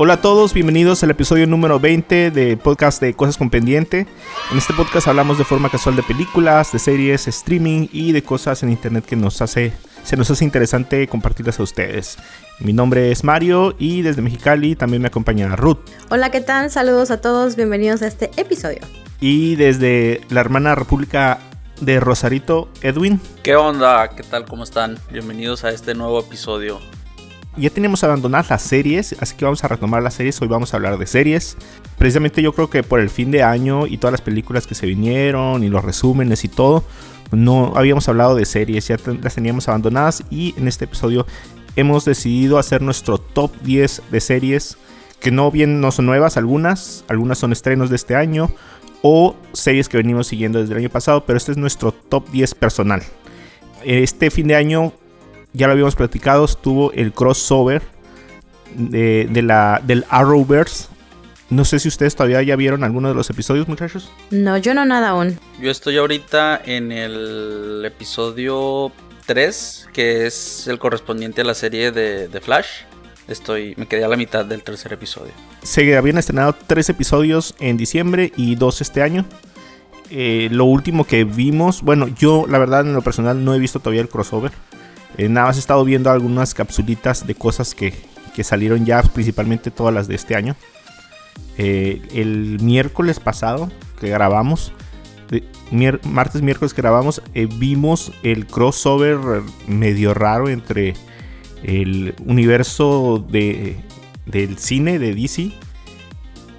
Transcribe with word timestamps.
Hola 0.00 0.14
a 0.14 0.20
todos, 0.20 0.54
bienvenidos 0.54 1.02
al 1.02 1.10
episodio 1.10 1.48
número 1.48 1.80
20 1.80 2.30
de 2.30 2.56
podcast 2.56 3.02
de 3.02 3.14
Cosas 3.14 3.36
con 3.36 3.50
Pendiente. 3.50 4.06
En 4.52 4.56
este 4.56 4.72
podcast 4.72 5.08
hablamos 5.08 5.38
de 5.38 5.44
forma 5.44 5.70
casual 5.70 5.96
de 5.96 6.04
películas, 6.04 6.70
de 6.70 6.78
series, 6.78 7.26
streaming 7.26 7.88
y 7.92 8.12
de 8.12 8.22
cosas 8.22 8.62
en 8.62 8.70
internet 8.70 9.04
que 9.04 9.16
nos 9.16 9.42
hace, 9.42 9.72
se 10.04 10.16
nos 10.16 10.30
hace 10.30 10.44
interesante 10.44 11.08
compartirlas 11.08 11.58
a 11.58 11.64
ustedes. 11.64 12.16
Mi 12.60 12.72
nombre 12.72 13.10
es 13.10 13.24
Mario 13.24 13.74
y 13.76 14.02
desde 14.02 14.22
Mexicali 14.22 14.76
también 14.76 15.02
me 15.02 15.08
acompaña 15.08 15.56
Ruth. 15.56 15.80
Hola, 16.10 16.30
¿qué 16.30 16.42
tal? 16.42 16.70
Saludos 16.70 17.10
a 17.10 17.20
todos, 17.20 17.56
bienvenidos 17.56 18.00
a 18.02 18.06
este 18.06 18.30
episodio. 18.36 18.82
Y 19.20 19.56
desde 19.56 20.20
la 20.30 20.42
hermana 20.42 20.76
República 20.76 21.40
de 21.80 21.98
Rosarito, 21.98 22.68
Edwin. 22.82 23.20
¿Qué 23.42 23.56
onda? 23.56 24.10
¿Qué 24.10 24.22
tal? 24.22 24.44
¿Cómo 24.44 24.62
están? 24.62 24.96
Bienvenidos 25.10 25.64
a 25.64 25.70
este 25.70 25.96
nuevo 25.96 26.20
episodio 26.20 26.78
ya 27.58 27.70
tenemos 27.70 28.04
abandonadas 28.04 28.50
las 28.50 28.62
series, 28.62 29.16
así 29.20 29.36
que 29.36 29.44
vamos 29.44 29.64
a 29.64 29.68
retomar 29.68 30.02
las 30.02 30.14
series. 30.14 30.40
Hoy 30.40 30.48
vamos 30.48 30.72
a 30.72 30.76
hablar 30.76 30.96
de 30.98 31.06
series. 31.06 31.56
Precisamente 31.96 32.40
yo 32.42 32.52
creo 32.52 32.70
que 32.70 32.82
por 32.82 33.00
el 33.00 33.10
fin 33.10 33.30
de 33.30 33.42
año 33.42 33.86
y 33.86 33.98
todas 33.98 34.12
las 34.12 34.20
películas 34.20 34.66
que 34.66 34.74
se 34.74 34.86
vinieron 34.86 35.64
y 35.64 35.68
los 35.68 35.84
resúmenes 35.84 36.44
y 36.44 36.48
todo, 36.48 36.84
no 37.32 37.72
habíamos 37.76 38.08
hablado 38.08 38.34
de 38.34 38.44
series, 38.44 38.88
ya 38.88 38.96
las 39.22 39.34
teníamos 39.34 39.68
abandonadas 39.68 40.22
y 40.30 40.54
en 40.56 40.68
este 40.68 40.84
episodio 40.84 41.26
hemos 41.76 42.04
decidido 42.04 42.58
hacer 42.58 42.80
nuestro 42.80 43.18
top 43.18 43.52
10 43.62 44.02
de 44.10 44.20
series 44.20 44.78
que 45.20 45.30
no 45.30 45.50
bien 45.50 45.80
no 45.80 45.90
son 45.90 46.06
nuevas 46.06 46.36
algunas, 46.36 47.04
algunas 47.08 47.38
son 47.38 47.52
estrenos 47.52 47.90
de 47.90 47.96
este 47.96 48.14
año 48.14 48.50
o 49.02 49.34
series 49.52 49.88
que 49.88 49.96
venimos 49.96 50.28
siguiendo 50.28 50.60
desde 50.60 50.74
el 50.74 50.78
año 50.78 50.90
pasado, 50.90 51.24
pero 51.24 51.36
este 51.36 51.52
es 51.52 51.58
nuestro 51.58 51.92
top 51.92 52.28
10 52.30 52.54
personal. 52.54 53.02
Este 53.84 54.30
fin 54.30 54.48
de 54.48 54.56
año 54.56 54.92
ya 55.52 55.66
lo 55.66 55.72
habíamos 55.72 55.96
platicado, 55.96 56.44
estuvo 56.44 56.92
el 56.92 57.12
crossover 57.12 57.82
de, 58.74 59.42
la, 59.42 59.80
del 59.84 60.04
Arrowverse. 60.08 60.88
No 61.50 61.64
sé 61.64 61.78
si 61.78 61.88
ustedes 61.88 62.14
todavía 62.14 62.42
ya 62.42 62.56
vieron 62.56 62.84
alguno 62.84 63.08
de 63.08 63.14
los 63.14 63.30
episodios, 63.30 63.68
muchachos. 63.68 64.10
No, 64.30 64.58
yo 64.58 64.74
no 64.74 64.84
nada 64.84 65.10
aún. 65.10 65.38
Yo 65.60 65.70
estoy 65.70 65.96
ahorita 65.96 66.60
en 66.64 66.92
el 66.92 67.82
episodio 67.86 68.92
3, 69.24 69.88
que 69.92 70.26
es 70.26 70.66
el 70.68 70.78
correspondiente 70.78 71.40
a 71.40 71.44
la 71.44 71.54
serie 71.54 71.90
de, 71.90 72.40
Flash. 72.42 72.66
Estoy, 73.28 73.74
me 73.76 73.86
quedé 73.86 74.04
a 74.04 74.08
la 74.08 74.16
mitad 74.16 74.44
del 74.44 74.62
tercer 74.62 74.92
episodio. 74.92 75.32
Se 75.62 75.96
habían 75.96 76.16
estrenado 76.16 76.54
tres 76.66 76.88
episodios 76.88 77.54
en 77.60 77.76
diciembre 77.76 78.32
y 78.36 78.54
dos 78.54 78.80
este 78.80 79.02
año. 79.02 79.26
Eh, 80.10 80.48
lo 80.50 80.64
último 80.64 81.06
que 81.06 81.24
vimos, 81.24 81.82
bueno, 81.82 82.08
yo 82.08 82.46
la 82.48 82.58
verdad 82.58 82.80
en 82.80 82.94
lo 82.94 83.02
personal 83.02 83.44
no 83.44 83.54
he 83.54 83.58
visto 83.58 83.80
todavía 83.80 84.00
el 84.00 84.08
crossover. 84.08 84.52
Eh, 85.18 85.28
nada 85.28 85.48
más 85.48 85.56
he 85.56 85.60
estado 85.60 85.84
viendo 85.84 86.10
algunas 86.10 86.54
capsulitas 86.54 87.26
de 87.26 87.34
cosas 87.34 87.74
que, 87.74 87.92
salieron 88.44 88.86
ya, 88.86 89.02
principalmente 89.02 89.72
todas 89.72 89.92
las 89.92 90.06
de 90.06 90.14
este 90.14 90.36
año. 90.36 90.54
Eh, 91.58 92.00
el 92.14 92.60
miércoles 92.60 93.18
pasado 93.18 93.68
que 93.98 94.08
grabamos, 94.10 94.72
martes, 96.04 96.40
miércoles 96.40 96.72
que 96.72 96.80
grabamos, 96.80 97.20
eh, 97.34 97.48
vimos 97.52 98.12
el 98.22 98.46
crossover 98.46 99.18
medio 99.66 100.14
raro 100.14 100.48
entre 100.48 100.94
el 101.64 102.14
universo 102.24 103.26
de, 103.28 103.80
del 104.24 104.56
cine 104.58 105.00
de 105.00 105.16
DC 105.16 105.50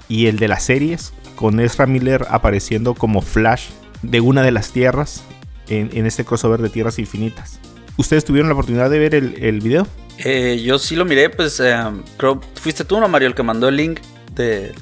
y 0.09 0.25
el 0.25 0.37
de 0.37 0.49
las 0.49 0.63
series, 0.63 1.13
con 1.37 1.61
Ezra 1.61 1.85
Miller 1.85 2.27
apareciendo 2.29 2.93
como 2.93 3.21
Flash 3.21 3.69
de 4.01 4.19
una 4.19 4.41
de 4.41 4.51
las 4.51 4.73
tierras 4.73 5.23
en, 5.69 5.91
en 5.93 6.05
este 6.05 6.25
crossover 6.25 6.61
de 6.61 6.69
Tierras 6.69 6.99
Infinitas. 6.99 7.61
¿Ustedes 7.99 8.23
tuvieron 8.23 8.47
la 8.47 8.53
oportunidad 8.53 8.89
de 8.89 8.97
ver 8.97 9.13
el, 9.13 9.59
video? 9.59 9.85
Eh, 10.19 10.61
yo 10.63 10.79
sí 10.79 10.95
lo 10.95 11.03
miré, 11.03 11.29
pues 11.29 11.59
eh, 11.59 11.75
creo, 12.15 12.39
fuiste 12.55 12.85
tú, 12.85 12.97
¿no, 12.97 13.09
Mario, 13.09 13.27
el 13.27 13.35
que 13.35 13.43
mandó 13.43 13.67
el 13.67 13.75
link 13.75 13.99
de, 14.33 14.73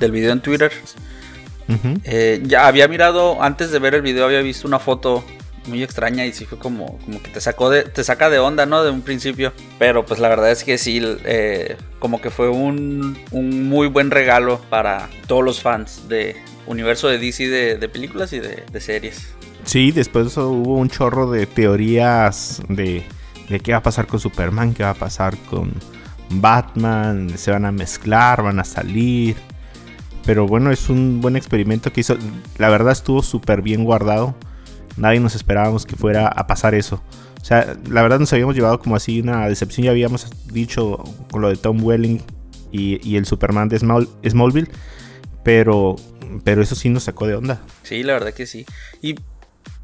del 0.00 0.10
video 0.10 0.32
en 0.32 0.40
Twitter. 0.40 0.72
Eh, 2.04 2.40
ya 2.46 2.66
había 2.66 2.88
mirado, 2.88 3.42
antes 3.42 3.72
de 3.72 3.78
ver 3.78 3.94
el 3.94 4.00
video, 4.00 4.24
había 4.24 4.40
visto 4.40 4.66
una 4.66 4.78
foto 4.78 5.22
muy 5.66 5.82
extraña 5.82 6.24
y 6.24 6.32
sí 6.32 6.46
fue 6.46 6.58
como, 6.58 6.98
como 7.00 7.22
que 7.22 7.28
te 7.30 7.42
sacó 7.42 7.68
de, 7.68 7.82
te 7.82 8.02
saca 8.04 8.30
de 8.30 8.38
onda, 8.38 8.64
¿no? 8.64 8.82
De 8.82 8.90
un 8.90 9.02
principio. 9.02 9.52
Pero 9.78 10.06
pues 10.06 10.18
la 10.18 10.30
verdad 10.30 10.50
es 10.50 10.64
que 10.64 10.78
sí, 10.78 11.02
como 11.98 12.22
que 12.22 12.30
fue 12.30 12.48
un, 12.48 13.18
un, 13.32 13.68
muy 13.68 13.86
buen 13.86 14.10
regalo 14.10 14.62
para 14.70 15.10
todos 15.26 15.44
los 15.44 15.60
fans 15.60 16.08
de 16.08 16.36
universo 16.66 17.08
de 17.08 17.18
DC 17.18 17.48
de, 17.48 17.88
películas 17.90 18.32
y 18.32 18.38
de, 18.38 18.64
de 18.72 18.80
series. 18.80 19.34
Sí, 19.64 19.92
después 19.92 20.36
hubo 20.36 20.76
un 20.76 20.88
chorro 20.88 21.30
de 21.30 21.46
teorías 21.46 22.62
de, 22.68 23.04
qué 23.62 23.72
va 23.72 23.78
a 23.78 23.82
pasar 23.82 24.06
con 24.06 24.20
Superman, 24.20 24.74
qué 24.74 24.82
va 24.82 24.90
a 24.90 24.94
pasar 24.94 25.36
con 25.48 25.72
Batman, 26.30 27.30
se 27.36 27.50
van 27.50 27.64
a 27.64 27.72
mezclar, 27.72 28.42
van 28.42 28.58
a 28.58 28.64
salir. 28.64 29.36
Pero 30.24 30.46
bueno, 30.46 30.70
es 30.70 30.88
un 30.88 31.20
buen 31.20 31.36
experimento 31.36 31.92
que 31.92 32.00
hizo. 32.00 32.16
La 32.58 32.68
verdad 32.68 32.92
estuvo 32.92 33.22
súper 33.22 33.62
bien 33.62 33.84
guardado. 33.84 34.34
Nadie 34.96 35.20
nos 35.20 35.34
esperábamos 35.34 35.86
que 35.86 35.96
fuera 35.96 36.28
a 36.28 36.46
pasar 36.46 36.74
eso. 36.74 37.02
O 37.40 37.44
sea, 37.44 37.76
la 37.88 38.02
verdad 38.02 38.20
nos 38.20 38.32
habíamos 38.32 38.54
llevado 38.54 38.78
como 38.78 38.94
así 38.94 39.20
una 39.20 39.48
decepción. 39.48 39.84
Ya 39.84 39.90
habíamos 39.90 40.26
dicho 40.46 41.02
con 41.30 41.40
lo 41.40 41.48
de 41.48 41.56
Tom 41.56 41.82
Welling 41.82 42.20
y, 42.70 43.16
el 43.16 43.26
Superman 43.26 43.68
de 43.68 43.78
Smallville. 43.78 44.68
Pero, 45.42 45.96
pero 46.44 46.62
eso 46.62 46.74
sí 46.76 46.88
nos 46.88 47.04
sacó 47.04 47.26
de 47.26 47.34
onda. 47.34 47.60
Sí, 47.82 48.02
la 48.04 48.12
verdad 48.12 48.32
que 48.32 48.46
sí. 48.46 48.64
Y 49.00 49.16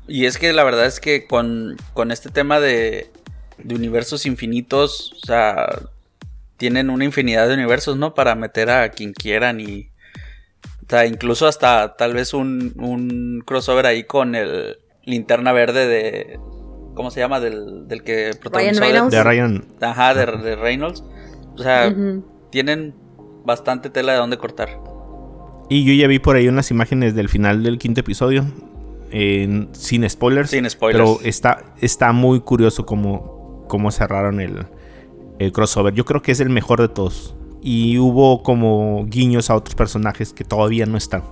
y 0.09 0.25
es 0.25 0.39
que 0.39 0.53
la 0.53 0.65
verdad 0.65 0.87
es 0.87 1.01
que 1.01 1.27
con, 1.27 1.77
este 2.11 2.31
tema 2.31 2.61
de, 2.61 3.11
de 3.59 3.75
universos 3.75 4.25
infinitos, 4.25 5.13
o 5.23 5.27
sea, 5.27 5.69
tienen 6.57 6.89
una 6.89 7.05
infinidad 7.05 7.47
de 7.47 7.55
universos, 7.55 7.99
¿no? 7.99 8.15
Para 8.15 8.35
meter 8.35 8.71
a 8.71 8.91
quien 8.91 9.13
quieran 9.13 9.61
y... 9.61 9.91
O 10.83 10.91
sea, 10.91 11.05
incluso 11.05 11.47
hasta 11.47 11.97
tal 11.97 12.15
vez 12.15 12.33
un, 12.33 12.73
un 12.79 13.43
crossover 13.45 13.85
ahí 13.85 14.05
con 14.05 14.35
el 14.35 14.79
linterna 15.05 15.53
verde 15.53 15.87
de... 15.87 16.41
¿Cómo 16.95 17.11
se 17.11 17.21
llama? 17.21 17.39
Del, 17.39 17.87
del 17.87 18.03
que 18.03 18.31
protagonizó. 18.41 18.81
Ryan 18.81 18.93
Reynolds. 18.93 19.13
De, 19.13 19.23
Ryan. 19.23 19.65
Ajá, 19.83 20.15
de, 20.15 20.57
Reynolds. 20.57 21.05
O 21.55 21.63
sea, 21.63 21.95
tienen 22.51 22.95
bastante 23.45 23.91
tela 23.91 24.13
de 24.13 24.19
dónde 24.19 24.39
cortar. 24.39 24.81
Y 25.69 25.85
yo 25.85 25.93
ya 25.93 26.09
vi 26.09 26.19
por 26.19 26.37
ahí 26.37 26.49
unas 26.49 26.71
imágenes 26.71 27.15
del 27.15 27.29
final 27.29 27.63
del 27.63 27.79
quinto 27.79 28.01
episodio 28.01 28.47
sin 29.11 30.09
spoilers. 30.09 30.51
Sin 30.51 30.69
spoilers. 30.69 31.05
Pero 31.05 31.21
está, 31.23 31.75
está 31.81 32.13
muy 32.13 32.41
curioso 32.41 32.87
cómo, 32.87 33.65
cómo 33.69 33.91
cerraron 33.91 34.41
el, 34.41 34.67
crossover. 35.53 35.95
Yo 35.95 36.05
creo 36.05 36.23
que 36.23 36.33
es 36.33 36.41
el 36.41 36.51
mejor 36.51 36.81
de 36.81 36.89
todos. 36.89 37.35
Y 37.61 37.99
hubo 37.99 38.43
como 38.43 39.05
guiños 39.07 39.51
a 39.51 39.57
otros 39.57 39.75
personajes 39.75 40.33
que 40.33 40.45
todavía 40.45 40.87
no 40.87 40.97
están. 40.97 41.23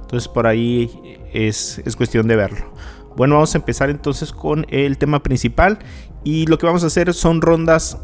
Entonces 0.00 0.28
por 0.28 0.46
ahí 0.46 1.18
es, 1.32 1.80
es 1.84 1.96
cuestión 1.96 2.26
de 2.28 2.36
verlo. 2.36 2.72
Bueno, 3.16 3.34
vamos 3.34 3.54
a 3.54 3.58
empezar 3.58 3.90
entonces 3.90 4.32
con 4.32 4.66
el 4.68 4.98
tema 4.98 5.22
principal. 5.22 5.78
Y 6.24 6.46
lo 6.46 6.58
que 6.58 6.66
vamos 6.66 6.84
a 6.84 6.88
hacer 6.88 7.12
son 7.14 7.40
rondas, 7.40 7.98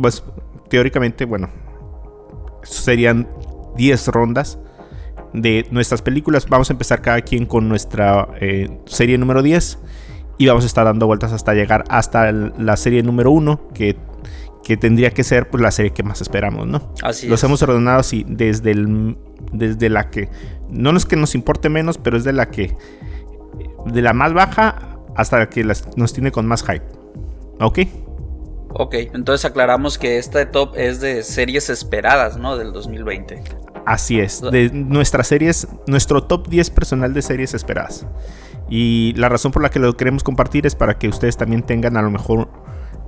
pues 0.00 0.24
teóricamente, 0.68 1.24
bueno, 1.24 1.50
serían 2.62 3.28
10 3.76 4.08
rondas 4.08 4.58
de 5.32 5.66
nuestras 5.70 6.02
películas. 6.02 6.46
Vamos 6.48 6.70
a 6.70 6.72
empezar 6.72 7.02
cada 7.02 7.20
quien 7.22 7.46
con 7.46 7.68
nuestra 7.68 8.28
eh, 8.40 8.68
serie 8.86 9.18
número 9.18 9.42
10 9.42 9.78
y 10.38 10.46
vamos 10.46 10.64
a 10.64 10.66
estar 10.66 10.84
dando 10.84 11.06
vueltas 11.06 11.32
hasta 11.32 11.54
llegar 11.54 11.84
hasta 11.88 12.32
la 12.32 12.76
serie 12.76 13.02
número 13.02 13.30
1 13.30 13.68
que, 13.74 13.96
que, 14.64 14.76
tendría 14.76 15.10
que 15.10 15.22
ser 15.22 15.50
pues, 15.50 15.62
la 15.62 15.70
serie 15.70 15.92
que 15.92 16.02
más 16.02 16.20
esperamos, 16.20 16.66
¿no? 16.66 16.92
Así 17.02 17.28
Los 17.28 17.44
hemos 17.44 17.62
ordenado 17.62 18.00
así 18.00 18.24
desde, 18.26 18.70
el, 18.70 19.18
desde 19.52 19.90
la 19.90 20.10
que, 20.10 20.28
no 20.70 20.96
es 20.96 21.04
que 21.04 21.16
nos 21.16 21.34
importe 21.34 21.68
menos, 21.68 21.98
pero 21.98 22.16
es 22.16 22.24
de 22.24 22.32
la 22.32 22.50
que, 22.50 22.76
de 23.86 24.02
la 24.02 24.12
más 24.12 24.32
baja 24.32 24.98
hasta 25.14 25.38
la 25.38 25.50
que 25.50 25.64
nos 25.64 26.12
tiene 26.12 26.32
con 26.32 26.46
más 26.46 26.62
hype. 26.62 26.84
¿Ok? 27.60 27.80
Ok, 28.72 28.94
entonces 29.12 29.44
aclaramos 29.44 29.98
que 29.98 30.18
este 30.18 30.46
top 30.46 30.74
es 30.76 31.00
de 31.00 31.22
series 31.24 31.68
esperadas, 31.70 32.36
¿no? 32.36 32.56
Del 32.56 32.72
2020. 32.72 33.42
Así 33.90 34.20
es, 34.20 34.40
de 34.40 34.70
nuestras 34.70 35.26
series, 35.26 35.66
nuestro 35.88 36.22
top 36.22 36.46
10 36.46 36.70
personal 36.70 37.12
de 37.12 37.22
series 37.22 37.54
esperadas. 37.54 38.06
Y 38.68 39.14
la 39.16 39.28
razón 39.28 39.50
por 39.50 39.62
la 39.62 39.70
que 39.70 39.80
lo 39.80 39.96
queremos 39.96 40.22
compartir 40.22 40.64
es 40.64 40.76
para 40.76 40.96
que 40.96 41.08
ustedes 41.08 41.36
también 41.36 41.64
tengan 41.64 41.96
a 41.96 42.02
lo 42.02 42.08
mejor 42.08 42.48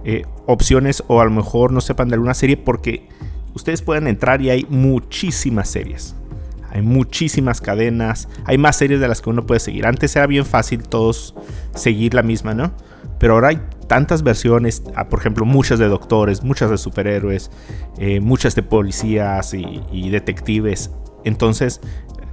eh, 0.05 0.25
opciones 0.49 1.05
o 1.07 1.21
a 1.21 1.25
lo 1.25 1.31
mejor 1.31 1.71
no 1.71 1.81
sepan 1.81 2.09
de 2.09 2.15
alguna 2.15 2.35
serie 2.35 2.57
porque 2.57 3.09
ustedes 3.55 3.81
pueden 3.81 4.09
entrar 4.09 4.43
y 4.43 4.51
hay 4.51 4.67
muchísimas 4.71 5.69
series. 5.69 6.17
Hay 6.73 6.83
muchísimas 6.83 7.61
cadenas, 7.61 8.29
hay 8.45 8.59
más 8.59 8.75
series 8.75 8.99
de 8.99 9.07
las 9.07 9.23
que 9.23 9.31
uno 9.31 9.47
puede 9.47 9.61
seguir. 9.61 9.87
Antes 9.87 10.17
era 10.17 10.27
bien 10.27 10.45
fácil 10.45 10.83
todos 10.83 11.37
seguir 11.77 12.13
la 12.13 12.25
misma, 12.25 12.55
¿no? 12.55 12.73
Pero 13.23 13.35
ahora 13.35 13.51
hay 13.51 13.61
tantas 13.87 14.25
versiones, 14.25 14.83
ah, 14.97 15.09
por 15.09 15.21
ejemplo, 15.21 15.45
muchas 15.45 15.79
de 15.79 15.87
doctores, 15.87 16.43
muchas 16.43 16.71
de 16.71 16.77
superhéroes, 16.77 17.53
eh, 17.99 18.19
muchas 18.19 18.57
de 18.57 18.65
policías 18.65 19.55
y, 19.55 20.11
detectives. 20.11 20.91
Entonces, 21.23 21.81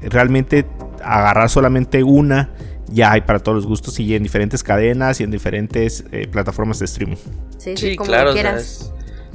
realmente 0.01 0.65
agarrar 1.03 1.47
solamente 1.51 2.03
una 2.03 2.49
ya 2.87 3.11
hay 3.11 3.21
para 3.21 3.37
todos 3.37 3.57
los 3.57 3.67
gustos 3.67 3.99
y 3.99 4.15
en 4.15 4.23
diferentes 4.23 4.63
cadenas 4.63 5.21
y 5.21 5.25
en 5.25 5.29
diferentes 5.29 6.05
eh, 6.11 6.27
plataformas 6.27 6.79
de 6.79 6.85
streaming. 6.85 7.17
Sí, 7.59 7.77
sí, 7.77 7.95
claro. 7.95 8.31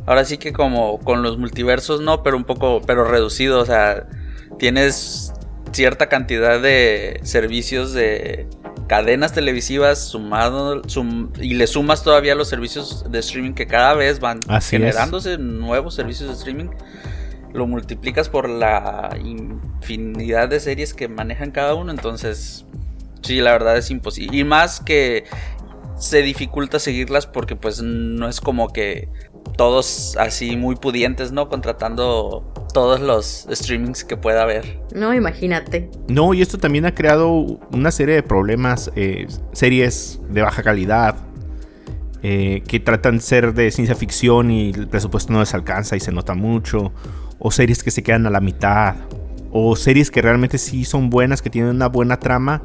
ahora 0.06 0.24
sí 0.24 0.38
que 0.38 0.52
como 0.52 0.98
con 0.98 1.22
los 1.22 1.38
multiversos, 1.38 2.00
no, 2.00 2.24
pero 2.24 2.36
un 2.36 2.44
poco, 2.44 2.80
pero 2.84 3.04
reducido, 3.04 3.60
o 3.60 3.64
sea, 3.64 4.08
tienes 4.58 5.32
cierta 5.70 6.08
cantidad 6.08 6.60
de 6.60 7.20
servicios 7.22 7.92
de 7.92 8.48
cadenas 8.86 9.32
televisivas 9.32 9.98
sumado 9.98 10.82
y 11.40 11.54
le 11.54 11.66
sumas 11.66 12.02
todavía 12.02 12.34
los 12.34 12.48
servicios 12.48 13.10
de 13.10 13.18
streaming 13.18 13.52
que 13.52 13.66
cada 13.66 13.94
vez 13.94 14.20
van 14.20 14.40
generándose 14.60 15.38
nuevos 15.38 15.94
servicios 15.94 16.28
de 16.28 16.34
streaming 16.34 16.68
lo 17.52 17.66
multiplicas 17.66 18.28
por 18.28 18.48
la 18.48 19.16
infinidad 19.24 20.48
de 20.48 20.60
series 20.60 20.92
que 20.92 21.08
manejan 21.08 21.50
cada 21.50 21.74
uno 21.74 21.92
entonces 21.92 22.66
sí 23.24 23.40
la 23.40 23.52
verdad 23.52 23.76
es 23.76 23.90
imposible. 23.90 24.36
Y 24.36 24.44
más 24.44 24.80
que 24.80 25.24
se 25.96 26.22
dificulta 26.22 26.78
seguirlas 26.78 27.26
porque 27.26 27.56
pues 27.56 27.80
no 27.82 28.28
es 28.28 28.40
como 28.40 28.72
que 28.72 29.08
todos 29.56 30.16
así 30.18 30.56
muy 30.56 30.76
pudientes, 30.76 31.32
¿no? 31.32 31.48
Contratando 31.48 32.52
todos 32.72 33.00
los 33.00 33.46
streamings 33.50 34.04
que 34.04 34.16
pueda 34.16 34.42
haber. 34.42 34.80
No, 34.94 35.14
imagínate. 35.14 35.90
No, 36.08 36.34
y 36.34 36.42
esto 36.42 36.58
también 36.58 36.86
ha 36.86 36.94
creado 36.94 37.60
una 37.72 37.90
serie 37.90 38.16
de 38.16 38.22
problemas, 38.22 38.90
eh, 38.96 39.28
series 39.52 40.20
de 40.28 40.42
baja 40.42 40.62
calidad, 40.62 41.16
eh, 42.22 42.62
que 42.66 42.80
tratan 42.80 43.16
de 43.16 43.22
ser 43.22 43.54
de 43.54 43.70
ciencia 43.70 43.94
ficción 43.94 44.50
y 44.50 44.70
el 44.70 44.88
presupuesto 44.88 45.32
no 45.32 45.40
les 45.40 45.54
alcanza 45.54 45.94
y 45.94 46.00
se 46.00 46.10
nota 46.10 46.34
mucho, 46.34 46.92
o 47.38 47.50
series 47.50 47.82
que 47.82 47.90
se 47.90 48.02
quedan 48.02 48.26
a 48.26 48.30
la 48.30 48.40
mitad, 48.40 48.96
o 49.52 49.76
series 49.76 50.10
que 50.10 50.20
realmente 50.20 50.58
sí 50.58 50.84
son 50.84 51.10
buenas, 51.10 51.42
que 51.42 51.50
tienen 51.50 51.70
una 51.70 51.88
buena 51.88 52.18
trama 52.18 52.62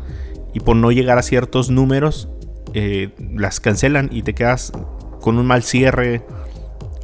y 0.54 0.60
por 0.62 0.76
no 0.76 0.92
llegar 0.92 1.18
a 1.18 1.22
ciertos 1.22 1.70
números 1.70 2.30
eh, 2.74 3.10
las 3.36 3.60
cancelan 3.60 4.10
y 4.12 4.24
te 4.24 4.34
quedas 4.34 4.72
con 5.22 5.38
un 5.38 5.46
mal 5.46 5.64
cierre 5.64 6.24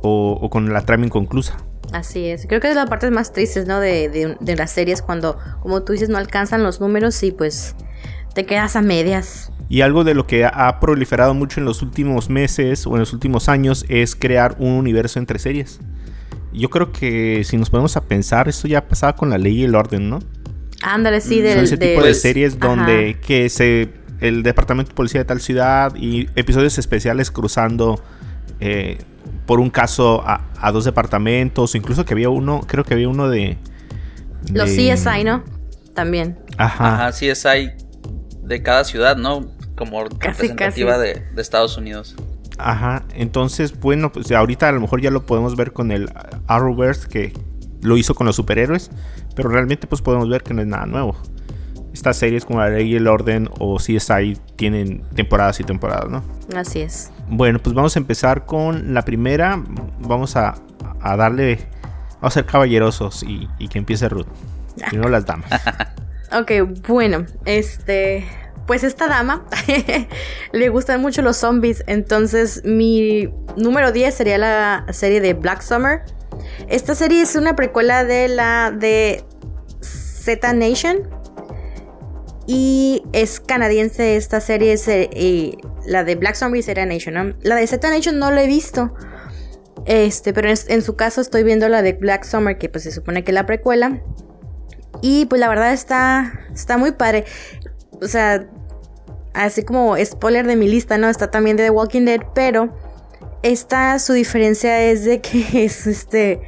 o, 0.06 0.50
con 0.50 0.72
la 0.72 0.82
trama 0.82 1.06
inconclusa. 1.06 1.58
Así 1.94 2.26
es, 2.26 2.46
creo 2.48 2.60
que 2.60 2.70
es 2.70 2.76
la 2.76 2.88
parte 2.88 3.10
más 3.12 3.32
triste, 3.32 3.66
¿no? 3.66 3.80
De, 3.80 4.38
las 4.58 4.72
series 4.72 5.02
cuando, 5.02 5.38
como 5.62 5.84
tú 5.84 5.94
dices, 5.94 6.10
no 6.10 6.18
alcanzan 6.18 6.64
los 6.64 6.82
números 6.82 7.22
y 7.24 7.32
pues 7.32 7.76
te 8.34 8.46
quedas 8.46 8.76
a 8.76 8.82
medias. 8.82 9.52
Y 9.70 9.82
algo 9.82 10.04
de 10.04 10.14
lo 10.14 10.28
que 10.28 10.46
ha 10.46 10.80
proliferado 10.80 11.34
mucho 11.34 11.60
en 11.60 11.66
los 11.66 11.82
últimos 11.82 12.30
meses 12.30 12.86
o 12.86 12.94
en 12.94 13.00
los 13.00 13.14
últimos 13.14 13.50
años 13.50 13.86
es 13.90 14.16
crear 14.16 14.56
un 14.60 14.74
universo 14.74 15.20
entre 15.20 15.40
series. 15.40 15.80
Yo 16.54 16.70
creo 16.70 16.92
que 16.92 17.44
si 17.44 17.58
nos 17.58 17.70
ponemos 17.70 17.98
a 17.98 18.02
pensar, 18.02 18.48
esto 18.48 18.68
ya 18.68 18.88
pasaba 18.88 19.16
con 19.16 19.30
la 19.30 19.38
ley 19.38 19.62
y 19.62 19.64
el 19.64 19.76
orden, 19.76 20.10
¿no? 20.10 20.20
Ándale, 20.82 21.20
sí, 21.22 21.42
de, 21.42 21.60
ese 21.62 21.78
tipo 21.78 22.04
de 22.04 22.14
series 22.14 22.60
donde 22.60 23.18
que 23.26 23.50
se 23.50 23.90
el 24.20 24.44
departamento 24.44 24.90
de 24.90 24.96
policía 24.96 25.22
de 25.22 25.26
tal 25.26 25.42
ciudad 25.42 25.94
y 25.96 26.30
episodios 26.36 26.78
especiales 26.78 27.32
cruzando 27.32 28.02
eh, 28.60 29.00
por 29.46 29.60
un 29.60 29.70
caso 29.70 30.24
a, 30.26 30.72
dos 30.72 30.86
departamentos, 30.86 31.76
incluso 31.76 32.06
que 32.06 32.14
había 32.14 32.30
uno, 32.30 32.62
creo 32.68 32.84
que 32.84 32.94
había 32.94 33.08
uno 33.08 33.30
de... 33.30 33.58
Los 34.52 34.70
CSI, 34.70 35.24
¿no? 35.24 35.44
También. 35.94 36.38
Ajá. 36.58 37.08
Ajá, 37.08 37.12
CSI 37.12 37.72
de 38.44 38.64
cada 38.64 38.84
ciudad, 38.84 39.18
¿no? 39.18 39.48
Como 39.76 40.04
representativa 40.04 40.98
De, 40.98 41.26
de, 41.34 41.42
Estados 41.42 41.78
Unidos. 41.78 42.16
Ajá, 42.58 43.04
entonces, 43.14 43.80
bueno, 43.80 44.12
pues 44.12 44.32
ahorita 44.32 44.70
a 44.70 44.72
lo 44.72 44.82
mejor 44.82 45.02
ya 45.02 45.12
lo 45.12 45.26
podemos 45.26 45.56
ver 45.56 45.74
con 45.74 45.92
el 45.92 46.10
Arrowverse 46.48 47.08
que 47.08 47.34
lo 47.82 47.98
hizo 47.98 48.16
con 48.16 48.26
los 48.28 48.36
superhéroes, 48.36 48.92
pero 49.36 49.50
realmente 49.50 49.88
pues 49.88 50.02
podemos 50.02 50.30
ver 50.30 50.44
que 50.44 50.54
no 50.54 50.62
es 50.62 50.68
nada 50.68 50.86
nuevo 50.86 51.18
estas 51.96 52.18
series 52.18 52.44
como 52.44 52.60
La 52.60 52.70
Ley 52.70 52.92
y 52.92 52.96
el 52.96 53.08
Orden 53.08 53.50
o 53.58 53.78
CSI 53.78 54.38
tienen 54.58 55.02
temporadas 55.16 55.60
y 55.62 55.64
temporadas, 55.64 56.10
¿no? 56.10 56.24
Así 56.56 56.82
es. 56.82 57.12
Bueno, 57.28 57.60
pues 57.60 57.76
vamos 57.76 57.96
a 57.96 58.00
empezar 58.00 58.46
con 58.46 58.94
la 58.94 59.04
primera. 59.04 59.62
Vamos 60.00 60.36
a, 60.36 60.56
darle. 61.02 61.60
Vamos 62.16 62.32
a 62.38 62.40
ser 62.40 62.46
caballerosos 62.46 63.24
y, 63.24 63.48
que 63.68 63.78
empiece 63.78 64.10
Ruth. 64.10 64.28
Y 64.92 64.98
no 64.98 65.08
las 65.10 65.26
damas. 65.26 65.50
ok, 66.32 66.52
bueno, 66.88 67.26
este. 67.46 68.26
Pues 68.68 68.84
esta 68.84 69.08
dama 69.08 69.46
le 70.52 70.70
gustan 70.70 71.00
mucho 71.00 71.22
los 71.22 71.38
zombies. 71.38 71.84
Entonces, 71.86 72.64
mi 72.66 73.30
número 73.56 73.92
10 73.92 74.16
sería 74.16 74.40
la 74.40 74.86
serie 74.92 75.22
de 75.22 75.36
Black 75.36 75.62
Summer. 75.62 76.02
Esta 76.68 76.96
serie 76.96 77.22
es 77.22 77.36
una 77.36 77.56
precuela 77.56 78.04
de 78.04 78.28
la 78.28 78.72
de 78.72 79.24
Z 79.82 80.54
Nation 80.54 81.08
y 82.48 83.04
es 83.14 83.40
canadiense 83.40 84.16
esta 84.16 84.40
serie, 84.40 84.76
y 85.16 85.58
la 85.86 86.04
de 86.04 86.16
Black 86.16 86.36
Zombie 86.36 86.62
sería 86.62 86.86
Nation. 86.86 87.36
La 87.42 87.56
de 87.56 87.66
Z 87.66 87.90
Nation 87.90 88.20
no 88.20 88.32
la 88.32 88.44
he 88.44 88.48
visto. 88.48 88.94
Este, 89.86 90.34
pero 90.34 90.50
en, 90.50 90.82
su 90.82 90.96
caso 90.96 91.22
estoy 91.22 91.44
viendo 91.44 91.70
la 91.70 91.82
de 91.82 91.94
Black 91.94 92.24
Summer, 92.24 92.58
que 92.58 92.70
pues 92.70 92.84
se 92.84 92.92
supone 92.92 93.24
que 93.24 93.32
es 93.32 93.36
la 93.36 93.46
precuela. 93.46 94.02
Y 95.02 95.26
pues 95.26 95.40
la 95.40 95.50
verdad 95.50 95.74
está, 95.74 96.40
está 96.54 96.78
muy 96.78 96.92
padre. 96.92 97.26
O 98.02 98.08
sea, 98.08 98.48
así 99.34 99.64
como 99.64 99.96
spoiler 100.04 100.48
de 100.48 100.56
mi 100.56 100.68
lista, 100.68 100.98
¿no? 100.98 101.10
Está 101.10 101.30
también 101.30 101.58
de 101.58 101.64
The 101.64 101.70
Walking 101.70 102.06
Dead, 102.06 102.22
pero 102.34 102.76
esta 103.44 104.00
su 104.00 104.14
diferencia 104.14 104.82
es 104.82 105.06
de 105.06 105.22
que 105.22 105.46
es 105.66 105.88
este 105.88 106.42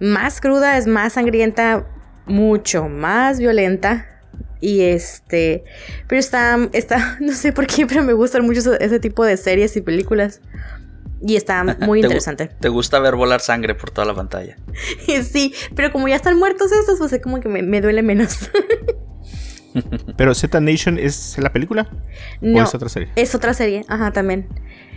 más 0.00 0.40
cruda, 0.40 0.78
es 0.78 0.86
más 0.86 1.14
sangrienta, 1.14 1.86
mucho 2.26 2.88
más 2.88 3.38
violenta. 3.38 4.06
Y 4.60 4.82
este, 4.82 5.64
pero 6.06 6.18
está, 6.18 6.58
está, 6.72 7.16
no 7.20 7.32
sé 7.32 7.52
por 7.52 7.66
qué, 7.66 7.86
pero 7.86 8.02
me 8.02 8.12
gustan 8.12 8.44
mucho 8.44 8.74
ese 8.78 9.00
tipo 9.00 9.24
de 9.24 9.36
series 9.36 9.76
y 9.76 9.80
películas. 9.80 10.40
Y 11.22 11.36
está 11.36 11.64
muy 11.80 12.00
interesante. 12.00 12.48
¿Te 12.60 12.68
gusta 12.68 12.98
ver 12.98 13.14
volar 13.16 13.40
sangre 13.40 13.74
por 13.74 13.90
toda 13.90 14.06
la 14.06 14.14
pantalla? 14.14 14.56
sí, 15.22 15.54
pero 15.74 15.92
como 15.92 16.08
ya 16.08 16.16
están 16.16 16.38
muertos 16.38 16.72
estos, 16.72 16.98
pues 16.98 17.12
es 17.12 17.22
como 17.22 17.40
que 17.40 17.48
me, 17.48 17.80
duele 17.80 18.02
menos. 18.02 18.50
¿Pero 20.16 20.34
Z 20.34 20.60
Nation 20.60 20.98
es 20.98 21.38
la 21.38 21.52
película? 21.52 21.88
No, 22.40 22.60
¿O 22.60 22.64
es 22.64 22.74
otra 22.74 22.88
serie? 22.88 23.08
Es 23.16 23.34
otra 23.34 23.54
serie, 23.54 23.84
ajá, 23.88 24.12
también. 24.12 24.48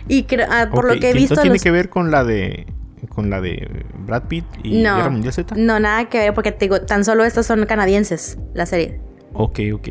Y 0.08 0.26
ah, 0.48 0.68
por 0.70 0.86
lo 0.86 0.98
que 0.98 1.10
he 1.10 1.12
visto. 1.12 1.40
tiene 1.40 1.58
que 1.58 1.70
ver 1.70 1.88
con 1.88 2.10
la 2.10 2.24
de 2.24 2.66
con 3.08 3.30
la 3.30 3.40
de 3.40 3.84
Brad 4.06 4.24
Pitt 4.24 4.44
y 4.62 4.82
Guerra 4.82 5.10
Mundial 5.10 5.32
Z? 5.32 5.54
No, 5.56 5.78
nada 5.78 6.08
que 6.08 6.18
ver, 6.18 6.34
porque 6.34 6.52
te 6.52 6.64
digo, 6.64 6.80
tan 6.80 7.04
solo 7.04 7.24
estas 7.24 7.46
son 7.46 7.64
canadienses, 7.66 8.38
la 8.54 8.66
serie. 8.66 9.00
Ok, 9.34 9.60
ok. 9.74 9.88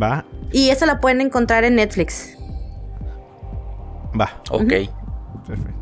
Va. 0.00 0.24
Y 0.52 0.70
esa 0.70 0.86
la 0.86 1.00
pueden 1.00 1.20
encontrar 1.20 1.64
en 1.64 1.76
Netflix. 1.76 2.36
Va. 4.18 4.40
Ok. 4.50 4.72
Perfecto. 5.46 5.78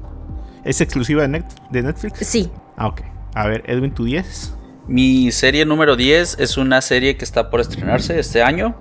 ¿Es 0.65 0.81
exclusiva 0.81 1.27
de, 1.27 1.45
de, 1.71 1.83
Netflix? 1.83 2.27
Sí. 2.27 2.51
Ah, 2.77 2.89
ok. 2.89 3.03
A 3.35 3.47
ver, 3.47 3.63
Edwin, 3.67 3.93
tu 3.93 4.05
10. 4.05 4.57
Mi 4.89 5.31
serie 5.31 5.65
número 5.65 5.97
10 5.97 6.39
es 6.41 6.57
una 6.57 6.81
serie 6.81 7.17
que 7.17 7.25
está 7.25 7.51
por 7.51 7.61
estrenarse 7.61 8.19
este 8.19 8.43
año. 8.43 8.77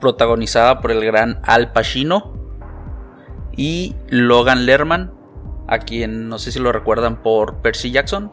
Protagonizada 0.00 0.80
por 0.80 0.90
el 0.90 1.04
gran 1.04 1.40
Al 1.44 1.72
Pacino 1.72 2.32
y 3.56 3.94
Logan 4.08 4.66
Lerman, 4.66 5.12
a 5.68 5.78
quien 5.78 6.28
no 6.28 6.38
sé 6.38 6.52
si 6.52 6.58
lo 6.58 6.72
recuerdan 6.72 7.22
por 7.22 7.62
Percy 7.62 7.90
Jackson. 7.90 8.32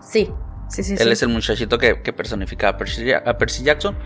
Sí. 0.00 0.30
Él 0.78 1.12
es 1.12 1.22
el 1.22 1.28
muchachito 1.28 1.78
que, 1.78 1.94
personifica 1.94 2.68
a 2.68 2.76
Percy, 2.76 3.62
Jackson. 3.62 3.96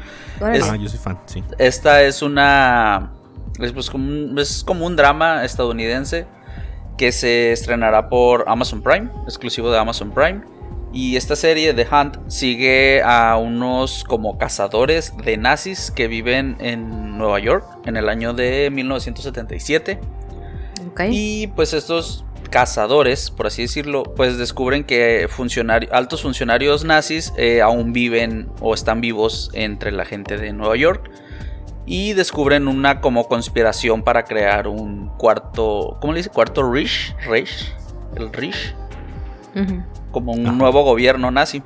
ah, 0.40 0.76
yo 0.76 0.88
soy 0.88 0.99
fan, 0.99 1.20
sí. 1.26 1.42
Esta 1.58 2.02
es 2.02 2.23
una. 2.23 3.12
Es, 3.61 3.73
pues 3.73 3.90
como 3.90 4.08
un, 4.08 4.38
es 4.38 4.64
como 4.64 4.87
un 4.87 4.96
drama 4.96 5.44
estadounidense 5.44 6.26
que 6.96 7.12
se 7.12 7.52
estrenará 7.52 8.08
por 8.08 8.44
Amazon 8.49 8.82
Prime, 8.82 9.11
exclusivo 9.25 9.70
de 9.70 9.78
Amazon 9.78 10.11
Prime. 10.12 10.42
Y 10.92 11.16
esta 11.16 11.37
serie 11.37 11.75
de 11.75 11.87
Hunt 11.90 12.16
sigue 12.28 13.02
a 13.02 13.37
unos 13.37 14.04
como 14.04 14.38
cazadores 14.38 15.12
de 15.25 15.37
nazis 15.37 15.90
que 15.90 16.08
viven 16.08 16.56
en 16.58 17.18
Nueva 17.18 17.38
York 17.38 17.66
en 17.85 17.96
el 17.96 18.08
año 18.08 18.32
de 18.32 18.70
1977. 18.70 20.00
Okay. 20.92 21.11
Y 21.12 21.46
pues 21.49 21.75
estos 21.75 22.25
cazadores, 22.49 23.31
por 23.31 23.47
así 23.47 23.62
decirlo, 23.62 24.03
pues 24.03 24.38
descubren 24.38 24.85
que 24.85 25.29
altos 25.91 26.23
funcionarios 26.23 26.85
nazis 26.85 27.33
eh, 27.37 27.62
aún 27.62 27.93
viven 27.93 28.49
o 28.61 28.75
están 28.75 29.00
vivos 29.00 29.50
entre 29.53 29.93
la 29.93 30.05
gente 30.05 30.37
de 30.37 30.53
Nueva 30.53 30.76
York 30.76 31.11
y 31.87 32.15
descubren 32.15 32.69
una 32.69 33.00
como 33.00 33.29
conspiración 33.29 34.03
para 34.03 34.25
crear 34.25 34.67
un 34.67 35.09
cuarto, 35.17 35.99
¿cómo 36.00 36.12
le 36.12 36.21
dice? 36.21 36.31
Cuarto 36.31 36.69
Reich, 36.69 37.15
Reich, 37.26 37.73
el 38.17 38.33
Reich, 38.33 38.75
como 40.11 40.33
un 40.33 40.59
nuevo 40.59 40.83
gobierno 40.83 41.31
nazi 41.31 41.62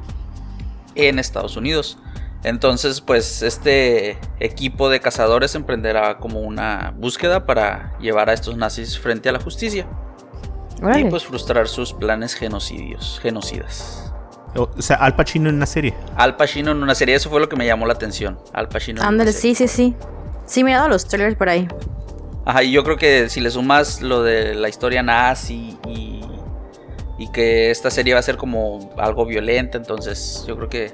en 0.94 1.18
Estados 1.18 1.56
Unidos. 1.56 1.98
Entonces, 2.42 3.00
pues 3.00 3.42
este 3.42 4.18
equipo 4.38 4.88
de 4.88 5.00
cazadores 5.00 5.54
emprenderá 5.54 6.18
como 6.18 6.40
una 6.40 6.94
búsqueda 6.96 7.44
para 7.44 7.98
llevar 7.98 8.30
a 8.30 8.32
estos 8.32 8.56
nazis 8.56 8.98
frente 8.98 9.28
a 9.28 9.32
la 9.32 9.40
justicia. 9.40 9.86
Y 10.96 11.04
pues 11.04 11.24
frustrar 11.24 11.68
sus 11.68 11.92
planes 11.92 12.34
genocidios, 12.34 13.18
genocidas. 13.22 14.12
O 14.56 14.68
sea, 14.78 14.96
Al 14.96 15.14
Pacino 15.14 15.48
en 15.48 15.56
una 15.56 15.66
serie. 15.66 15.94
Al 16.16 16.36
Pacino 16.36 16.72
en 16.72 16.82
una 16.82 16.94
serie, 16.94 17.14
eso 17.14 17.30
fue 17.30 17.40
lo 17.40 17.48
que 17.48 17.56
me 17.56 17.66
llamó 17.66 17.86
la 17.86 17.92
atención. 17.92 18.38
Al 18.52 18.68
Pacino. 18.68 19.02
Ándale, 19.02 19.32
sí, 19.32 19.54
sí, 19.54 19.68
sí. 19.68 19.94
Sí, 20.46 20.64
me 20.64 20.72
he 20.72 20.74
dado 20.74 20.88
los 20.88 21.06
trailers 21.06 21.36
por 21.36 21.48
ahí. 21.48 21.68
Ajá, 22.44 22.64
y 22.64 22.72
yo 22.72 22.82
creo 22.82 22.96
que 22.96 23.28
si 23.28 23.40
le 23.40 23.50
sumas 23.50 24.00
lo 24.00 24.22
de 24.22 24.54
la 24.54 24.68
historia 24.68 25.02
nazi 25.02 25.78
y 25.86 26.20
y 27.20 27.28
que 27.28 27.70
esta 27.70 27.90
serie 27.90 28.14
va 28.14 28.20
a 28.20 28.22
ser 28.22 28.38
como 28.38 28.94
algo 28.96 29.26
violenta, 29.26 29.76
entonces 29.76 30.42
yo 30.48 30.56
creo 30.56 30.70
que 30.70 30.92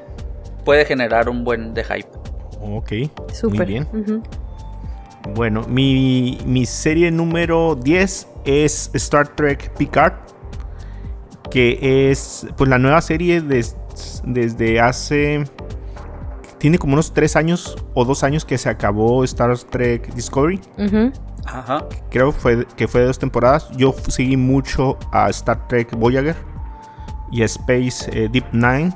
puede 0.64 0.84
generar 0.84 1.28
un 1.28 1.44
buen 1.44 1.72
de 1.72 1.84
hype. 1.84 2.08
Ok, 2.60 2.92
muy 3.44 3.64
bien. 3.64 3.86
Bueno, 5.34 5.62
mi, 5.68 6.38
mi, 6.46 6.66
serie 6.66 7.10
número 7.10 7.74
10 7.74 8.28
es 8.44 8.90
Star 8.94 9.28
Trek 9.34 9.72
Picard, 9.76 10.14
que 11.50 12.10
es 12.10 12.46
pues 12.56 12.70
la 12.70 12.78
nueva 12.78 13.00
serie 13.00 13.42
desde 14.24 14.80
hace... 14.80 15.44
Tiene 16.58 16.78
como 16.78 16.94
unos 16.94 17.12
3 17.12 17.36
años 17.36 17.76
o 17.92 18.04
2 18.04 18.24
años 18.24 18.44
que 18.44 18.56
se 18.56 18.68
acabó 18.68 19.24
Star 19.24 19.56
Trek 19.58 20.14
Discovery. 20.14 20.60
Ajá. 21.46 21.86
Creo 22.10 22.32
fue, 22.32 22.66
que 22.76 22.88
fue 22.88 23.02
de 23.02 23.06
dos 23.06 23.18
temporadas. 23.18 23.70
Yo 23.76 23.94
seguí 24.08 24.36
mucho 24.36 24.98
a 25.12 25.28
Star 25.30 25.68
Trek 25.68 25.96
Voyager 25.96 26.36
y 27.30 27.42
a 27.42 27.44
Space 27.46 28.10
eh, 28.12 28.28
Deep 28.30 28.46
Nine. 28.52 28.92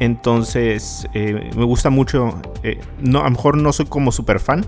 Entonces 0.00 1.06
eh, 1.14 1.50
me 1.56 1.64
gusta 1.64 1.90
mucho. 1.90 2.40
Eh, 2.62 2.80
no, 3.00 3.20
a 3.20 3.24
lo 3.24 3.30
mejor 3.30 3.56
no 3.56 3.72
soy 3.72 3.86
como 3.86 4.12
super 4.12 4.40
fan. 4.40 4.64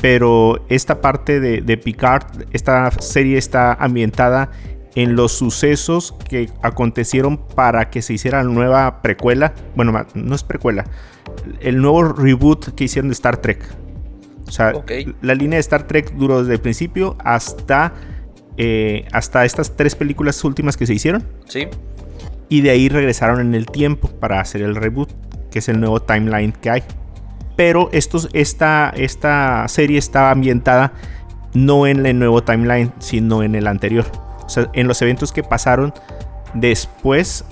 Pero 0.00 0.64
esta 0.68 1.00
parte 1.00 1.40
de, 1.40 1.60
de 1.60 1.76
Picard, 1.76 2.24
esta 2.52 2.90
serie 2.90 3.36
está 3.36 3.74
ambientada 3.74 4.50
en 4.94 5.14
los 5.16 5.32
sucesos 5.32 6.14
que 6.28 6.50
acontecieron 6.62 7.36
para 7.36 7.90
que 7.90 8.02
se 8.02 8.14
hiciera 8.14 8.42
la 8.42 8.50
nueva 8.50 9.02
precuela. 9.02 9.54
Bueno, 9.76 10.06
no 10.14 10.34
es 10.34 10.42
precuela. 10.42 10.84
El 11.60 11.80
nuevo 11.80 12.04
reboot 12.04 12.74
que 12.74 12.84
hicieron 12.84 13.08
de 13.08 13.12
Star 13.12 13.36
Trek. 13.36 13.62
O 14.46 14.52
sea, 14.52 14.72
la 15.22 15.34
línea 15.34 15.56
de 15.56 15.60
Star 15.60 15.86
Trek 15.86 16.12
duró 16.14 16.40
desde 16.40 16.54
el 16.54 16.60
principio 16.60 17.16
hasta, 17.22 17.94
eh, 18.56 19.06
hasta 19.12 19.44
estas 19.44 19.76
tres 19.76 19.94
películas 19.94 20.42
últimas 20.42 20.76
que 20.76 20.86
se 20.86 20.94
hicieron. 20.94 21.24
Sí. 21.46 21.68
Y 22.48 22.62
de 22.62 22.70
ahí 22.70 22.88
regresaron 22.88 23.40
en 23.40 23.54
el 23.54 23.66
tiempo 23.66 24.08
para 24.08 24.40
hacer 24.40 24.62
el 24.62 24.74
reboot, 24.74 25.10
que 25.52 25.60
es 25.60 25.68
el 25.68 25.78
nuevo 25.78 26.00
timeline 26.02 26.50
que 26.50 26.70
hay. 26.70 26.82
Pero 27.60 27.90
estos, 27.92 28.30
esta, 28.32 28.90
esta 28.96 29.68
serie 29.68 29.98
estaba 29.98 30.30
ambientada 30.30 30.94
no 31.52 31.86
en 31.86 32.06
el 32.06 32.18
nuevo 32.18 32.42
timeline, 32.42 32.90
sino 33.00 33.42
en 33.42 33.54
el 33.54 33.66
anterior. 33.66 34.06
O 34.46 34.48
sea, 34.48 34.70
en 34.72 34.88
los 34.88 35.02
eventos 35.02 35.30
que 35.30 35.42
pasaron 35.42 35.92
después 36.54 37.44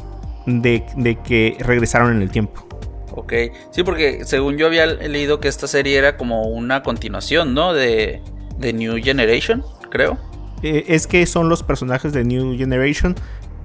de, 0.46 0.82
de 0.96 1.16
que 1.16 1.58
regresaron 1.60 2.16
en 2.16 2.22
el 2.22 2.30
tiempo. 2.30 2.66
Ok, 3.12 3.34
sí, 3.70 3.82
porque 3.82 4.24
según 4.24 4.56
yo 4.56 4.64
había 4.64 4.86
leído 4.86 5.40
que 5.40 5.48
esta 5.48 5.66
serie 5.66 5.98
era 5.98 6.16
como 6.16 6.44
una 6.44 6.82
continuación, 6.82 7.52
¿no? 7.52 7.74
De, 7.74 8.22
New 8.58 8.96
Generation, 9.04 9.62
creo. 9.90 10.16
Eh, 10.62 10.86
es 10.88 11.06
que 11.06 11.26
son 11.26 11.50
los 11.50 11.62
personajes 11.62 12.14
de 12.14 12.24
New 12.24 12.56
Generation. 12.56 13.14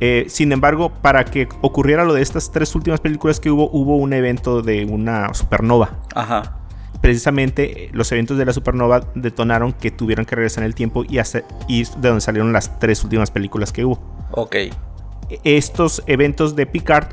Eh, 0.05 0.25
sin 0.27 0.51
embargo, 0.51 0.91
para 1.01 1.23
que 1.23 1.47
ocurriera 1.61 2.03
lo 2.03 2.13
de 2.13 2.21
estas 2.21 2.51
tres 2.51 2.75
últimas 2.75 2.99
películas 2.99 3.39
que 3.39 3.49
hubo, 3.49 3.69
hubo 3.71 3.95
un 3.95 4.11
evento 4.11 4.61
de 4.61 4.83
una 4.83 5.33
supernova. 5.33 6.01
Ajá. 6.13 6.57
Precisamente 6.99 7.85
eh, 7.85 7.89
los 7.93 8.11
eventos 8.11 8.37
de 8.37 8.43
la 8.43 8.51
supernova 8.51 9.09
detonaron 9.15 9.71
que 9.71 9.91
tuvieron 9.91 10.25
que 10.25 10.35
regresar 10.35 10.65
en 10.65 10.67
el 10.67 10.75
tiempo 10.75 11.05
y, 11.05 11.19
y 11.69 11.83
de 11.85 12.07
donde 12.09 12.19
salieron 12.19 12.51
las 12.51 12.79
tres 12.79 13.01
últimas 13.05 13.31
películas 13.31 13.71
que 13.71 13.85
hubo. 13.85 13.97
Ok. 14.31 14.57
Estos 15.45 16.03
eventos 16.05 16.57
de 16.57 16.65
Picard 16.65 17.07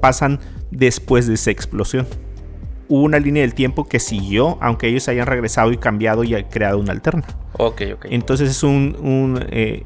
pasan 0.00 0.40
después 0.72 1.28
de 1.28 1.34
esa 1.34 1.52
explosión. 1.52 2.08
Hubo 2.88 3.02
una 3.02 3.20
línea 3.20 3.42
del 3.42 3.54
tiempo 3.54 3.84
que 3.84 4.00
siguió, 4.00 4.58
aunque 4.60 4.88
ellos 4.88 5.06
hayan 5.06 5.28
regresado 5.28 5.70
y 5.70 5.76
cambiado 5.76 6.24
y 6.24 6.34
creado 6.50 6.80
una 6.80 6.90
alterna. 6.90 7.24
Ok, 7.52 7.82
ok. 7.94 8.06
Entonces 8.10 8.50
es 8.50 8.64
un, 8.64 8.96
un, 9.00 9.46
eh, 9.50 9.84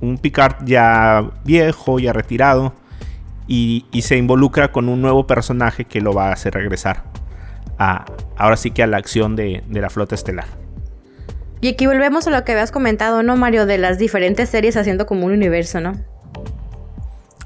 un 0.00 0.18
Picard 0.18 0.64
ya 0.64 1.30
viejo, 1.44 1.98
ya 1.98 2.12
retirado, 2.12 2.74
y, 3.46 3.86
se 4.02 4.16
involucra 4.16 4.70
con 4.72 4.88
un 4.88 5.00
nuevo 5.00 5.26
personaje 5.26 5.84
que 5.86 6.00
lo 6.00 6.12
va 6.12 6.28
a 6.28 6.32
hacer 6.32 6.54
regresar 6.54 7.04
a, 7.78 8.04
ahora 8.36 8.56
sí 8.56 8.70
que 8.70 8.82
a 8.82 8.86
la 8.86 8.98
acción 8.98 9.36
de, 9.36 9.64
la 9.70 9.90
flota 9.90 10.14
estelar. 10.14 10.46
Y 11.60 11.68
aquí 11.68 11.86
volvemos 11.86 12.26
a 12.26 12.30
lo 12.30 12.44
que 12.44 12.52
habías 12.52 12.70
comentado, 12.70 13.22
¿no, 13.22 13.36
Mario? 13.36 13.66
De 13.66 13.78
las 13.78 13.98
diferentes 13.98 14.48
series 14.48 14.76
haciendo 14.76 15.06
como 15.06 15.26
un 15.26 15.32
universo, 15.32 15.80
¿no? 15.80 15.92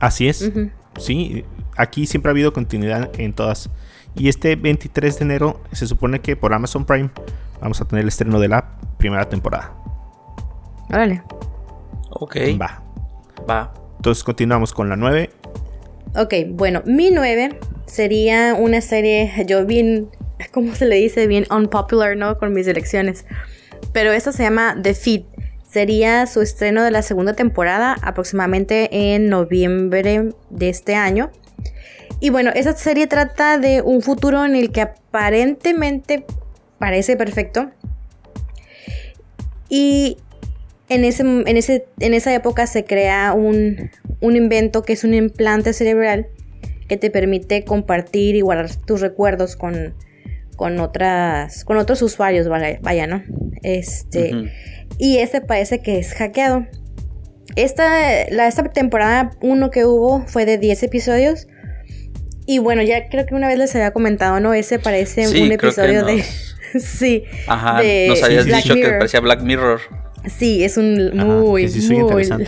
Así 0.00 0.28
es. 0.28 0.50
Sí, 0.99 1.44
aquí 1.76 2.06
siempre 2.06 2.28
ha 2.30 2.32
habido 2.32 2.52
continuidad 2.52 3.11
en 3.18 3.32
todas. 3.32 3.70
Y 4.14 4.28
este 4.28 4.56
23 4.56 5.18
de 5.18 5.25
enero 5.25 5.61
se 5.72 5.87
supone 5.87 6.20
que 6.20 6.37
por 6.37 6.52
Amazon 6.52 6.84
Prime 6.84 7.08
vamos 7.61 7.80
a 7.80 7.87
tener 7.87 8.02
el 8.02 8.08
estreno 8.08 8.38
de 8.40 8.49
la 8.49 8.76
primera 8.99 9.28
temporada. 9.28 9.72
Órale. 10.90 11.22
Ok. 12.14 12.37
Va. 12.61 12.83
Va. 13.49 13.73
Entonces 13.97 14.25
continuamos 14.25 14.73
con 14.73 14.88
la 14.88 14.97
9. 14.97 15.31
Ok, 16.16 16.35
bueno, 16.49 16.83
mi 16.85 17.11
9 17.11 17.59
sería 17.87 18.54
una 18.54 18.81
serie, 18.81 19.33
yo 19.47 19.64
bien, 19.64 20.11
¿cómo 20.52 20.75
se 20.75 20.87
le 20.87 20.97
dice? 20.97 21.26
Bien 21.26 21.47
unpopular, 21.50 22.16
¿no? 22.16 22.38
Con 22.38 22.52
mis 22.52 22.66
elecciones. 22.66 23.25
Pero 23.92 24.12
esta 24.12 24.33
se 24.33 24.42
llama 24.42 24.76
The 24.83 24.95
Feed. 24.95 25.23
Sería 25.69 26.26
su 26.26 26.42
estreno 26.42 26.83
de 26.85 26.90
la 26.90 27.00
segunda 27.00 27.33
temporada 27.33 27.97
aproximadamente 28.02 29.14
en 29.14 29.28
noviembre 29.28 30.35
de 30.50 30.69
este 30.69 30.95
año. 30.95 31.31
Y 32.21 32.31
bueno, 32.31 32.50
esa 32.54 32.76
serie 32.76 33.07
trata 33.07 33.59
de 33.59 33.81
un 33.83 34.02
futuro 34.02 34.45
en 34.45 34.54
el 34.54 34.71
que 34.71 34.83
aparentemente 34.83 36.26
parece 36.78 37.16
perfecto. 37.16 37.71
Y 39.69 40.19
en, 40.88 41.04
ese, 41.04 41.22
en, 41.22 41.56
ese, 41.56 41.86
en 42.00 42.14
esa 42.14 42.34
época 42.34 42.66
se 42.66 42.84
crea 42.84 43.32
un, 43.32 43.90
invento 44.20 44.82
que 44.82 44.92
es 44.92 45.04
un 45.04 45.14
implante 45.14 45.72
cerebral 45.72 46.26
que 46.88 46.96
te 46.96 47.10
permite 47.10 47.64
compartir 47.64 48.36
y 48.36 48.40
guardar 48.40 48.74
tus 48.76 49.00
recuerdos 49.00 49.56
con, 49.56 49.94
con, 50.56 50.78
otras, 50.80 51.64
con 51.64 51.76
otros 51.76 52.02
usuarios, 52.02 52.48
vaya, 52.48 53.06
¿no? 53.06 53.22
Este, 53.62 54.50
Y 54.98 55.18
este 55.18 55.40
parece 55.40 55.80
que 55.80 55.98
es 55.98 56.12
hackeado. 56.14 56.66
Esta, 57.56 58.30
la, 58.30 58.46
esta 58.46 58.64
temporada 58.64 59.30
1 59.40 59.70
que 59.70 59.84
hubo 59.84 60.24
fue 60.26 60.44
de 60.44 60.58
10 60.58 60.82
episodios 60.84 61.46
y 62.46 62.58
bueno, 62.58 62.82
ya 62.82 63.08
creo 63.08 63.24
que 63.26 63.34
una 63.34 63.48
vez 63.48 63.58
les 63.58 63.74
había 63.74 63.92
comentado, 63.92 64.40
¿no? 64.40 64.52
Ese 64.52 64.78
parece 64.78 65.28
un 65.28 65.52
episodio 65.52 66.04
de. 66.04 66.22
sí. 66.80 67.24
Ajá, 67.46 67.80
nos 68.08 68.22
habías 68.22 68.46
dicho 68.46 68.74
que 68.74 68.88
parecía 68.88 69.20
Black 69.20 69.42
Mirror. 69.42 69.80
Sí, 70.26 70.64
es 70.64 70.76
un 70.76 71.17
muy, 71.17 71.67
muy. 71.67 72.47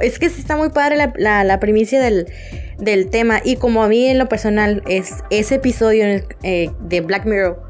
Es 0.00 0.18
que 0.18 0.26
está 0.26 0.56
muy 0.56 0.70
padre 0.70 1.12
la, 1.16 1.60
primicia 1.60 2.00
del, 2.00 3.10
tema. 3.10 3.40
Y 3.44 3.56
como 3.56 3.82
a 3.82 3.88
mí 3.88 4.06
en 4.06 4.18
lo 4.18 4.28
personal, 4.28 4.82
es 4.88 5.14
ese 5.30 5.56
episodio 5.56 6.04
eh, 6.42 6.70
de 6.80 7.00
Black 7.00 7.24
Mirror 7.26 7.66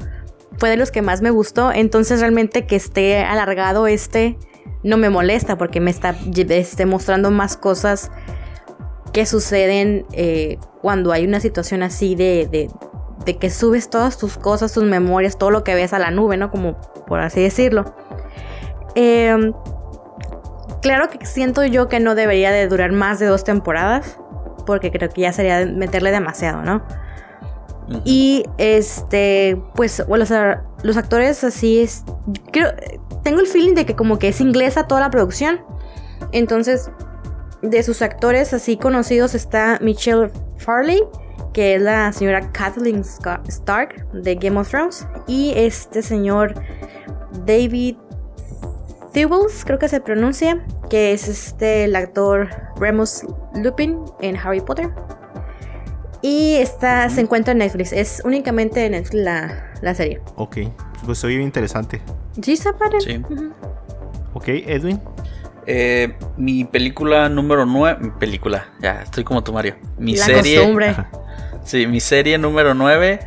fue 0.57 0.69
de 0.69 0.77
los 0.77 0.91
que 0.91 1.01
más 1.01 1.21
me 1.21 1.29
gustó. 1.29 1.71
Entonces, 1.71 2.19
realmente 2.19 2.65
que 2.65 2.75
esté 2.75 3.17
alargado 3.19 3.87
este 3.87 4.37
no 4.83 4.97
me 4.97 5.09
molesta 5.09 5.57
porque 5.57 5.79
me 5.79 5.89
está 5.89 6.15
esté 6.35 6.85
mostrando 6.85 7.31
más 7.31 7.57
cosas 7.57 8.11
que 9.13 9.25
suceden 9.25 10.05
eh, 10.11 10.59
cuando 10.81 11.11
hay 11.11 11.25
una 11.25 11.39
situación 11.39 11.81
así 11.81 12.15
de, 12.15 12.69
de, 13.25 13.37
que 13.37 13.49
subes 13.49 13.89
todas 13.89 14.19
tus 14.19 14.37
cosas, 14.37 14.73
tus 14.73 14.83
memorias, 14.83 15.39
todo 15.39 15.49
lo 15.49 15.63
que 15.63 15.73
ves 15.73 15.93
a 15.93 15.99
la 15.99 16.11
nube, 16.11 16.37
¿no? 16.37 16.51
Como 16.51 16.79
por 17.07 17.19
así 17.19 17.41
decirlo. 17.41 17.95
Em, 18.95 19.53
claro 20.81 21.09
que 21.09 21.25
siento 21.25 21.63
yo 21.65 21.87
que 21.87 21.99
no 21.99 22.15
debería 22.15 22.51
de 22.51 22.67
durar 22.67 22.91
más 22.91 23.19
de 23.19 23.27
dos 23.27 23.43
temporadas, 23.43 24.17
porque 24.65 24.91
creo 24.91 25.09
que 25.09 25.21
ya 25.21 25.33
sería 25.33 25.65
meterle 25.65 26.11
demasiado, 26.11 26.63
¿no? 26.63 26.83
Y 28.03 28.45
este, 28.57 29.61
pues, 29.75 30.03
bueno, 30.07 30.25
los 30.83 30.97
actores 30.97 31.43
así 31.43 31.81
es. 31.81 32.03
Creo, 32.51 32.71
tengo 33.23 33.41
el 33.41 33.47
feeling 33.47 33.75
de 33.75 33.85
que 33.85 33.95
como 33.95 34.17
que 34.17 34.29
es 34.29 34.41
inglesa 34.41 34.87
toda 34.87 35.01
la 35.01 35.11
producción. 35.11 35.61
Entonces, 36.31 36.89
de 37.61 37.83
sus 37.83 38.01
actores 38.01 38.53
así 38.53 38.77
conocidos 38.77 39.35
está 39.35 39.79
Michelle 39.81 40.31
Farley, 40.57 41.01
que 41.53 41.75
es 41.75 41.81
la 41.81 42.11
señora 42.11 42.51
Kathleen 42.51 43.03
Stark 43.47 44.11
de 44.13 44.35
Game 44.35 44.59
of 44.59 44.69
Thrones, 44.69 45.07
y 45.27 45.53
este 45.55 46.01
señor 46.01 46.53
David 47.45 47.97
Thewels, 49.15 49.63
creo 49.63 49.79
que 49.79 49.87
se 49.87 50.01
pronuncia, 50.01 50.61
que 50.89 51.13
es 51.13 51.29
este 51.29 51.85
el 51.85 51.95
actor 51.95 52.49
Remus 52.75 53.25
Lupin 53.55 53.97
en 54.19 54.35
Harry 54.35 54.59
Potter. 54.59 54.89
Y 56.21 56.55
está, 56.55 57.09
se 57.09 57.21
encuentra 57.21 57.53
en 57.53 57.59
Netflix. 57.59 57.93
Es 57.93 58.21
únicamente 58.25 58.85
en 58.85 58.91
Netflix 58.91 59.23
la, 59.81 59.95
serie. 59.95 60.19
Ok, 60.35 60.57
pues 61.05 61.19
soy 61.19 61.35
interesante. 61.35 62.01
Sí, 62.41 62.57
se 62.57 62.71
Sí. 62.99 63.21
Ok, 64.33 64.49
Edwin. 64.49 64.99
Eh, 65.65 66.13
mi 66.35 66.65
película 66.65 67.29
número 67.29 67.65
9. 67.65 68.11
Película, 68.19 68.65
ya, 68.81 69.01
estoy 69.01 69.23
como 69.23 69.41
tú, 69.45 69.53
Mario. 69.53 69.77
Mi 69.97 70.17
La 70.17 70.25
serie. 70.25 70.57
Costumbre. 70.57 70.93
Sí, 71.63 71.87
mi 71.87 72.01
serie 72.01 72.37
número 72.37 72.73
9. 72.73 73.19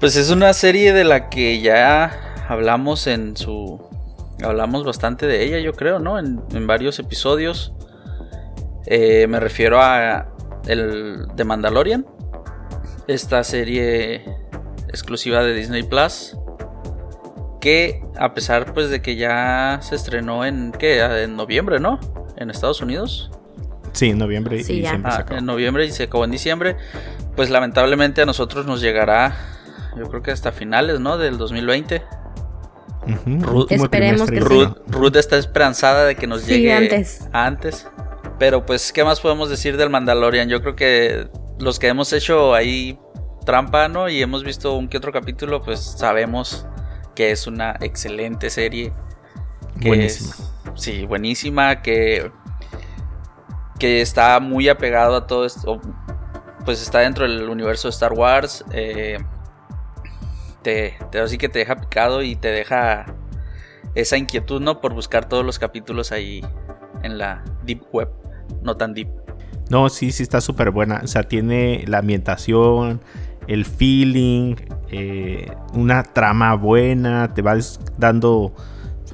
Pues 0.00 0.16
es 0.16 0.30
una 0.30 0.54
serie 0.54 0.94
de 0.94 1.04
la 1.04 1.28
que 1.28 1.60
ya 1.60 2.46
hablamos 2.48 3.06
en 3.06 3.36
su. 3.36 3.94
Hablamos 4.42 4.84
bastante 4.84 5.26
de 5.26 5.44
ella, 5.44 5.58
yo 5.58 5.72
creo, 5.72 5.98
¿no? 5.98 6.18
En, 6.18 6.66
varios 6.66 6.98
episodios. 6.98 7.72
Eh, 8.86 9.26
me 9.28 9.40
refiero 9.40 9.80
a 9.80 10.28
el 10.66 11.26
de 11.34 11.44
Mandalorian, 11.44 12.06
esta 13.06 13.42
serie 13.44 14.24
exclusiva 14.88 15.42
de 15.42 15.54
Disney 15.54 15.82
Plus, 15.82 16.36
que 17.60 18.02
a 18.18 18.34
pesar 18.34 18.72
pues 18.74 18.90
de 18.90 19.02
que 19.02 19.16
ya 19.16 19.78
se 19.82 19.94
estrenó 19.94 20.44
en 20.44 20.72
¿qué? 20.72 21.00
en 21.00 21.36
noviembre, 21.36 21.80
¿no? 21.80 21.98
En 22.36 22.50
Estados 22.50 22.80
Unidos. 22.80 23.30
Sí, 23.92 24.10
en 24.10 24.18
noviembre 24.18 24.60
y 24.60 24.84
ah, 24.84 25.24
En 25.30 25.46
noviembre 25.46 25.86
y 25.86 25.90
se 25.90 26.04
acabó 26.04 26.24
en 26.24 26.30
diciembre. 26.30 26.76
Pues 27.34 27.50
lamentablemente 27.50 28.22
a 28.22 28.26
nosotros 28.26 28.66
nos 28.66 28.80
llegará, 28.80 29.34
yo 29.96 30.06
creo 30.08 30.22
que 30.22 30.30
hasta 30.30 30.52
finales, 30.52 31.00
¿no? 31.00 31.16
Del 31.16 31.38
2020. 31.38 32.02
Esperemos 33.70 34.30
que 34.30 34.40
Ruth, 34.40 35.16
está 35.16 35.36
esperanzada 35.36 36.04
de 36.04 36.16
que 36.16 36.26
nos 36.26 36.46
llegue 36.46 36.72
antes. 36.72 37.28
antes. 37.32 37.86
Pero 38.38 38.66
pues, 38.66 38.92
¿qué 38.92 39.04
más 39.04 39.20
podemos 39.20 39.48
decir 39.48 39.76
del 39.76 39.90
Mandalorian? 39.90 40.48
Yo 40.48 40.60
creo 40.60 40.76
que 40.76 41.28
los 41.58 41.78
que 41.78 41.88
hemos 41.88 42.12
hecho 42.12 42.54
ahí 42.54 42.98
trampa, 43.44 43.88
¿no? 43.88 44.08
Y 44.08 44.20
hemos 44.20 44.44
visto 44.44 44.76
un 44.76 44.88
que 44.88 44.98
otro 44.98 45.12
capítulo, 45.12 45.62
pues 45.62 45.80
sabemos 45.80 46.66
que 47.14 47.30
es 47.30 47.46
una 47.46 47.76
excelente 47.80 48.50
serie. 48.50 48.92
buenísima. 49.76 50.34
sí, 50.74 51.06
buenísima, 51.06 51.80
que, 51.80 52.30
que 53.78 54.02
está 54.02 54.38
muy 54.40 54.68
apegado 54.68 55.16
a 55.16 55.26
todo 55.26 55.46
esto. 55.46 55.80
Pues 56.64 56.82
está 56.82 56.98
dentro 56.98 57.26
del 57.26 57.48
universo 57.48 57.88
de 57.88 57.92
Star 57.92 58.12
Wars. 58.12 58.64
Eh, 58.72 59.18
te, 60.66 61.20
así 61.20 61.38
que 61.38 61.48
te 61.48 61.60
deja 61.60 61.76
picado 61.76 62.22
y 62.22 62.34
te 62.34 62.48
deja 62.48 63.06
esa 63.94 64.16
inquietud, 64.16 64.60
¿no? 64.60 64.80
Por 64.80 64.94
buscar 64.94 65.28
todos 65.28 65.46
los 65.46 65.60
capítulos 65.60 66.10
ahí 66.10 66.44
en 67.04 67.18
la 67.18 67.44
Deep 67.64 67.82
Web, 67.92 68.08
no 68.62 68.76
tan 68.76 68.92
deep. 68.92 69.08
No, 69.70 69.88
sí, 69.88 70.10
sí 70.10 70.24
está 70.24 70.40
súper 70.40 70.72
buena. 70.72 71.02
O 71.04 71.06
sea, 71.06 71.22
tiene 71.22 71.84
la 71.86 71.98
ambientación, 71.98 73.00
el 73.46 73.64
feeling, 73.64 74.56
eh, 74.90 75.52
una 75.72 76.02
trama 76.02 76.54
buena, 76.56 77.32
te 77.32 77.42
vas 77.42 77.78
dando 77.96 78.52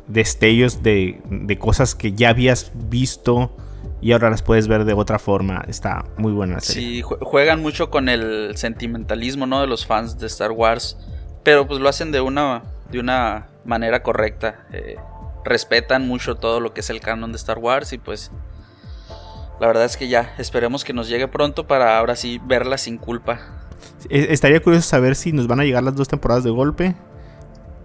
destellos 0.06 0.82
de, 0.82 1.20
de, 1.30 1.58
cosas 1.58 1.94
que 1.94 2.12
ya 2.12 2.30
habías 2.30 2.72
visto 2.88 3.54
y 4.00 4.12
ahora 4.12 4.30
las 4.30 4.42
puedes 4.42 4.68
ver 4.68 4.86
de 4.86 4.94
otra 4.94 5.18
forma. 5.18 5.64
Está 5.68 6.06
muy 6.16 6.32
buena. 6.32 6.60
Sí, 6.60 7.02
juegan 7.02 7.60
mucho 7.60 7.90
con 7.90 8.08
el 8.08 8.56
sentimentalismo, 8.56 9.46
¿no? 9.46 9.60
De 9.60 9.66
los 9.66 9.84
fans 9.84 10.18
de 10.18 10.26
Star 10.28 10.50
Wars 10.50 10.96
pero 11.42 11.66
pues 11.66 11.80
lo 11.80 11.88
hacen 11.88 12.12
de 12.12 12.20
una, 12.20 12.62
de 12.90 13.00
una 13.00 13.46
manera 13.64 14.02
correcta. 14.02 14.66
Eh, 14.72 14.96
respetan 15.44 16.06
mucho 16.06 16.36
todo 16.36 16.60
lo 16.60 16.72
que 16.72 16.80
es 16.80 16.90
el 16.90 17.00
canon 17.00 17.32
de 17.32 17.36
Star 17.36 17.58
Wars 17.58 17.92
y 17.92 17.98
pues 17.98 18.30
la 19.60 19.66
verdad 19.66 19.84
es 19.84 19.96
que 19.96 20.08
ya 20.08 20.34
esperemos 20.38 20.84
que 20.84 20.92
nos 20.92 21.08
llegue 21.08 21.28
pronto 21.28 21.66
para 21.66 21.98
ahora 21.98 22.16
sí 22.16 22.40
verla 22.44 22.78
sin 22.78 22.98
culpa. 22.98 23.40
E, 24.08 24.32
estaría 24.32 24.60
curioso 24.60 24.88
saber 24.88 25.16
si 25.16 25.32
nos 25.32 25.46
van 25.46 25.60
a 25.60 25.64
llegar 25.64 25.82
las 25.82 25.94
dos 25.94 26.08
temporadas 26.08 26.44
de 26.44 26.50
golpe 26.50 26.94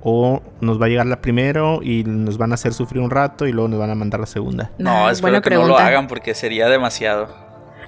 o 0.02 0.41
nos 0.62 0.80
va 0.82 0.86
a 0.86 0.89
llegar 0.89 1.06
la 1.06 1.22
primero 1.22 1.82
y 1.84 2.04
nos 2.04 2.38
van 2.38 2.52
a 2.52 2.56
hacer 2.56 2.74
sufrir 2.74 3.02
un 3.02 3.10
rato 3.10 3.48
y 3.48 3.52
luego 3.52 3.67
nos 3.67 3.80
van 3.80 3.89
a 3.89 3.96
mandar 3.96 4.20
la 4.20 4.26
segunda. 4.26 4.72
No, 4.78 5.10
espero 5.10 5.41
que 5.41 5.50
no 5.50 5.67
lo 5.67 5.78
hagan 5.78 6.08
porque 6.08 6.34
sería 6.34 6.70
demasiado. 6.70 7.28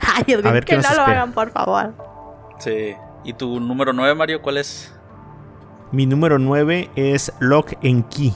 Ay, 0.01 0.33
a 0.33 0.51
ver, 0.51 0.65
que 0.65 0.77
no 0.77 0.93
lo 0.95 1.01
hagan, 1.01 1.33
por 1.33 1.51
favor. 1.51 1.93
Sí. 2.59 2.95
¿Y 3.23 3.33
tu 3.33 3.59
número 3.59 3.93
9, 3.93 4.15
Mario, 4.15 4.41
cuál 4.41 4.57
es? 4.57 4.93
Mi 5.91 6.05
número 6.05 6.37
9 6.37 6.91
es 6.95 7.33
Lock 7.39 7.73
and 7.83 8.07
Key. 8.09 8.33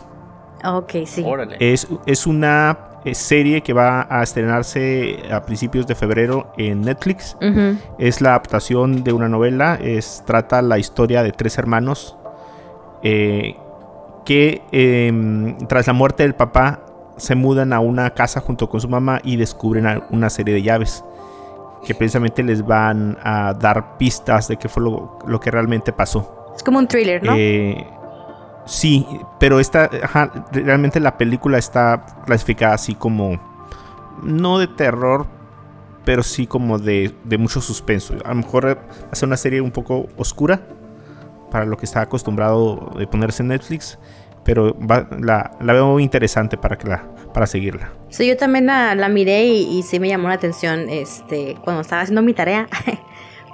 Ok, 0.66 0.92
sí. 1.06 1.24
Es, 1.60 1.88
es 2.06 2.26
una 2.26 2.78
eh, 3.06 3.14
serie 3.14 3.62
que 3.62 3.74
va 3.74 4.08
a 4.10 4.24
estrenarse 4.24 5.20
a 5.32 5.44
principios 5.44 5.86
de 5.86 5.94
febrero 5.94 6.54
en 6.58 6.82
Netflix. 6.82 7.38
Es 8.00 8.22
la 8.22 8.30
adaptación 8.30 9.04
de 9.04 9.14
una 9.14 9.28
novela. 9.28 9.78
Es, 9.82 10.24
trata 10.26 10.62
la 10.62 10.80
historia 10.80 11.22
de 11.22 11.32
tres 11.32 11.58
hermanos 11.58 12.18
eh, 13.04 13.56
que 14.26 14.62
em, 14.72 15.58
tras 15.68 15.88
la 15.88 15.94
muerte 15.94 16.24
del 16.24 16.34
papá 16.34 16.80
se 17.18 17.36
mudan 17.36 17.74
a 17.74 17.80
una 17.80 18.12
casa 18.12 18.40
junto 18.40 18.70
con 18.70 18.80
su 18.80 18.90
mamá 18.90 19.20
y 19.24 19.36
descubren 19.36 20.02
una 20.10 20.30
serie 20.30 20.56
de 20.56 20.64
llaves 20.64 21.04
que 21.86 21.94
precisamente 21.94 22.42
les 22.42 22.66
van 22.66 23.18
a 23.22 23.54
dar 23.54 23.98
pistas 23.98 24.48
de 24.48 24.56
qué 24.56 24.70
fue 24.70 24.82
lo 24.84 25.40
que 25.42 25.52
realmente 25.52 25.92
pasó. 25.92 26.43
Es 26.56 26.64
como 26.64 26.80
un 26.80 26.88
thriller, 26.88 27.24
¿no? 27.24 27.34
Eh, 27.36 27.86
sí, 28.66 29.06
pero 29.40 29.60
esta, 29.60 29.90
realmente 30.52 31.00
la 31.00 31.18
película 31.18 31.58
está 31.58 32.06
clasificada 32.26 32.76
así 32.76 32.96
como, 32.96 33.40
no 34.22 34.60
de 34.60 34.68
terror, 34.68 35.28
pero 36.06 36.24
sí 36.24 36.48
como 36.48 36.80
de, 36.80 37.14
mucho 37.38 37.62
suspenso. 37.62 38.16
A 38.26 38.30
lo 38.30 38.36
mejor 38.36 38.80
hace 39.12 39.26
una 39.26 39.38
serie 39.38 39.62
un 39.62 39.72
poco 39.72 40.08
oscura 40.18 40.62
para 41.52 41.66
lo 41.66 41.78
que 41.78 41.86
está 41.86 42.02
acostumbrado 42.02 42.94
de 42.98 43.08
ponerse 43.08 43.44
en 43.44 43.50
Netflix, 43.50 43.98
pero 44.44 44.76
la, 45.20 45.56
veo 45.62 46.00
interesante 46.00 46.58
para 46.58 46.78
que 46.78 46.88
la 46.88 47.10
para 47.34 47.48
seguirla. 47.48 47.92
Sí, 48.10 48.28
yo 48.28 48.38
también 48.38 48.68
la, 48.68 49.10
miré 49.10 49.46
y, 49.46 49.80
y, 49.80 49.82
sí 49.82 50.00
me 50.00 50.08
llamó 50.08 50.28
la 50.28 50.36
atención 50.36 50.88
este 50.90 51.58
cuando 51.64 51.82
estaba 51.82 52.04
haciendo 52.04 52.22
mi 52.22 52.34
tarea. 52.34 52.68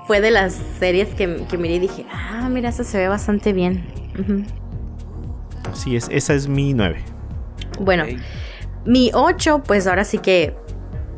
fue 0.09 0.21
de 0.21 0.31
las 0.31 0.59
series 0.79 1.09
que, 1.09 1.45
que 1.47 1.55
miré 1.59 1.75
y 1.75 1.79
dije, 1.81 2.03
ah, 2.11 2.49
mira, 2.49 2.69
esa 2.69 2.83
se 2.83 2.97
ve 2.97 3.07
bastante 3.07 3.53
bien. 3.53 3.85
Así 5.71 5.95
es, 5.95 6.07
esa 6.09 6.33
es 6.33 6.47
mi 6.47 6.73
9. 6.73 6.99
Bueno, 7.79 8.05
mi 8.85 9.11
8, 9.13 9.61
pues 9.67 9.85
ahora 9.85 10.03
sí 10.03 10.17
que 10.17 10.55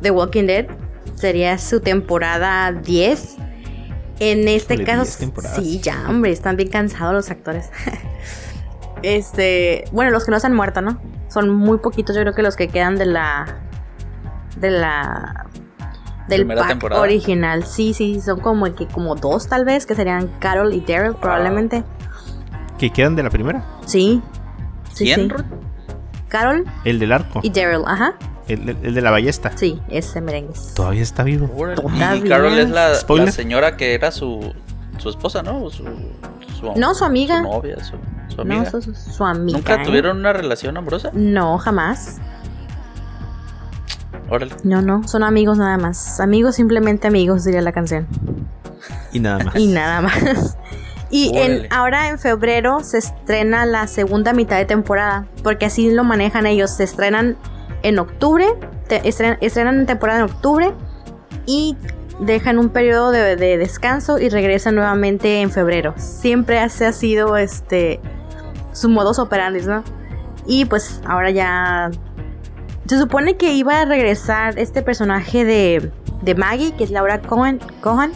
The 0.02 0.10
Walking 0.10 0.44
Dead 0.44 0.66
sería 1.14 1.56
su 1.56 1.80
temporada 1.80 2.70
10. 2.70 3.36
En 4.20 4.46
este 4.46 4.84
caso, 4.84 5.30
sí, 5.56 5.80
ya, 5.80 6.04
hombre, 6.10 6.30
están 6.30 6.58
bien 6.58 6.68
cansados 6.68 7.14
los 7.14 7.30
actores. 7.30 7.70
este, 9.02 9.84
bueno, 9.92 10.10
los 10.10 10.26
que 10.26 10.32
no 10.32 10.38
se 10.38 10.48
han 10.48 10.54
muerto, 10.54 10.82
¿no? 10.82 11.00
Son 11.30 11.48
muy 11.48 11.78
poquitos, 11.78 12.14
yo 12.14 12.20
creo 12.20 12.34
que 12.34 12.42
los 12.42 12.56
que 12.56 12.68
quedan 12.68 12.96
de 12.98 13.06
la 13.06 13.58
de 14.56 14.70
la 14.70 15.46
del 16.36 16.46
pack 16.46 16.84
original. 16.92 17.64
Sí, 17.64 17.94
sí, 17.94 18.20
son 18.20 18.40
como 18.40 18.72
que 18.74 18.86
como 18.86 19.14
dos 19.14 19.48
tal 19.48 19.64
vez, 19.64 19.86
que 19.86 19.94
serían 19.94 20.28
Carol 20.38 20.72
y 20.72 20.80
Daryl 20.80 21.14
probablemente. 21.14 21.84
¿Que 22.78 22.90
quedan 22.90 23.14
de 23.16 23.22
la 23.22 23.30
primera? 23.30 23.64
Sí. 23.86 24.20
¿Quién? 24.96 25.32
Carol. 26.28 26.64
El 26.84 26.98
del 26.98 27.12
arco. 27.12 27.40
Y 27.42 27.50
Daryl, 27.50 27.82
ajá. 27.86 28.14
El, 28.48 28.64
de 28.66 29.00
la 29.00 29.10
ballesta. 29.10 29.52
Sí, 29.56 29.80
ese 29.88 30.20
merengue. 30.20 30.54
Todavía 30.74 31.02
está 31.02 31.22
vivo. 31.22 31.48
Y 32.14 32.28
Carol 32.28 32.58
es 32.58 32.70
la, 32.70 32.94
señora 33.30 33.76
que 33.76 33.94
era 33.94 34.10
su, 34.10 34.52
su 34.98 35.08
esposa, 35.08 35.42
¿no? 35.42 35.70
Su, 35.70 35.84
no, 36.76 36.94
su 36.94 37.04
amiga. 37.04 37.38
Su 37.38 37.42
novia, 37.42 37.76
su, 37.84 38.40
amiga. 38.40 38.70
No, 38.72 38.80
su, 38.94 39.24
amiga. 39.24 39.58
¿Nunca 39.58 39.74
¿eh? 39.82 39.84
tuvieron 39.84 40.18
una 40.18 40.32
relación 40.32 40.76
amorosa? 40.76 41.10
No, 41.12 41.58
jamás. 41.58 42.20
No, 44.64 44.80
no, 44.82 45.06
son 45.06 45.22
amigos 45.22 45.58
nada 45.58 45.76
más. 45.78 46.20
Amigos, 46.20 46.56
simplemente 46.56 47.06
amigos, 47.08 47.44
diría 47.44 47.60
la 47.62 47.72
canción. 47.72 48.06
Y 49.12 49.20
nada 49.20 49.44
más. 49.44 49.56
y 49.58 49.66
nada 49.66 50.00
más. 50.00 50.56
Y 51.10 51.36
en, 51.36 51.66
ahora 51.70 52.08
en 52.08 52.18
febrero 52.18 52.80
se 52.80 52.96
estrena 52.96 53.66
la 53.66 53.86
segunda 53.86 54.32
mitad 54.32 54.56
de 54.56 54.64
temporada, 54.64 55.26
porque 55.42 55.66
así 55.66 55.90
lo 55.90 56.04
manejan 56.04 56.46
ellos. 56.46 56.70
Se 56.70 56.84
estrenan 56.84 57.36
en 57.82 57.98
octubre, 57.98 58.46
estrenan, 58.88 59.38
en 59.80 59.86
temporada 59.86 60.20
en 60.20 60.24
octubre 60.24 60.72
y 61.44 61.76
dejan 62.18 62.58
un 62.58 62.70
periodo 62.70 63.10
de, 63.10 63.36
descanso 63.36 64.18
y 64.18 64.30
regresan 64.30 64.74
nuevamente 64.74 65.42
en 65.42 65.50
febrero. 65.50 65.92
Siempre 65.98 66.58
ha 66.58 66.68
sido 66.70 67.36
este 67.36 68.00
su 68.72 68.88
modus 68.88 69.18
operandi, 69.18 69.60
¿no? 69.60 69.84
Y 70.46 70.64
pues 70.64 71.02
ahora 71.04 71.30
ya 71.30 71.90
se 72.92 72.98
supone 72.98 73.38
que 73.38 73.54
iba 73.54 73.80
a 73.80 73.86
regresar 73.86 74.58
este 74.58 74.82
personaje 74.82 75.46
de, 75.46 75.90
de 76.20 76.34
Maggie, 76.34 76.72
que 76.72 76.84
es 76.84 76.90
Laura 76.90 77.22
Cohen, 77.22 77.58
Cohen 77.80 78.12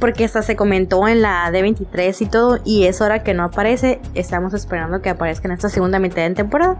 porque 0.00 0.24
hasta 0.24 0.42
se 0.42 0.56
comentó 0.56 1.06
en 1.06 1.22
la 1.22 1.48
D23 1.52 2.20
y 2.22 2.26
todo, 2.26 2.58
y 2.64 2.86
es 2.86 3.00
hora 3.00 3.22
que 3.22 3.34
no 3.34 3.44
aparece. 3.44 4.00
Estamos 4.14 4.52
esperando 4.52 5.00
que 5.00 5.10
aparezca 5.10 5.46
en 5.46 5.52
esta 5.52 5.68
segunda 5.68 6.00
mitad 6.00 6.22
de 6.22 6.30
temporada. 6.30 6.76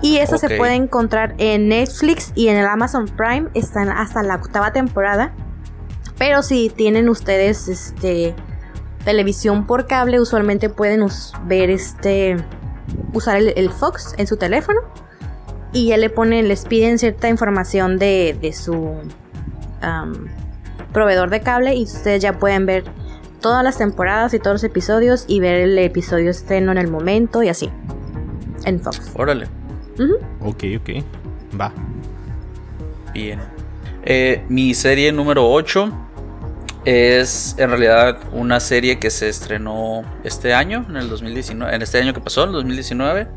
Y 0.00 0.16
eso 0.16 0.38
se 0.38 0.56
puede 0.56 0.74
encontrar 0.74 1.34
en 1.36 1.68
Netflix 1.68 2.32
y 2.34 2.48
en 2.48 2.56
el 2.56 2.66
Amazon 2.66 3.04
Prime. 3.06 3.50
Están 3.52 3.90
hasta 3.90 4.22
la 4.22 4.36
octava 4.36 4.72
temporada. 4.72 5.34
Pero 6.16 6.42
si 6.42 6.70
tienen 6.70 7.10
ustedes 7.10 7.68
este 7.68 8.34
televisión 9.04 9.66
por 9.66 9.86
cable, 9.86 10.20
usualmente 10.20 10.70
pueden 10.70 11.06
ver 11.44 11.68
este 11.68 12.36
usar 13.12 13.42
el 13.42 13.70
Fox 13.70 14.14
en 14.16 14.26
su 14.26 14.38
teléfono 14.38 14.80
y 15.74 15.88
ya 15.88 15.98
le 15.98 16.08
ponen, 16.08 16.48
les 16.48 16.64
piden 16.64 16.98
cierta 16.98 17.28
información 17.28 17.98
de, 17.98 18.36
de 18.40 18.52
su 18.54 18.94
proveedor 20.94 21.28
de 21.28 21.40
cable 21.40 21.74
y 21.74 21.82
ustedes 21.82 22.22
ya 22.22 22.38
pueden 22.38 22.64
ver 22.64 22.84
todas 23.42 23.62
las 23.62 23.76
temporadas 23.76 24.32
y 24.32 24.38
todos 24.38 24.54
los 24.54 24.64
episodios 24.64 25.26
y 25.28 25.40
ver 25.40 25.56
el 25.56 25.78
episodio 25.78 26.30
estreno 26.30 26.72
en 26.72 26.78
el 26.78 26.88
momento 26.88 27.42
y 27.42 27.48
así. 27.48 27.68
En 28.64 28.80
Fox. 28.80 29.12
Órale. 29.14 29.46
Ok, 30.40 30.64
ok. 30.80 31.04
Va. 31.60 31.70
Bien. 33.12 33.40
Eh, 34.04 34.42
mi 34.48 34.72
serie 34.72 35.12
número 35.12 35.50
8 35.50 35.92
es 36.84 37.54
en 37.58 37.68
realidad 37.68 38.18
una 38.32 38.60
serie 38.60 38.98
que 38.98 39.10
se 39.10 39.28
estrenó 39.28 40.04
este 40.24 40.54
año, 40.54 40.86
en 40.88 40.96
el 40.96 41.08
2019, 41.08 41.74
en 41.74 41.82
este 41.82 41.98
año 41.98 42.14
que 42.14 42.20
pasó, 42.20 42.44
en 42.44 42.50
el 42.50 42.54
2019. 42.54 43.28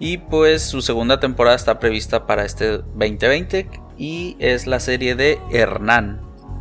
Y 0.00 0.18
pues 0.18 0.62
su 0.62 0.80
segunda 0.80 1.18
temporada 1.18 1.56
está 1.56 1.80
prevista 1.80 2.26
para 2.26 2.44
este 2.44 2.78
2020 2.78 3.68
y 3.96 4.36
es 4.38 4.66
la 4.66 4.80
serie 4.80 5.14
de 5.14 5.38
Hernán. 5.50 6.20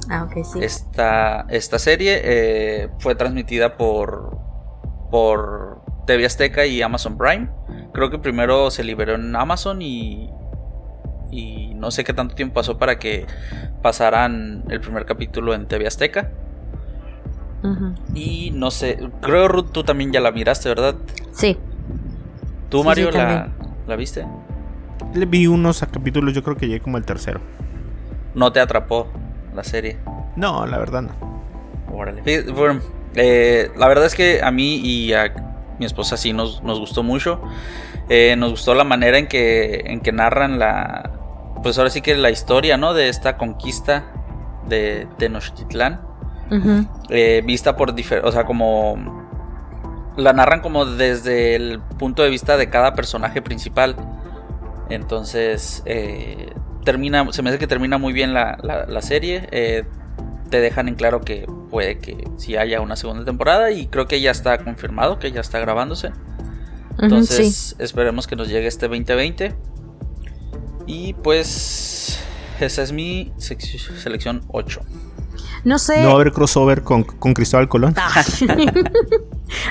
Ah, 0.10 0.24
ok, 0.24 0.44
sí. 0.44 0.60
Esta, 0.62 1.46
esta 1.50 1.80
serie 1.80 2.22
eh, 2.24 2.90
fue 3.00 3.16
transmitida 3.16 3.78
por, 3.78 4.40
por 5.12 5.82
TV 6.08 6.26
Azteca 6.26 6.66
y 6.66 6.82
Amazon 6.82 7.18
Prime. 7.18 7.50
Creo 7.94 8.10
que 8.10 8.18
primero 8.18 8.72
se 8.72 8.84
liberó 8.84 9.16
en 9.16 9.36
Amazon 9.36 9.82
y, 9.82 10.32
y 11.30 11.74
no 11.76 11.92
sé 11.92 12.04
qué 12.04 12.14
tanto 12.14 12.34
tiempo 12.36 12.56
pasó 12.56 12.78
para 12.78 12.98
que 12.98 13.28
pasaran 13.82 14.64
el 14.70 14.82
primer 14.82 15.06
capítulo 15.06 15.54
en 15.54 15.68
TV 15.68 15.86
Azteca. 15.88 16.32
Y 18.14 18.52
no 18.52 18.72
sé, 18.72 18.98
creo 19.22 19.50
Ruth 19.50 19.72
tú 19.74 19.84
también 19.84 20.14
ya 20.14 20.22
la 20.22 20.32
miraste, 20.32 20.70
¿verdad? 20.70 20.96
Sí. 21.34 21.58
¿Tú, 22.70 22.84
Mario, 22.84 23.12
la, 23.12 23.50
la, 23.88 23.96
viste? 23.96 24.26
Le 25.14 25.26
vi 25.26 25.48
unos 25.48 25.80
capítulos, 25.92 26.34
yo 26.34 26.44
creo 26.44 26.58
que 26.58 26.68
llegué 26.68 26.82
como 26.82 26.98
el 26.98 27.06
tercero. 27.06 27.40
¿No 28.36 28.52
te 28.52 28.60
atrapó 28.60 29.08
la 29.56 29.64
serie? 29.64 29.98
No, 30.36 30.66
la 30.66 30.78
verdad 30.78 31.02
no. 31.02 31.12
Órale. 31.92 32.22
Bueno, 32.52 32.82
eh, 33.16 33.72
la 33.76 33.88
verdad 33.88 34.06
es 34.06 34.16
que 34.16 34.42
a 34.44 34.52
mí 34.52 34.76
y 34.76 35.14
a 35.14 35.34
mi 35.80 35.86
esposa 35.86 36.18
sí 36.18 36.34
nos, 36.34 36.62
nos 36.64 36.80
gustó 36.80 37.04
mucho. 37.04 37.42
Eh, 38.10 38.36
nos 38.38 38.52
gustó 38.52 38.74
la 38.74 38.84
manera 38.84 39.18
en 39.18 39.28
que, 39.28 39.84
en 39.86 40.02
que 40.02 40.12
narran 40.12 40.60
la, 40.60 41.12
pues 41.64 41.78
ahora 41.78 41.90
sí 41.90 42.02
que 42.02 42.16
la 42.16 42.30
historia, 42.30 42.78
¿no? 42.78 42.94
De 42.94 43.10
esta 43.10 43.38
conquista 43.38 44.06
de 44.68 45.08
Tenochtitlán. 45.18 46.02
Eh, 47.10 47.42
vista 47.46 47.76
por 47.76 47.94
o 48.24 48.32
sea, 48.32 48.46
como... 48.46 49.17
La 50.18 50.34
narran 50.34 50.62
como 50.62 50.86
desde 50.86 51.56
el 51.56 51.80
punto 52.00 52.24
de 52.24 52.30
vista 52.30 52.58
de 52.58 52.70
cada 52.70 52.94
personaje 52.96 53.42
principal. 53.42 53.96
Entonces, 54.90 55.84
eh, 55.86 56.54
termina, 56.84 57.32
se 57.32 57.42
me 57.44 57.50
hace 57.50 57.60
que 57.60 57.68
termina 57.68 57.98
muy 57.98 58.14
bien 58.14 58.34
la, 58.34 59.00
serie. 59.02 59.48
Eh, 59.52 59.84
te 60.50 60.60
dejan 60.60 60.88
en 60.88 60.96
claro 60.96 61.22
que 61.22 61.46
puede 61.70 62.00
que 62.00 62.28
sí 62.38 62.56
haya 62.56 62.82
una 62.82 62.96
segunda 62.96 63.26
temporada 63.26 63.72
y 63.72 63.88
creo 63.88 64.08
que 64.08 64.20
ya 64.22 64.32
está 64.32 64.58
confirmado, 64.58 65.20
que 65.20 65.32
ya 65.32 65.42
está 65.42 65.60
grabándose. 65.60 66.12
Entonces, 67.00 67.76
esperemos 67.80 68.26
que 68.26 68.36
nos 68.36 68.50
llegue 68.50 68.68
este 68.68 68.88
2020. 68.88 69.54
Y 70.88 71.14
pues 71.14 72.20
esa 72.60 72.82
es 72.82 72.92
mi 72.92 73.34
selección 73.38 74.42
8. 74.48 74.82
No 75.64 75.80
sé. 75.80 76.02
No 76.02 76.08
va 76.08 76.14
a 76.14 76.16
haber 76.16 76.32
crossover 76.32 76.84
con, 76.84 77.04
con 77.04 77.34
Cristóbal 77.34 77.68
Colón. 77.68 77.94
Ah. 77.98 78.24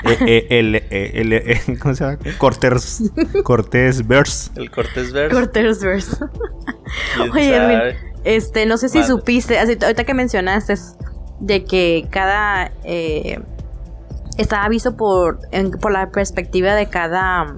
Eh, 0.03 0.17
eh, 0.25 0.47
el, 0.49 0.75
el, 0.89 1.33
eh, 1.33 1.61
¿Cómo 1.79 1.93
se 1.93 2.03
llama? 2.03 2.17
Cortés, 2.39 3.11
Cortés 3.43 4.07
Verse. 4.07 4.49
El 4.55 4.71
Cortés 4.71 5.13
Verse. 5.13 5.35
Cortés 5.35 5.83
Verse. 5.83 6.17
Oye, 7.31 7.95
este, 8.23 8.65
no 8.65 8.77
sé 8.77 8.89
si 8.89 9.03
supiste, 9.03 9.59
así, 9.59 9.77
ahorita 9.79 10.03
que 10.03 10.15
mencionaste 10.15 10.73
de 11.39 11.63
que 11.63 12.07
cada 12.09 12.71
estaba 14.39 14.67
visto 14.67 14.97
por, 14.97 15.41
por 15.79 15.91
la 15.91 16.09
perspectiva 16.09 16.73
de 16.73 16.87
cada 16.87 17.55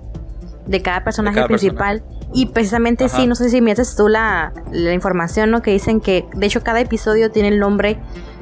de 0.69 0.81
cada 0.81 1.03
personaje 1.03 1.43
principal. 1.45 2.03
Y 2.33 2.47
precisamente 2.47 3.09
sí, 3.09 3.25
no 3.25 3.35
sé 3.35 3.49
si 3.49 3.59
me 3.59 3.71
haces 3.71 3.95
tú 3.95 4.07
la, 4.07 4.53
la 4.71 4.93
información, 4.93 5.49
¿no? 5.49 5.61
Que 5.61 5.71
dicen 5.71 5.99
que, 5.99 6.27
de 6.35 6.45
hecho, 6.45 6.61
cada 6.63 6.79
episodio 6.79 7.31
tiene 7.31 7.49
el 7.49 7.59
nombre 7.59 7.99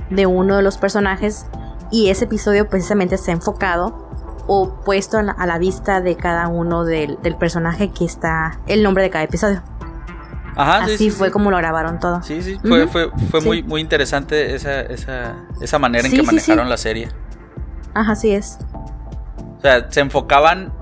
de 0.10 0.26
uno 0.26 0.58
de 0.58 0.62
los 0.62 0.78
personajes 0.78 1.45
y 1.91 2.10
ese 2.10 2.26
episodio 2.26 2.67
precisamente 2.69 3.15
está 3.15 3.32
enfocado 3.32 4.08
o 4.47 4.82
puesto 4.84 5.17
a 5.17 5.45
la, 5.45 5.58
vista 5.58 6.02
de 6.02 6.15
cada 6.15 6.47
uno 6.47 6.86
del, 6.86 7.17
personaje 7.39 7.91
que 7.91 8.06
está 8.06 8.60
el 8.65 8.82
nombre 8.82 9.04
de 9.04 9.10
cada 9.10 9.26
episodio. 9.26 9.62
Ajá, 10.56 10.86
Así 10.86 11.12
fue 11.12 11.30
como 11.30 11.52
lo 11.52 11.58
grabaron 11.58 12.00
todo. 12.00 12.23
Sí, 12.23 12.41
sí, 12.41 12.58
fue, 12.65 12.88
fue, 12.88 13.12
fue 13.30 13.41
muy, 13.41 13.62
muy 13.62 13.82
interesante 13.82 14.56
esa, 14.56 14.82
esa, 14.82 15.36
esa 15.62 15.80
manera 15.80 16.08
en 16.08 16.13
que 16.13 16.23
manejaron 16.23 16.67
la 16.67 16.78
serie. 16.78 17.10
Ajá, 17.93 18.13
así 18.13 18.32
es. 18.32 18.58
O 19.58 19.62
sea, 19.62 19.91
se 19.91 20.00
enfocaban 20.00 20.73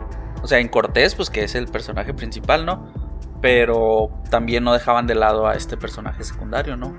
o 0.45 0.47
sea, 0.47 0.59
en 0.59 0.67
Cortés, 0.67 1.15
pues 1.15 1.31
que 1.31 1.43
es 1.43 1.55
el 1.55 1.65
personaje 1.65 2.13
principal, 2.13 2.67
¿no? 2.67 2.93
Pero 3.41 4.09
también 4.29 4.63
no 4.63 4.73
dejaban 4.73 5.07
de 5.07 5.15
lado 5.15 5.47
a 5.47 5.55
este 5.55 5.75
personaje 5.75 6.23
secundario, 6.23 6.77
¿no? 6.77 6.95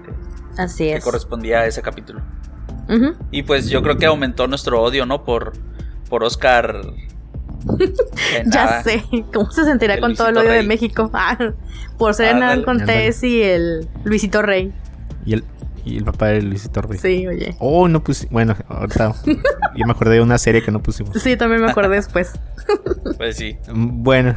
Así 0.59 0.88
es. 0.88 0.96
Que 0.96 1.00
correspondía 1.00 1.61
a 1.61 1.66
ese 1.66 1.80
capítulo. 1.80 2.22
Y 3.30 3.44
pues 3.44 3.68
yo 3.68 3.82
creo 3.82 3.98
que 3.98 4.06
aumentó 4.06 4.48
nuestro 4.48 4.82
odio, 4.82 5.06
¿no? 5.06 5.22
Por, 5.22 5.52
por 6.11 6.24
Oscar. 6.24 6.80
ya 8.46 8.82
sé. 8.82 9.04
¿Cómo 9.32 9.48
se 9.52 9.62
sentirá 9.62 10.00
con 10.00 10.16
todo 10.16 10.30
el 10.30 10.38
odio 10.38 10.50
de 10.50 10.64
México? 10.64 11.09
Ah, 11.14 11.38
por 11.96 12.14
ser 12.14 12.30
Hernán 12.30 12.64
Cortés 12.64 13.22
y 13.22 13.42
el 13.44 13.88
Luisito 14.02 14.42
Rey. 14.42 14.72
Y 15.24 15.35
el, 15.35 15.44
y 15.87 15.96
el 15.99 16.05
papá 16.05 16.27
de 16.29 16.42
Luisito 16.42 16.83
Rey. 16.83 16.99
Sí, 16.99 17.27
oye. 17.29 17.55
Oh, 17.61 17.87
no 17.87 18.03
puse. 18.03 18.27
Bueno, 18.31 18.57
ahorita. 18.68 19.14
yo 19.77 19.87
me 19.87 19.92
acordé 19.92 20.16
de 20.16 20.20
una 20.20 20.37
serie 20.37 20.61
que 20.62 20.72
no 20.72 20.83
pusimos. 20.83 21.16
Sí, 21.22 21.37
también 21.37 21.62
me 21.62 21.70
acordé 21.70 21.94
después. 21.94 22.33
pues 23.16 23.37
sí. 23.37 23.57
Bueno. 23.72 24.35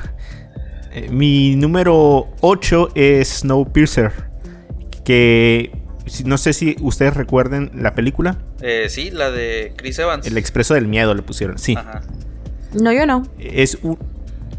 Eh, 0.91 1.09
mi 1.09 1.55
número 1.55 2.27
8 2.41 2.89
es 2.93 3.39
Snowpiercer. 3.39 4.11
Que. 5.03 5.71
No 6.23 6.37
sé 6.37 6.53
si 6.53 6.75
ustedes 6.81 7.15
recuerden 7.15 7.71
la 7.73 7.95
película. 7.95 8.37
Eh, 8.61 8.85
sí, 8.89 9.09
la 9.09 9.31
de 9.31 9.73
Chris 9.75 9.97
Evans. 9.97 10.27
El 10.27 10.37
Expreso 10.37 10.75
del 10.75 10.87
Miedo 10.87 11.15
le 11.15 11.23
pusieron, 11.23 11.57
sí. 11.57 11.75
Ajá. 11.75 12.01
No, 12.79 12.91
yo 12.93 13.07
no. 13.07 13.23
Es, 13.39 13.79
un, 13.81 13.97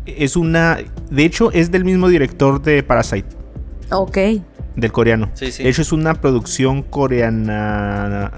es 0.06 0.34
una. 0.34 0.78
De 1.08 1.24
hecho, 1.24 1.52
es 1.52 1.70
del 1.70 1.84
mismo 1.84 2.08
director 2.08 2.60
de 2.60 2.82
Parasite. 2.82 3.28
Ok 3.92 4.18
del 4.76 4.92
coreano. 4.92 5.30
De 5.38 5.68
hecho, 5.68 5.82
es 5.82 5.92
una 5.92 6.14
producción 6.14 6.82
coreana. 6.82 8.32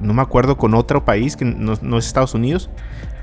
No 0.00 0.14
me 0.14 0.22
acuerdo 0.22 0.56
con 0.56 0.74
otro 0.74 1.04
país 1.04 1.36
que 1.36 1.44
no, 1.44 1.72
es 1.72 2.06
Estados 2.06 2.34
Unidos, 2.34 2.70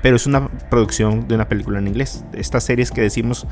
pero 0.02 0.16
es 0.16 0.26
una 0.26 0.48
producción 0.70 1.26
de 1.28 1.34
una 1.34 1.48
película 1.48 1.78
en 1.78 1.88
inglés. 1.88 2.24
Estas 2.32 2.64
series 2.64 2.90
que 2.90 3.00
decimos 3.00 3.46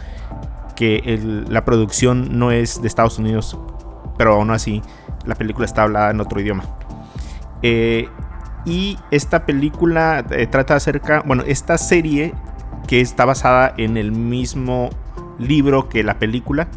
que 0.76 1.44
la 1.48 1.64
producción 1.64 2.38
no 2.38 2.50
es 2.50 2.82
de 2.82 2.88
Estados 2.88 3.18
Unidos, 3.18 3.58
pero 4.18 4.34
aún 4.34 4.50
así 4.50 4.82
la 5.24 5.34
película 5.34 5.64
está 5.64 5.82
hablada 5.82 6.10
en 6.10 6.20
otro 6.20 6.40
idioma. 6.40 6.64
Eh, 7.62 8.08
y 8.66 8.98
esta 9.10 9.46
película 9.46 10.24
eh, 10.30 10.46
trata 10.46 10.76
acerca, 10.76 11.22
bueno, 11.24 11.44
esta 11.46 11.78
serie 11.78 12.34
que 12.86 13.00
está 13.00 13.24
basada 13.24 13.74
en 13.76 13.96
el 13.96 14.12
mismo 14.12 14.90
libro 15.38 15.88
que 15.88 16.02
la 16.02 16.18
película, 16.18 16.68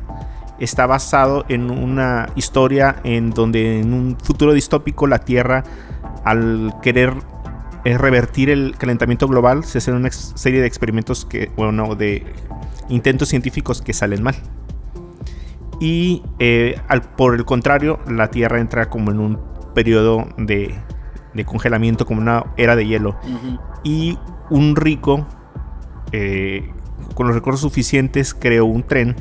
está 0.60 0.88
basado 0.88 1.46
en 1.50 1.70
una 1.70 2.30
historia 2.36 2.98
en 3.04 3.30
donde 3.30 3.80
en 3.80 3.94
un 3.94 4.18
futuro 4.22 4.54
distópico 4.54 5.08
la 5.08 5.20
Tierra, 5.20 5.64
al 6.24 6.74
querer 6.82 7.14
eh, 7.86 7.98
revertir 7.98 8.50
el 8.50 8.76
calentamiento 8.78 9.28
global, 9.28 9.64
se 9.64 9.78
hacen 9.78 9.94
una 9.94 10.12
serie 10.12 10.62
de 10.62 10.68
experimentos 10.68 11.26
que, 11.26 11.52
bueno, 11.56 11.96
de 11.96 12.26
intentos 12.90 13.30
científicos 13.30 13.82
que 13.82 13.94
salen 13.94 14.24
mal. 14.24 14.36
Y 15.80 16.24
eh, 16.40 16.80
por 17.16 17.36
el 17.36 17.46
contrario, 17.46 18.00
la 18.10 18.32
Tierra 18.32 18.60
entra 18.60 18.90
como 18.90 19.12
en 19.12 19.20
un 19.20 19.40
periodo 19.76 20.28
de, 20.38 20.76
congelamiento, 21.46 22.06
como 22.06 22.20
una 22.20 22.46
era 22.58 22.76
de 22.76 22.88
hielo. 22.88 23.16
Y 23.84 24.18
un 24.50 24.76
rico, 24.76 25.28
eh, 26.12 26.72
con 27.14 27.28
los 27.28 27.36
recursos 27.36 27.62
suficientes, 27.62 28.34
creó 28.34 28.66
un 28.66 28.84
tren 28.84 29.16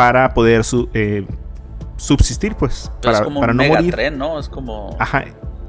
para 0.00 0.32
poder 0.32 0.62
eh, 0.94 1.26
subsistir, 1.98 2.54
pues. 2.54 2.90
Para, 3.02 3.18
es 3.18 3.22
como 3.22 3.40
un 3.40 3.54
no 3.54 3.64
morir. 3.64 3.92
tren, 3.92 4.16
¿no? 4.16 4.38
Es 4.38 4.48
como. 4.48 4.96
Ajá. 4.98 5.26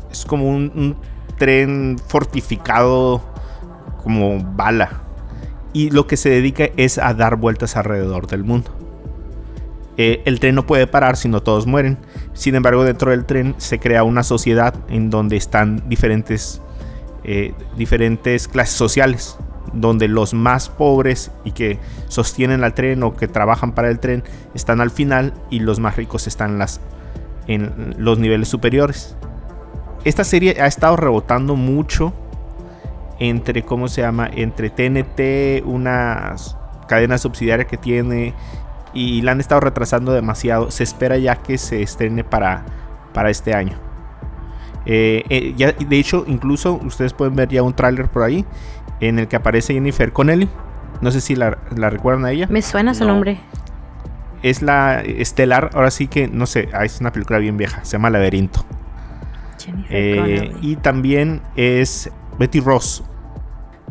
Es 0.10 0.24
como 0.24 0.48
un, 0.48 0.96
tren 1.38 1.98
fortificado 2.08 3.22
como 4.02 4.42
bala. 4.56 5.02
Y 5.74 5.90
lo 5.90 6.08
que 6.08 6.16
se 6.16 6.30
dedica 6.30 6.70
es 6.78 6.98
a 6.98 7.14
dar 7.14 7.36
vueltas 7.36 7.76
alrededor 7.76 8.28
del 8.28 8.46
mundo. 8.46 8.72
Eh, 9.98 10.22
el 10.24 10.40
tren 10.40 10.56
no 10.56 10.66
puede 10.66 10.88
parar 10.88 11.18
si 11.18 11.28
no 11.28 11.44
todos 11.44 11.68
mueren. 11.68 11.98
Sin 12.32 12.56
embargo, 12.56 12.86
dentro 12.86 13.12
del 13.12 13.26
tren 13.26 13.54
se 13.58 13.80
crea 13.80 14.04
una 14.04 14.24
sociedad 14.24 14.74
en 14.88 15.10
donde 15.10 15.36
están 15.36 15.90
diferentes, 15.90 16.62
eh, 17.26 17.54
diferentes 17.76 18.48
clases 18.48 18.76
sociales 18.76 19.38
donde 19.74 20.08
los 20.08 20.34
más 20.34 20.70
pobres 20.70 21.32
y 21.44 21.52
que 21.52 21.80
sostienen 22.08 22.64
al 22.64 22.74
tren 22.74 23.04
o 23.04 23.16
que 23.16 23.28
trabajan 23.28 23.74
para 23.74 23.90
el 23.90 24.00
tren 24.00 24.24
están 24.54 24.82
al 24.82 24.92
final 24.92 25.34
y 25.50 25.60
los 25.60 25.80
más 25.80 25.96
ricos 25.96 26.28
están 26.28 26.58
las, 26.58 26.82
en 27.48 27.96
los 27.98 28.20
niveles 28.20 28.48
superiores. 28.48 29.16
Esta 30.04 30.24
serie 30.24 30.58
ha 30.60 30.68
estado 30.68 30.98
rebotando 30.98 31.56
mucho 31.56 32.14
entre, 33.20 33.64
¿cómo 33.64 33.88
se 33.88 34.02
llama? 34.02 34.30
Entre 34.34 34.72
TNT, 34.72 35.64
una 35.66 36.36
cadena 36.88 37.18
subsidiaria 37.20 37.66
que 37.66 37.78
tiene 37.78 38.34
y 38.94 39.22
la 39.22 39.34
han 39.34 39.40
estado 39.40 39.62
retrasando 39.62 40.12
demasiado. 40.12 40.72
Se 40.72 40.84
espera 40.84 41.18
ya 41.18 41.36
que 41.36 41.58
se 41.60 41.84
estrene 41.84 42.24
para, 42.24 42.66
para 43.14 43.30
este 43.30 43.54
año. 43.54 43.78
Eh, 44.88 45.24
eh, 45.30 45.54
ya, 45.56 45.74
de 45.74 46.00
hecho, 46.00 46.24
incluso 46.28 46.74
ustedes 46.84 47.14
pueden 47.14 47.36
ver 47.36 47.50
ya 47.50 47.62
un 47.62 47.74
tráiler 47.74 48.10
por 48.10 48.24
ahí 48.24 48.44
en 49.02 49.20
el 49.20 49.28
que 49.28 49.36
aparece 49.36 49.74
Jennifer 49.74 50.14
Connelly. 50.14 50.48
No 51.02 51.12
sé 51.12 51.20
si 51.20 51.36
la, 51.36 51.58
recuerdan 51.76 52.26
a 52.26 52.32
ella. 52.32 52.48
Me 52.50 52.62
suena 52.62 52.94
su 52.94 53.06
nombre. 53.06 53.40
Es 54.44 54.62
la 54.62 55.02
estelar, 55.02 55.72
ahora 55.74 55.92
sí 55.92 56.08
que, 56.08 56.28
no 56.28 56.46
sé, 56.46 56.70
ah, 56.74 56.86
es 56.86 57.00
una 57.02 57.12
película 57.12 57.38
bien 57.40 57.58
vieja, 57.58 57.84
se 57.84 57.94
llama 57.94 58.10
Laberinto. 58.10 58.66
Eh, 59.90 60.56
y 60.62 60.78
también 60.78 61.42
es 61.56 62.10
Betty 62.40 62.60
Ross 62.60 63.04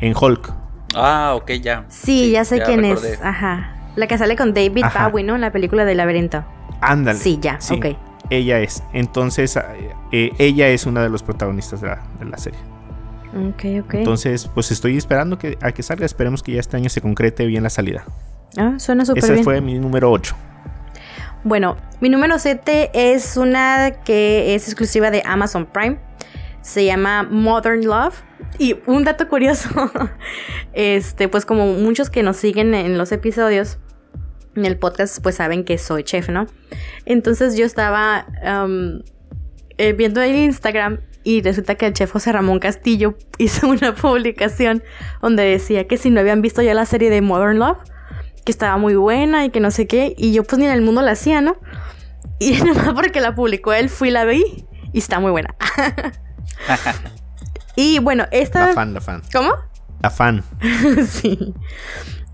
en 0.00 0.14
Hulk. 0.18 0.52
Ah, 0.94 1.34
ok, 1.36 1.50
ya. 1.52 1.84
Sí, 1.88 2.32
ya 2.32 2.44
sé 2.44 2.62
quién 2.62 2.84
es. 2.84 3.20
Ajá. 3.22 3.76
La 3.96 4.06
que 4.06 4.18
sale 4.18 4.36
con 4.36 4.54
David 4.54 4.84
Bowie, 4.94 5.24
¿no? 5.24 5.34
En 5.34 5.40
la 5.40 5.52
película 5.52 5.84
de 5.84 5.94
Laberinto. 5.94 6.44
Ándale. 6.80 7.18
Sí, 7.18 7.38
ya, 7.40 7.58
ok. 7.70 7.86
Ella 8.30 8.60
es. 8.60 8.82
Entonces, 8.92 9.58
eh, 10.12 10.32
ella 10.38 10.68
es 10.68 10.86
una 10.86 11.02
de 11.02 11.08
los 11.08 11.22
protagonistas 11.22 11.80
de 11.80 11.88
la, 11.88 12.38
serie. 12.38 12.60
Ok, 13.34 13.84
ok. 13.84 13.94
Entonces, 13.94 14.48
pues 14.52 14.70
estoy 14.70 14.96
esperando 14.96 15.38
que, 15.38 15.56
a 15.60 15.72
que 15.72 15.82
salga. 15.82 16.04
Esperemos 16.04 16.42
que 16.42 16.52
ya 16.52 16.60
este 16.60 16.76
año 16.76 16.88
se 16.88 17.00
concrete 17.00 17.46
bien 17.46 17.62
la 17.62 17.70
salida. 17.70 18.04
Ah, 18.56 18.74
suena 18.78 19.04
súper 19.04 19.22
bien. 19.22 19.34
Ese 19.34 19.44
fue 19.44 19.60
mi 19.60 19.78
número 19.78 20.10
8. 20.10 20.34
Bueno, 21.44 21.76
mi 22.00 22.08
número 22.08 22.38
7 22.38 22.90
es 22.92 23.36
una 23.36 24.02
que 24.04 24.54
es 24.54 24.66
exclusiva 24.66 25.10
de 25.10 25.22
Amazon 25.24 25.66
Prime. 25.66 25.98
Se 26.60 26.84
llama 26.84 27.22
Modern 27.22 27.84
Love. 27.84 28.14
Y 28.58 28.76
un 28.86 29.04
dato 29.04 29.28
curioso, 29.28 29.70
este, 30.72 31.28
pues 31.28 31.46
como 31.46 31.66
muchos 31.74 32.10
que 32.10 32.22
nos 32.22 32.36
siguen 32.36 32.74
en 32.74 32.98
los 32.98 33.12
episodios, 33.12 33.78
en 34.56 34.66
el 34.66 34.76
podcast, 34.76 35.22
pues 35.22 35.36
saben 35.36 35.64
que 35.64 35.78
soy 35.78 36.02
chef, 36.02 36.28
¿no? 36.28 36.46
Entonces 37.06 37.56
yo 37.56 37.64
estaba 37.64 38.26
eh, 39.78 39.92
viendo 39.94 40.20
el 40.20 40.34
Instagram 40.34 41.00
y 41.24 41.42
resulta 41.42 41.74
que 41.74 41.86
el 41.86 41.92
chef 41.92 42.12
José 42.12 42.32
Ramón 42.32 42.58
Castillo 42.58 43.16
hizo 43.38 43.68
una 43.68 43.94
publicación 43.94 44.82
donde 45.22 45.44
decía 45.44 45.86
que 45.86 45.96
si 45.96 46.10
no 46.10 46.20
habían 46.20 46.42
visto 46.42 46.62
ya 46.62 46.74
la 46.74 46.86
serie 46.86 47.10
de 47.10 47.20
Modern 47.20 47.58
Love, 47.58 47.78
que 48.44 48.52
estaba 48.52 48.76
muy 48.78 48.94
buena 48.94 49.44
y 49.44 49.50
que 49.50 49.60
no 49.60 49.70
sé 49.70 49.86
qué, 49.86 50.14
y 50.16 50.32
yo 50.32 50.44
pues 50.44 50.58
ni 50.58 50.66
en 50.66 50.72
el 50.72 50.82
mundo 50.82 51.02
la 51.02 51.12
hacía, 51.12 51.40
¿no? 51.40 51.56
Y 52.38 52.52
nomás 52.64 52.94
porque 52.94 53.20
la 53.20 53.34
publicó 53.34 53.72
él, 53.72 53.88
fui 53.88 54.08
y 54.08 54.12
la 54.12 54.24
vi 54.24 54.66
y 54.92 54.98
está 54.98 55.20
muy 55.20 55.30
buena. 55.30 55.54
Y 57.76 57.98
bueno, 57.98 58.26
esta. 58.30 58.66
La 58.68 58.74
fan, 58.74 58.92
la 58.92 59.00
fan. 59.00 59.22
¿Cómo? 59.32 59.52
La 60.02 60.10
fan. 60.10 60.44
sí. 61.08 61.54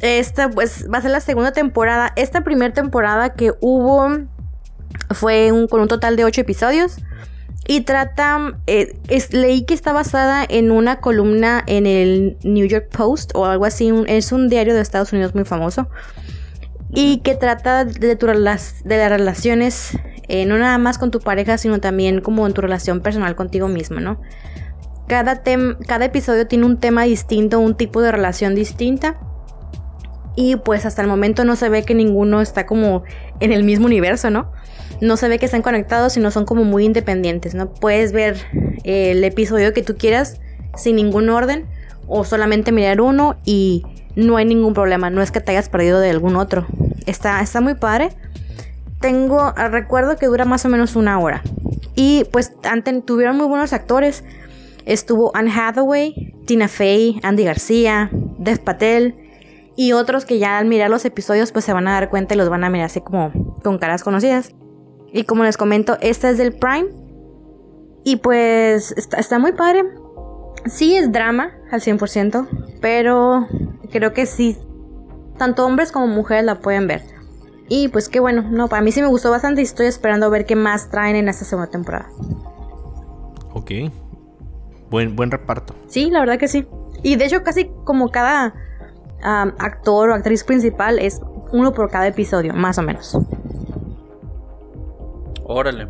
Esta, 0.00 0.50
pues, 0.50 0.86
va 0.92 0.98
a 0.98 1.02
ser 1.02 1.10
la 1.10 1.20
segunda 1.20 1.52
temporada. 1.52 2.12
Esta 2.16 2.42
primera 2.42 2.74
temporada 2.74 3.34
que 3.34 3.52
hubo 3.60 4.08
fue 5.10 5.50
con 5.70 5.80
un 5.80 5.88
total 5.88 6.16
de 6.16 6.24
ocho 6.24 6.40
episodios. 6.40 6.98
Y 7.68 7.80
trata. 7.80 8.58
Eh, 8.66 8.96
leí 9.32 9.64
que 9.64 9.74
está 9.74 9.92
basada 9.92 10.44
en 10.48 10.70
una 10.70 11.00
columna 11.00 11.64
en 11.66 11.86
el 11.86 12.36
New 12.44 12.66
York 12.66 12.88
Post 12.96 13.32
o 13.34 13.46
algo 13.46 13.64
así. 13.64 13.92
es 14.06 14.32
un 14.32 14.48
diario 14.48 14.74
de 14.74 14.80
Estados 14.80 15.12
Unidos 15.12 15.34
muy 15.34 15.44
famoso. 15.44 15.88
Y 16.94 17.18
que 17.18 17.34
trata 17.34 17.84
de, 17.84 18.14
tu, 18.14 18.26
de 18.26 18.38
las 18.38 18.82
relaciones, 18.84 19.98
eh, 20.28 20.46
no 20.46 20.56
nada 20.56 20.78
más 20.78 20.98
con 20.98 21.10
tu 21.10 21.20
pareja, 21.20 21.58
sino 21.58 21.80
también 21.80 22.20
como 22.20 22.46
en 22.46 22.52
tu 22.52 22.60
relación 22.60 23.00
personal 23.00 23.34
contigo 23.34 23.66
misma, 23.66 24.00
¿no? 24.00 24.20
Cada, 25.08 25.42
cada 25.86 26.04
episodio 26.04 26.46
tiene 26.46 26.64
un 26.64 26.78
tema 26.78 27.02
distinto, 27.02 27.58
un 27.58 27.76
tipo 27.76 28.00
de 28.00 28.12
relación 28.12 28.54
distinta. 28.54 29.18
Y 30.36 30.56
pues 30.56 30.86
hasta 30.86 31.02
el 31.02 31.08
momento 31.08 31.44
no 31.44 31.56
se 31.56 31.68
ve 31.68 31.82
que 31.82 31.94
ninguno 31.94 32.40
está 32.40 32.66
como 32.66 33.02
en 33.40 33.52
el 33.52 33.64
mismo 33.64 33.86
universo, 33.86 34.30
¿no? 34.30 34.52
No 35.00 35.16
se 35.16 35.28
ve 35.28 35.38
que 35.38 35.46
están 35.46 35.62
conectados, 35.62 36.14
sino 36.14 36.30
son 36.30 36.44
como 36.44 36.64
muy 36.64 36.84
independientes, 36.84 37.54
¿no? 37.54 37.72
Puedes 37.72 38.12
ver 38.12 38.36
el 38.84 39.22
episodio 39.24 39.72
que 39.72 39.82
tú 39.82 39.96
quieras 39.96 40.40
sin 40.76 40.96
ningún 40.96 41.28
orden 41.28 41.66
o 42.06 42.24
solamente 42.24 42.72
mirar 42.72 43.00
uno 43.00 43.36
y 43.44 43.82
no 44.14 44.36
hay 44.36 44.46
ningún 44.46 44.74
problema, 44.74 45.10
no 45.10 45.22
es 45.22 45.30
que 45.30 45.40
te 45.40 45.52
hayas 45.52 45.68
perdido 45.68 46.00
de 46.00 46.10
algún 46.10 46.36
otro. 46.36 46.66
Está, 47.06 47.40
está 47.40 47.60
muy 47.60 47.74
padre. 47.74 48.10
Tengo, 49.00 49.52
recuerdo 49.52 50.16
que 50.16 50.26
dura 50.26 50.44
más 50.44 50.64
o 50.64 50.68
menos 50.68 50.96
una 50.96 51.18
hora. 51.18 51.42
Y 51.94 52.24
pues 52.32 52.52
antes 52.64 53.04
tuvieron 53.04 53.36
muy 53.36 53.46
buenos 53.46 53.72
actores. 53.72 54.24
Estuvo 54.86 55.32
Anne 55.34 55.52
Hathaway, 55.54 56.34
Tina 56.46 56.68
Fey, 56.68 57.20
Andy 57.22 57.44
García, 57.44 58.10
Dev 58.38 58.60
Patel 58.60 59.16
y 59.76 59.92
otros 59.92 60.24
que 60.24 60.38
ya 60.38 60.58
al 60.58 60.66
mirar 60.66 60.88
los 60.88 61.04
episodios 61.04 61.52
pues 61.52 61.64
se 61.64 61.72
van 61.72 61.86
a 61.86 61.92
dar 61.92 62.08
cuenta 62.08 62.34
y 62.34 62.38
los 62.38 62.48
van 62.48 62.64
a 62.64 62.70
mirar 62.70 62.86
así 62.86 63.00
como 63.00 63.32
con 63.62 63.78
caras 63.78 64.02
conocidas. 64.02 64.54
Y 65.16 65.24
como 65.24 65.44
les 65.44 65.56
comento, 65.56 65.96
esta 66.02 66.28
es 66.28 66.36
del 66.36 66.52
Prime. 66.52 66.88
Y 68.04 68.16
pues 68.16 68.92
está, 68.92 69.38
muy 69.38 69.52
padre. 69.52 69.82
Sí 70.66 70.94
es 70.94 71.10
drama 71.10 71.52
al 71.70 71.80
100%, 71.80 72.46
pero 72.82 73.48
creo 73.90 74.12
que 74.12 74.26
sí, 74.26 74.58
tanto 75.38 75.64
hombres 75.64 75.90
como 75.90 76.06
mujeres 76.06 76.44
la 76.44 76.60
pueden 76.60 76.86
ver. 76.86 77.02
Y 77.70 77.88
pues 77.88 78.10
qué 78.10 78.20
bueno, 78.20 78.42
no, 78.42 78.68
para 78.68 78.82
mí 78.82 78.92
sí 78.92 79.00
me 79.00 79.06
gustó 79.06 79.30
bastante 79.30 79.62
y 79.62 79.64
estoy 79.64 79.86
esperando 79.86 80.26
a 80.26 80.28
ver 80.28 80.44
qué 80.44 80.54
más 80.54 80.90
traen 80.90 81.16
en 81.16 81.30
esta 81.30 81.46
segunda 81.46 81.70
temporada. 81.70 82.10
Ok, 83.54 83.70
Buen, 84.90 85.16
buen 85.16 85.30
reparto. 85.30 85.74
Sí, 85.88 86.10
la 86.10 86.20
verdad 86.20 86.38
que 86.38 86.46
sí. 86.46 86.66
Y 87.02 87.16
de 87.16 87.24
hecho 87.24 87.42
casi 87.42 87.70
como 87.84 88.10
cada 88.10 88.54
actor 89.22 90.10
o 90.10 90.14
actriz 90.14 90.44
principal 90.44 90.98
es 90.98 91.22
uno 91.52 91.72
por 91.72 91.90
cada 91.90 92.06
episodio, 92.06 92.52
más 92.52 92.76
o 92.76 92.82
menos. 92.82 93.16
Órale. 95.48 95.86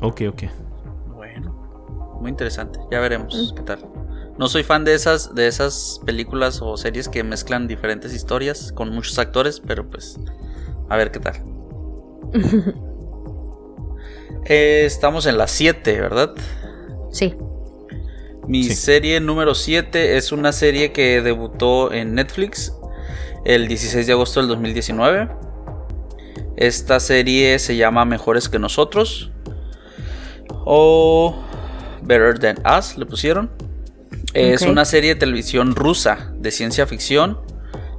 Ok, 0.00 0.22
ok. 0.28 0.42
Bueno, 1.08 2.18
muy 2.20 2.30
interesante. 2.30 2.78
Ya 2.90 3.00
veremos 3.00 3.52
mm. 3.52 3.56
qué 3.56 3.62
tal. 3.62 3.78
No 4.38 4.48
soy 4.48 4.62
fan 4.62 4.84
de 4.84 4.94
esas, 4.94 5.34
de 5.34 5.48
esas 5.48 6.00
películas 6.04 6.60
o 6.62 6.76
series 6.76 7.08
que 7.08 7.24
mezclan 7.24 7.66
diferentes 7.66 8.12
historias 8.12 8.70
con 8.72 8.90
muchos 8.90 9.18
actores, 9.18 9.60
pero 9.60 9.88
pues 9.88 10.18
a 10.88 10.96
ver 10.96 11.10
qué 11.10 11.20
tal. 11.20 11.34
Eh, 14.48 14.84
estamos 14.84 15.26
en 15.26 15.38
las 15.38 15.50
7, 15.50 16.00
¿verdad? 16.00 16.32
Sí. 17.10 17.34
Mi 18.46 18.62
serie 18.62 19.18
número 19.18 19.56
7 19.56 20.16
es 20.16 20.30
una 20.30 20.52
serie 20.52 20.92
que 20.92 21.20
debutó 21.20 21.92
en 21.92 22.14
Netflix 22.14 22.72
el 23.44 23.66
16 23.66 24.06
de 24.06 24.12
agosto 24.12 24.38
del 24.38 24.48
2019. 24.50 25.28
Esta 26.56 27.00
serie 27.00 27.58
se 27.58 27.76
llama 27.76 28.04
Mejores 28.04 28.48
que 28.48 28.58
nosotros 28.58 29.30
o 30.64 31.36
Better 32.02 32.38
Than 32.38 32.56
Us 32.78 32.96
le 32.96 33.06
pusieron. 33.06 33.50
Es 34.32 34.62
una 34.62 34.84
serie 34.84 35.14
de 35.14 35.20
televisión 35.20 35.74
rusa 35.74 36.32
de 36.36 36.50
ciencia 36.50 36.86
ficción 36.86 37.40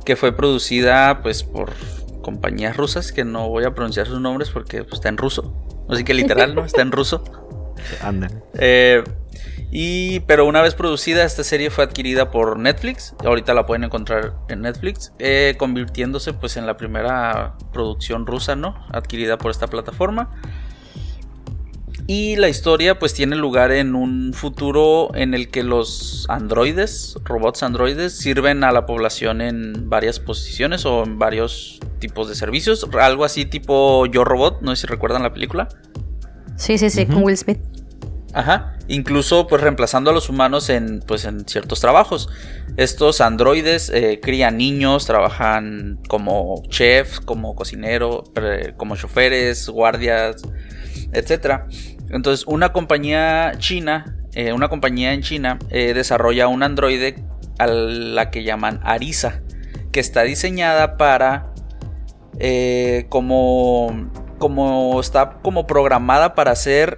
que 0.05 0.15
fue 0.15 0.35
producida 0.35 1.21
pues 1.21 1.43
por 1.43 1.73
compañías 2.21 2.77
rusas 2.77 3.11
que 3.11 3.25
no 3.25 3.49
voy 3.49 3.63
a 3.63 3.73
pronunciar 3.73 4.07
sus 4.07 4.21
nombres 4.21 4.49
porque 4.49 4.83
pues, 4.83 4.95
está 4.95 5.09
en 5.09 5.17
ruso. 5.17 5.53
Así 5.89 6.03
que 6.03 6.13
literal, 6.13 6.53
¿no? 6.55 6.65
Está 6.65 6.81
en 6.81 6.91
ruso. 6.91 7.23
Anda. 8.01 8.29
Eh, 8.55 9.03
y, 9.71 10.21
pero 10.21 10.45
una 10.45 10.61
vez 10.61 10.75
producida, 10.75 11.23
esta 11.23 11.43
serie 11.43 11.69
fue 11.69 11.83
adquirida 11.83 12.31
por 12.31 12.57
Netflix. 12.57 13.15
Ahorita 13.25 13.53
la 13.53 13.65
pueden 13.65 13.83
encontrar 13.83 14.33
en 14.47 14.61
Netflix. 14.61 15.11
Eh, 15.19 15.55
convirtiéndose 15.57 16.33
pues 16.33 16.57
en 16.57 16.65
la 16.65 16.77
primera 16.77 17.57
producción 17.73 18.25
rusa, 18.25 18.55
¿no? 18.55 18.75
Adquirida 18.91 19.37
por 19.37 19.51
esta 19.51 19.67
plataforma. 19.67 20.31
Y 22.09 22.37
la 22.37 22.47
historia 22.47 22.99
pues 22.99 23.13
tiene 23.13 23.35
lugar 23.35 23.73
en 23.73 23.93
un 23.93 24.31
futuro 24.33 25.13
en 25.13 25.33
el 25.33 25.49
que 25.49 25.63
los 25.63 26.25
androides, 26.29 27.17
robots 27.25 27.63
androides, 27.63 28.17
sirven 28.17 28.63
a 28.63 28.71
la 28.71 28.85
población 28.85 29.41
en 29.41 29.89
varias 29.89 30.21
posiciones 30.21 30.85
o 30.85 31.03
en 31.03 31.19
varios 31.19 31.81
tipos 31.99 32.29
de 32.29 32.35
servicios. 32.35 32.87
Algo 32.97 33.25
así 33.25 33.45
tipo 33.45 34.05
Yo 34.05 34.23
Robot, 34.23 34.61
no 34.61 34.73
sé 34.73 34.83
si 34.83 34.87
recuerdan 34.87 35.23
la 35.23 35.33
película. 35.33 35.67
Sí, 36.55 36.77
sí, 36.77 36.89
sí, 36.89 37.05
con 37.05 37.23
Will 37.23 37.37
Smith. 37.37 37.59
Ajá, 38.37 38.77
incluso 38.87 39.47
pues 39.47 39.63
reemplazando 39.63 40.11
a 40.11 40.13
los 40.13 40.29
humanos 40.29 40.69
en, 40.69 40.99
pues, 40.99 41.25
en 41.25 41.47
ciertos 41.47 41.79
trabajos. 41.79 42.29
Estos 42.77 43.19
androides 43.19 43.89
eh, 43.89 44.19
crían 44.21 44.57
niños, 44.57 45.07
trabajan 45.07 45.97
como 46.07 46.61
chefs, 46.69 47.19
como 47.19 47.55
cocinero, 47.55 48.25
como 48.77 48.95
choferes, 48.95 49.67
guardias, 49.69 50.43
etc. 51.13 51.63
Entonces 52.11 52.45
una 52.45 52.73
compañía 52.73 53.53
china, 53.57 54.15
eh, 54.35 54.53
una 54.53 54.69
compañía 54.69 55.13
en 55.13 55.23
China 55.23 55.57
eh, 55.71 55.95
desarrolla 55.95 56.47
un 56.47 56.61
androide 56.61 57.23
a 57.57 57.65
la 57.65 58.29
que 58.29 58.43
llaman 58.43 58.79
Arisa, 58.83 59.41
que 59.91 59.99
está 59.99 60.21
diseñada 60.21 60.95
para 60.97 61.53
como 63.09 64.11
como 64.37 64.99
está 64.99 65.39
como 65.41 65.65
programada 65.65 66.35
para 66.35 66.55
ser 66.55 66.97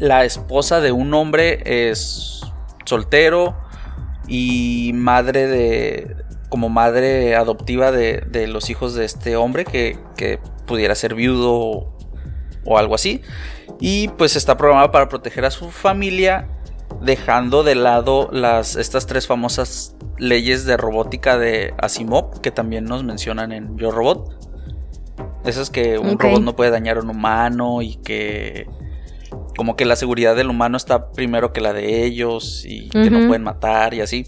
la 0.00 0.24
esposa 0.24 0.80
de 0.80 0.92
un 0.92 1.12
hombre 1.14 1.60
es 1.64 2.40
soltero 2.86 3.54
y 4.26 4.92
madre 4.94 5.46
de 5.46 6.16
como 6.48 6.68
madre 6.68 7.36
adoptiva 7.36 7.92
de, 7.92 8.46
los 8.48 8.70
hijos 8.70 8.94
de 8.94 9.04
este 9.04 9.36
hombre 9.36 9.64
que, 9.64 10.40
pudiera 10.66 10.94
ser 10.94 11.14
viudo 11.14 11.94
o, 12.64 12.78
algo 12.78 12.94
así. 12.94 13.22
Y 13.78 14.08
pues 14.08 14.36
está 14.36 14.56
programada 14.56 14.90
para 14.90 15.08
proteger 15.08 15.44
a 15.44 15.50
su 15.50 15.70
familia 15.70 16.48
dejando 17.00 17.62
de 17.62 17.76
lado 17.76 18.30
las, 18.32 18.76
estas 18.76 19.06
tres 19.06 19.26
famosas 19.26 19.96
leyes 20.18 20.64
de 20.64 20.76
robótica 20.76 21.38
de 21.38 21.72
Asimov 21.78 22.40
que 22.40 22.50
también 22.50 22.84
nos 22.84 23.04
mencionan 23.04 23.52
en 23.52 23.76
Yo 23.76 23.90
Robot. 23.90 24.36
Esas 25.44 25.70
que 25.70 25.98
un 25.98 26.18
robot 26.18 26.42
no 26.42 26.56
puede 26.56 26.70
dañar 26.70 26.96
a 26.98 27.00
un 27.00 27.10
humano 27.10 27.82
y 27.82 27.96
que 27.96 28.66
como 29.60 29.76
que 29.76 29.84
la 29.84 29.94
seguridad 29.94 30.36
del 30.36 30.48
humano 30.48 30.78
está 30.78 31.12
primero 31.12 31.52
que 31.52 31.60
la 31.60 31.74
de 31.74 32.02
ellos 32.06 32.64
y 32.66 32.88
que 32.88 33.10
no 33.10 33.26
pueden 33.26 33.42
matar 33.42 33.92
y 33.92 34.00
así. 34.00 34.24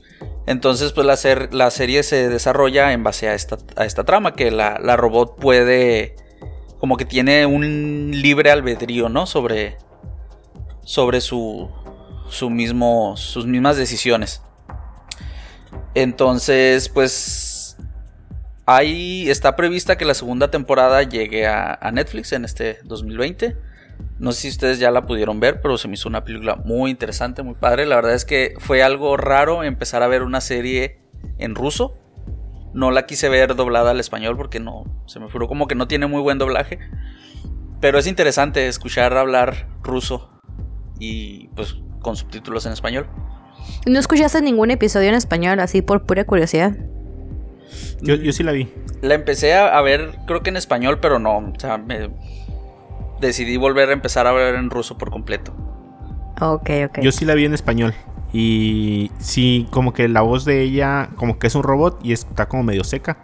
Entonces, 0.46 0.92
pues 0.92 1.06
la, 1.06 1.48
la, 1.52 1.70
serie 1.70 2.02
se 2.02 2.28
desarrolla 2.28 2.92
en 2.92 3.02
base 3.02 3.30
a 3.30 3.34
esta, 3.34 3.56
a 3.76 3.86
esta 3.86 4.04
trama, 4.04 4.34
que 4.34 4.50
la, 4.50 4.76
robot 4.94 5.36
puede, 5.40 6.16
como 6.78 6.98
que 6.98 7.06
tiene 7.06 7.46
un 7.46 8.10
libre 8.12 8.50
albedrío, 8.50 9.08
¿no? 9.08 9.24
Sobre, 9.24 9.78
sobre 10.84 11.22
su, 11.22 11.70
su 12.28 12.50
mismo, 12.50 13.16
sus 13.16 13.46
mismas 13.46 13.78
decisiones. 13.78 14.42
Entonces, 15.94 16.90
pues 16.90 17.78
ahí 18.66 19.30
está 19.30 19.56
prevista 19.56 19.96
que 19.96 20.04
la 20.04 20.12
segunda 20.12 20.50
temporada 20.50 21.02
llegue 21.04 21.46
a, 21.46 21.72
a 21.80 21.90
Netflix 21.90 22.32
en 22.32 22.44
este 22.44 22.80
2020. 22.84 23.71
No 24.22 24.30
sé 24.30 24.42
si 24.42 24.48
ustedes 24.50 24.78
ya 24.78 24.92
la 24.92 25.04
pudieron 25.04 25.40
ver, 25.40 25.60
pero 25.60 25.76
se 25.76 25.88
me 25.88 25.94
hizo 25.94 26.08
una 26.08 26.22
película 26.22 26.54
muy 26.54 26.92
interesante, 26.92 27.42
muy 27.42 27.54
padre. 27.54 27.86
La 27.86 27.96
verdad 27.96 28.14
es 28.14 28.24
que 28.24 28.54
fue 28.58 28.80
algo 28.80 29.16
raro 29.16 29.64
empezar 29.64 30.04
a 30.04 30.06
ver 30.06 30.22
una 30.22 30.40
serie 30.40 31.00
en 31.38 31.56
ruso. 31.56 31.98
No 32.72 32.92
la 32.92 33.04
quise 33.04 33.28
ver 33.28 33.56
doblada 33.56 33.90
al 33.90 33.98
español 33.98 34.36
porque 34.36 34.60
no, 34.60 34.84
se 35.08 35.18
me 35.18 35.26
furó 35.26 35.48
como 35.48 35.66
que 35.66 35.74
no 35.74 35.88
tiene 35.88 36.06
muy 36.06 36.22
buen 36.22 36.38
doblaje. 36.38 36.78
Pero 37.80 37.98
es 37.98 38.06
interesante 38.06 38.68
escuchar 38.68 39.16
hablar 39.16 39.66
ruso 39.82 40.30
y 41.00 41.48
pues 41.56 41.78
con 42.00 42.14
subtítulos 42.14 42.64
en 42.64 42.74
español. 42.74 43.08
¿No 43.86 43.98
escuchaste 43.98 44.40
ningún 44.40 44.70
episodio 44.70 45.08
en 45.08 45.16
español 45.16 45.58
así 45.58 45.82
por 45.82 46.06
pura 46.06 46.22
curiosidad? 46.22 46.76
Yo, 48.00 48.14
yo 48.14 48.32
sí 48.32 48.44
la 48.44 48.52
vi. 48.52 48.72
La 49.00 49.14
empecé 49.14 49.54
a, 49.54 49.76
a 49.76 49.82
ver, 49.82 50.12
creo 50.28 50.44
que 50.44 50.50
en 50.50 50.56
español, 50.56 51.00
pero 51.00 51.18
no, 51.18 51.38
o 51.38 51.58
sea, 51.58 51.76
me, 51.76 52.08
decidí 53.22 53.56
volver 53.56 53.88
a 53.88 53.92
empezar 53.92 54.26
a 54.26 54.32
ver 54.32 54.56
en 54.56 54.68
ruso 54.68 54.98
por 54.98 55.10
completo. 55.10 55.54
Ok, 56.40 56.70
ok. 56.86 56.98
Yo 57.00 57.12
sí 57.12 57.24
la 57.24 57.34
vi 57.34 57.46
en 57.46 57.54
español. 57.54 57.94
Y 58.32 59.10
sí, 59.18 59.66
como 59.70 59.92
que 59.92 60.08
la 60.08 60.22
voz 60.22 60.44
de 60.44 60.62
ella, 60.62 61.10
como 61.16 61.38
que 61.38 61.46
es 61.46 61.54
un 61.54 61.62
robot 61.62 62.00
y 62.02 62.12
está 62.12 62.48
como 62.48 62.62
medio 62.62 62.84
seca. 62.84 63.18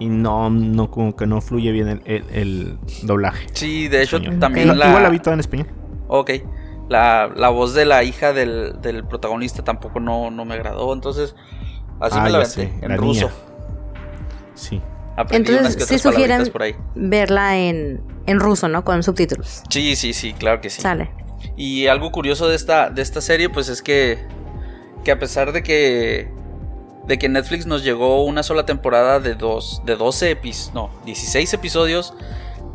Y 0.00 0.08
no, 0.08 0.50
no, 0.50 0.90
como 0.90 1.16
que 1.16 1.26
no 1.26 1.40
fluye 1.40 1.72
bien 1.72 2.02
el, 2.04 2.78
doblaje. 3.02 3.46
Sí, 3.52 3.88
de 3.88 4.02
hecho 4.02 4.20
también 4.38 4.78
la... 4.78 4.88
Igual 4.88 5.02
la 5.02 5.08
vi 5.08 5.18
toda 5.18 5.34
en 5.34 5.40
español. 5.40 5.66
Ok. 6.06 6.30
La, 6.88 7.30
la 7.34 7.48
voz 7.48 7.74
de 7.74 7.84
la 7.84 8.04
hija 8.04 8.32
del, 8.32 9.04
protagonista 9.08 9.64
tampoco 9.64 10.00
no, 10.00 10.30
me 10.30 10.54
agradó. 10.54 10.92
Entonces, 10.92 11.34
así 12.00 12.16
ah, 12.18 12.22
me 12.22 12.30
la 12.30 12.38
vendí 12.38 12.68
en 12.80 12.96
ruso. 12.96 13.30
Sí. 14.54 14.80
Entonces, 15.30 15.84
sí 15.86 15.98
sugieren 15.98 16.50
verla 16.94 17.58
en, 17.58 18.02
en 18.28 18.40
ruso, 18.40 18.68
¿no? 18.68 18.84
Con 18.84 19.02
subtítulos. 19.02 19.62
Sí, 19.70 19.96
sí, 19.96 20.12
sí, 20.12 20.34
claro 20.34 20.60
que 20.60 20.70
sí. 20.70 20.82
Sale. 20.82 21.10
Y 21.56 21.86
algo 21.86 22.12
curioso 22.12 22.48
de 22.48 22.56
esta, 22.56 22.90
de 22.90 23.02
esta 23.02 23.20
serie, 23.20 23.48
pues 23.48 23.68
es 23.68 23.82
que, 23.82 24.18
que 25.02 25.10
a 25.10 25.18
pesar 25.18 25.52
de 25.52 25.62
que, 25.62 26.30
de 27.06 27.18
que 27.18 27.28
Netflix 27.28 27.66
nos 27.66 27.82
llegó 27.82 28.24
una 28.24 28.42
sola 28.42 28.66
temporada 28.66 29.18
de, 29.18 29.34
dos, 29.34 29.82
de 29.86 29.96
12 29.96 30.30
episodios, 30.32 30.74
no, 30.74 30.90
16 31.06 31.54
episodios, 31.54 32.14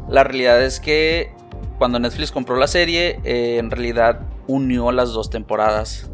la 0.09 0.23
realidad 0.23 0.61
es 0.63 0.79
que 0.79 1.31
cuando 1.77 1.99
Netflix 1.99 2.31
compró 2.31 2.55
la 2.55 2.67
serie, 2.67 3.19
eh, 3.23 3.57
en 3.59 3.69
realidad 3.69 4.21
unió 4.47 4.91
las 4.91 5.11
dos 5.13 5.29
temporadas 5.29 6.09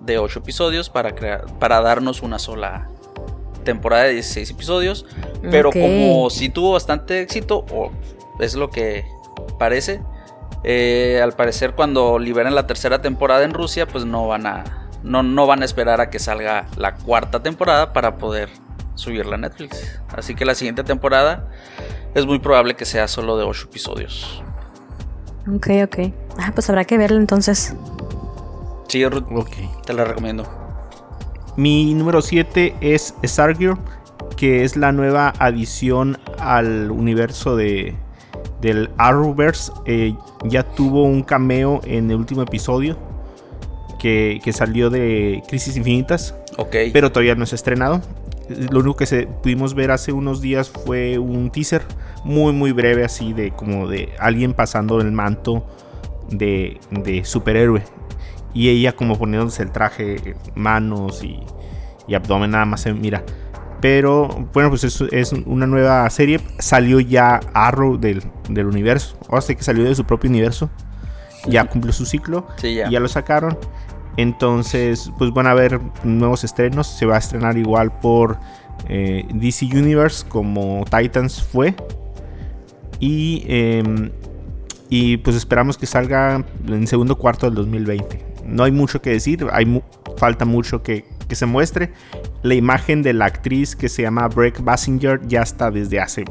de 0.00 0.18
8 0.18 0.40
episodios 0.40 0.90
para, 0.90 1.14
crear, 1.14 1.46
para 1.58 1.80
darnos 1.80 2.22
una 2.22 2.38
sola 2.38 2.88
temporada 3.64 4.04
de 4.04 4.14
16 4.14 4.50
episodios. 4.50 5.06
Pero 5.50 5.70
como 5.70 6.28
sí 6.30 6.48
tuvo 6.48 6.72
bastante 6.72 7.20
éxito, 7.20 7.64
o 7.72 7.92
es 8.40 8.54
lo 8.54 8.70
que 8.70 9.06
parece. 9.58 10.02
Eh, 10.62 11.20
al 11.22 11.32
parecer 11.32 11.74
cuando 11.74 12.18
liberen 12.18 12.54
la 12.54 12.66
tercera 12.66 13.00
temporada 13.00 13.44
en 13.44 13.54
Rusia, 13.54 13.86
pues 13.86 14.04
no 14.04 14.26
van 14.26 14.46
a 14.46 14.88
no, 15.02 15.22
no 15.22 15.46
van 15.46 15.62
a 15.62 15.64
esperar 15.64 16.00
a 16.00 16.10
que 16.10 16.18
salga 16.18 16.66
la 16.76 16.96
cuarta 16.96 17.42
temporada 17.42 17.92
para 17.92 18.18
poder 18.18 18.50
subirla 18.94 19.36
a 19.36 19.38
Netflix. 19.38 20.00
Así 20.14 20.34
que 20.34 20.44
la 20.44 20.54
siguiente 20.54 20.84
temporada 20.84 21.48
es 22.14 22.26
muy 22.26 22.38
probable 22.38 22.74
que 22.74 22.84
sea 22.84 23.08
solo 23.08 23.38
de 23.38 23.44
8 23.44 23.68
episodios. 23.70 24.42
Ok, 25.48 25.68
ok. 25.84 26.12
Ah, 26.38 26.52
pues 26.54 26.68
habrá 26.68 26.84
que 26.84 26.98
verla 26.98 27.18
entonces. 27.18 27.74
Sí, 28.88 29.06
Ruth, 29.06 29.24
te 29.86 29.92
la 29.92 30.04
recomiendo. 30.04 30.44
Mi 31.56 31.94
número 31.94 32.20
7 32.20 32.76
es 32.80 33.14
Stargirl, 33.24 33.78
que 34.36 34.64
es 34.64 34.76
la 34.76 34.92
nueva 34.92 35.32
adición 35.38 36.18
al 36.38 36.90
universo 36.90 37.56
de, 37.56 37.96
del 38.60 38.90
Arrowverse 38.98 39.72
eh, 39.86 40.14
ya 40.44 40.62
tuvo 40.62 41.04
un 41.04 41.22
cameo 41.22 41.80
en 41.84 42.10
el 42.10 42.16
último 42.16 42.42
episodio 42.42 42.96
que, 44.00 44.40
salió 44.52 44.90
de 44.90 45.42
Crisis 45.48 45.76
Infinitas. 45.76 46.34
Ok. 46.56 46.76
Pero 46.92 47.12
todavía 47.12 47.34
no 47.34 47.44
ha 47.44 47.54
estrenado. 47.54 48.00
Lo 48.48 48.80
único 48.80 48.96
que 48.96 49.06
se, 49.06 49.26
pudimos 49.26 49.74
ver 49.74 49.90
hace 49.90 50.12
unos 50.12 50.40
días 50.40 50.70
fue 50.70 51.18
un 51.18 51.50
teaser 51.50 51.82
muy 52.24 52.52
muy 52.52 52.72
breve 52.72 53.04
así 53.04 53.32
de 53.32 53.52
como 53.52 53.86
de 53.86 54.10
alguien 54.18 54.54
pasando 54.54 55.00
el 55.00 55.12
manto 55.12 55.64
de, 56.30 56.80
de 56.90 57.24
superhéroe. 57.24 57.82
Y 58.52 58.68
ella 58.68 58.92
como 58.92 59.16
poniéndose 59.16 59.62
el 59.62 59.70
traje, 59.70 60.34
manos 60.56 61.22
y, 61.22 61.40
y 62.08 62.14
abdomen 62.14 62.50
nada 62.50 62.64
más 62.64 62.80
se 62.80 62.92
mira. 62.92 63.22
Pero 63.80 64.28
bueno, 64.52 64.68
pues 64.68 64.84
es, 64.84 65.00
es 65.10 65.32
una 65.32 65.66
nueva 65.66 66.08
serie. 66.10 66.40
Salió 66.58 67.00
ya 67.00 67.40
Arrow 67.54 67.98
del, 67.98 68.22
del 68.48 68.66
universo. 68.66 69.16
O 69.28 69.40
sea 69.40 69.54
que 69.56 69.62
salió 69.62 69.84
de 69.84 69.94
su 69.94 70.04
propio 70.04 70.28
universo. 70.30 70.70
Ya 71.48 71.64
cumplió 71.64 71.92
su 71.92 72.04
ciclo. 72.04 72.46
Sí, 72.56 72.74
ya. 72.74 72.88
Y 72.88 72.92
ya 72.92 73.00
lo 73.00 73.08
sacaron. 73.08 73.56
Entonces, 74.16 75.10
pues 75.18 75.32
van 75.32 75.46
a 75.46 75.52
haber 75.52 75.80
nuevos 76.04 76.44
estrenos. 76.44 76.86
Se 76.86 77.06
va 77.06 77.16
a 77.16 77.18
estrenar 77.18 77.56
igual 77.56 77.90
por 78.00 78.38
eh, 78.88 79.26
DC 79.32 79.66
Universe 79.66 80.26
como 80.28 80.84
Titans 80.84 81.42
fue. 81.42 81.74
Y, 82.98 83.44
em, 83.48 84.10
y 84.90 85.16
pues 85.18 85.36
esperamos 85.36 85.78
que 85.78 85.86
salga 85.86 86.44
en 86.66 86.86
segundo 86.86 87.16
cuarto 87.16 87.46
del 87.46 87.54
2020. 87.54 88.26
No 88.44 88.64
hay 88.64 88.72
mucho 88.72 89.00
que 89.00 89.10
decir. 89.10 89.46
Hay 89.52 89.82
falta 90.18 90.44
mucho 90.44 90.82
que, 90.82 91.06
que 91.28 91.34
se 91.34 91.46
muestre. 91.46 91.92
La 92.42 92.54
imagen 92.54 93.02
de 93.02 93.12
la 93.12 93.26
actriz 93.26 93.76
que 93.76 93.88
se 93.88 94.02
llama 94.02 94.26
Breck 94.28 94.62
Basinger 94.64 95.20
ya 95.26 95.42
está 95.42 95.70
desde 95.70 96.00
hace 96.00 96.24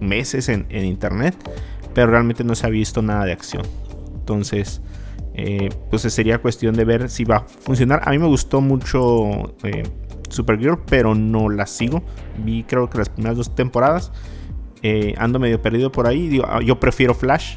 meses 0.00 0.48
en, 0.48 0.66
internet, 0.70 1.36
pero 1.94 2.10
realmente 2.10 2.42
no 2.42 2.54
se 2.54 2.66
ha 2.66 2.70
visto 2.70 3.02
nada 3.02 3.24
de 3.24 3.32
acción. 3.32 3.62
Entonces, 4.14 4.80
eh, 5.34 5.68
pues 5.90 6.02
sería 6.02 6.38
cuestión 6.38 6.74
de 6.74 6.84
ver 6.84 7.10
si 7.10 7.24
va 7.24 7.36
a 7.36 7.40
funcionar. 7.40 8.02
A 8.04 8.10
mí 8.10 8.18
me 8.18 8.26
gustó 8.26 8.60
mucho 8.60 9.54
eh, 9.62 9.82
Supergirl, 10.30 10.78
pero 10.86 11.14
no 11.14 11.50
la 11.50 11.66
sigo. 11.66 12.02
Vi 12.38 12.64
creo 12.64 12.88
que 12.88 12.98
las 12.98 13.10
primeras 13.10 13.36
dos 13.36 13.54
temporadas. 13.54 14.10
Eh, 14.82 15.14
ando 15.18 15.38
medio 15.38 15.60
perdido 15.62 15.92
por 15.92 16.06
ahí. 16.06 16.40
Ah, 16.44 16.60
yo 16.60 16.80
prefiero 16.80 17.14
Flash, 17.14 17.56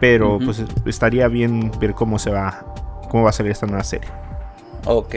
pero 0.00 0.38
pues 0.44 0.62
estaría 0.84 1.28
bien 1.28 1.70
ver 1.80 1.94
cómo 1.94 2.18
se 2.18 2.30
va, 2.30 2.74
cómo 3.10 3.22
va 3.22 3.30
a 3.30 3.32
salir 3.32 3.52
esta 3.52 3.66
nueva 3.66 3.84
serie. 3.84 4.08
Ok. 4.84 5.14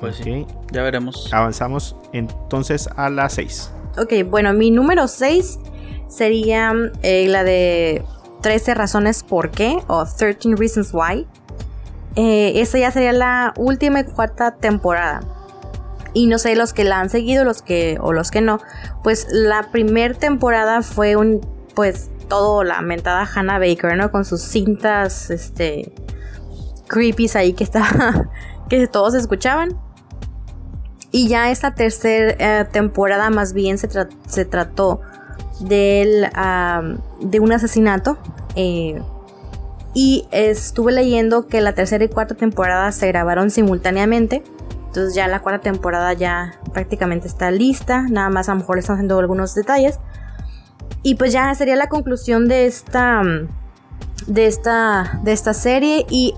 Pues 0.00 0.16
sí, 0.16 0.46
ya 0.72 0.82
veremos. 0.82 1.32
Avanzamos 1.32 1.96
entonces 2.12 2.88
a 2.96 3.10
la 3.10 3.28
6. 3.28 3.72
Ok, 3.98 4.12
bueno, 4.28 4.52
mi 4.52 4.70
número 4.70 5.08
6 5.08 5.58
sería 6.08 6.72
eh, 7.02 7.26
la 7.28 7.44
de 7.44 8.04
13 8.42 8.74
razones 8.74 9.22
por 9.22 9.50
qué 9.50 9.78
o 9.88 10.04
13 10.04 10.54
reasons 10.56 10.90
why. 10.92 11.26
Eh, 12.16 12.60
esa 12.60 12.78
ya 12.78 12.90
sería 12.90 13.12
la 13.12 13.54
última 13.56 14.00
y 14.00 14.04
cuarta 14.04 14.56
temporada. 14.56 15.20
Y 16.14 16.26
no 16.26 16.38
sé, 16.38 16.56
los 16.56 16.72
que 16.72 16.84
la 16.84 17.00
han 17.00 17.10
seguido 17.10 17.44
los 17.44 17.62
que, 17.62 17.98
o 18.00 18.12
los 18.12 18.30
que 18.30 18.40
no. 18.40 18.60
Pues 19.02 19.26
la 19.30 19.70
primera 19.70 20.14
temporada 20.14 20.82
fue 20.82 21.16
un, 21.16 21.40
pues, 21.74 22.10
todo 22.28 22.64
la 22.64 22.80
mentada 22.82 23.28
Hannah 23.32 23.58
Baker, 23.58 23.96
¿no? 23.96 24.10
Con 24.10 24.24
sus 24.24 24.42
cintas, 24.42 25.30
este, 25.30 25.92
creepies 26.88 27.36
ahí 27.36 27.52
que 27.52 27.64
estaba, 27.64 28.30
que 28.68 28.86
todos 28.86 29.14
escuchaban. 29.14 29.78
Y 31.10 31.28
ya 31.28 31.50
esta 31.50 31.74
tercera 31.74 32.34
eh, 32.38 32.64
temporada 32.70 33.30
más 33.30 33.52
bien 33.52 33.78
se, 33.78 33.88
se 34.26 34.44
trató 34.44 35.00
del, 35.60 36.28
de 37.20 37.40
un 37.40 37.52
asesinato. 37.52 38.18
Eh, 38.56 39.00
y 39.94 40.28
estuve 40.30 40.92
leyendo 40.92 41.46
que 41.46 41.60
la 41.60 41.72
tercera 41.72 42.04
y 42.04 42.08
cuarta 42.08 42.34
temporada 42.34 42.92
se 42.92 43.08
grabaron 43.08 43.50
simultáneamente. 43.50 44.42
Entonces 44.86 45.14
ya 45.14 45.28
la 45.28 45.40
cuarta 45.40 45.62
temporada 45.62 46.12
ya 46.12 46.54
prácticamente 46.72 47.26
está 47.26 47.50
lista. 47.50 48.02
Nada 48.02 48.28
más 48.28 48.48
a 48.48 48.52
lo 48.52 48.60
mejor 48.60 48.78
están 48.78 48.96
haciendo 48.96 49.18
algunos 49.18 49.54
detalles. 49.54 49.98
Y 51.02 51.14
pues 51.14 51.32
ya 51.32 51.54
sería 51.54 51.76
la 51.76 51.88
conclusión 51.88 52.48
de 52.48 52.66
esta. 52.66 53.22
De 54.26 54.46
esta. 54.46 55.20
De 55.24 55.32
esta 55.32 55.54
serie. 55.54 56.06
Y 56.10 56.34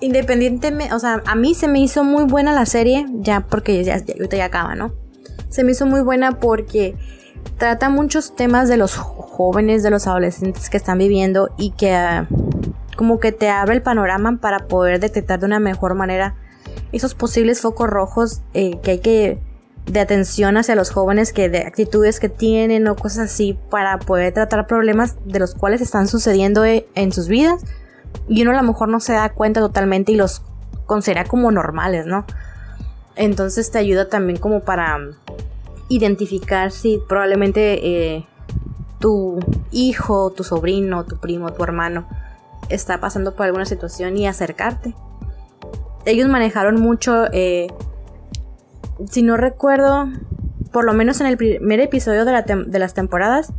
independientemente. 0.00 0.94
O 0.94 0.98
sea, 0.98 1.22
a 1.26 1.34
mí 1.34 1.54
se 1.54 1.68
me 1.68 1.80
hizo 1.80 2.04
muy 2.04 2.24
buena 2.24 2.52
la 2.52 2.66
serie. 2.66 3.06
Ya 3.14 3.40
porque 3.40 3.82
ya, 3.84 3.94
ahorita 3.94 4.36
ya 4.36 4.46
acaba, 4.46 4.74
¿no? 4.74 4.92
Se 5.48 5.64
me 5.64 5.72
hizo 5.72 5.86
muy 5.86 6.02
buena 6.02 6.38
porque 6.38 6.96
trata 7.56 7.88
muchos 7.88 8.36
temas 8.36 8.68
de 8.68 8.76
los 8.76 8.96
jóvenes, 8.96 9.82
de 9.82 9.90
los 9.90 10.06
adolescentes 10.06 10.70
que 10.70 10.76
están 10.76 10.98
viviendo. 10.98 11.50
Y 11.58 11.70
que 11.70 11.92
ah, 11.94 12.28
como 12.96 13.20
que 13.20 13.32
te 13.32 13.48
abre 13.48 13.74
el 13.74 13.82
panorama 13.82 14.38
para 14.40 14.66
poder 14.66 15.00
detectar 15.00 15.40
de 15.40 15.46
una 15.46 15.60
mejor 15.60 15.94
manera 15.94 16.34
esos 16.92 17.14
posibles 17.14 17.60
focos 17.60 17.88
rojos 17.88 18.42
eh, 18.54 18.78
que 18.82 18.92
hay 18.92 18.98
que 18.98 19.38
de 19.86 20.00
atención 20.00 20.56
hacia 20.56 20.74
los 20.74 20.90
jóvenes 20.90 21.32
que 21.32 21.48
de 21.48 21.60
actitudes 21.60 22.20
que 22.20 22.28
tienen 22.28 22.86
o 22.88 22.96
cosas 22.96 23.30
así 23.30 23.58
para 23.70 23.98
poder 23.98 24.34
tratar 24.34 24.66
problemas 24.66 25.16
de 25.24 25.38
los 25.38 25.54
cuales 25.54 25.80
están 25.80 26.08
sucediendo 26.08 26.64
eh, 26.64 26.86
en 26.94 27.12
sus 27.12 27.28
vidas 27.28 27.62
y 28.28 28.42
uno 28.42 28.52
a 28.52 28.60
lo 28.60 28.62
mejor 28.62 28.88
no 28.88 29.00
se 29.00 29.14
da 29.14 29.30
cuenta 29.30 29.60
totalmente 29.60 30.12
y 30.12 30.16
los 30.16 30.42
considera 30.86 31.24
como 31.24 31.50
normales, 31.50 32.06
¿no? 32.06 32.24
Entonces 33.16 33.70
te 33.70 33.78
ayuda 33.78 34.08
también 34.08 34.38
como 34.38 34.60
para 34.60 34.98
identificar 35.88 36.70
si 36.70 37.00
probablemente 37.08 38.14
eh, 38.16 38.26
tu 38.98 39.40
hijo, 39.70 40.30
tu 40.30 40.44
sobrino, 40.44 41.04
tu 41.04 41.18
primo, 41.18 41.52
tu 41.52 41.62
hermano 41.64 42.06
está 42.68 43.00
pasando 43.00 43.34
por 43.34 43.46
alguna 43.46 43.64
situación 43.64 44.16
y 44.16 44.26
acercarte 44.26 44.94
ellos 46.08 46.28
manejaron 46.28 46.80
mucho, 46.80 47.26
eh, 47.32 47.68
si 49.10 49.22
no 49.22 49.36
recuerdo, 49.36 50.08
por 50.72 50.84
lo 50.84 50.94
menos 50.94 51.20
en 51.20 51.26
el 51.26 51.36
primer 51.36 51.80
episodio 51.80 52.24
de, 52.24 52.78
las 52.78 52.94
temporadas, 52.94 53.52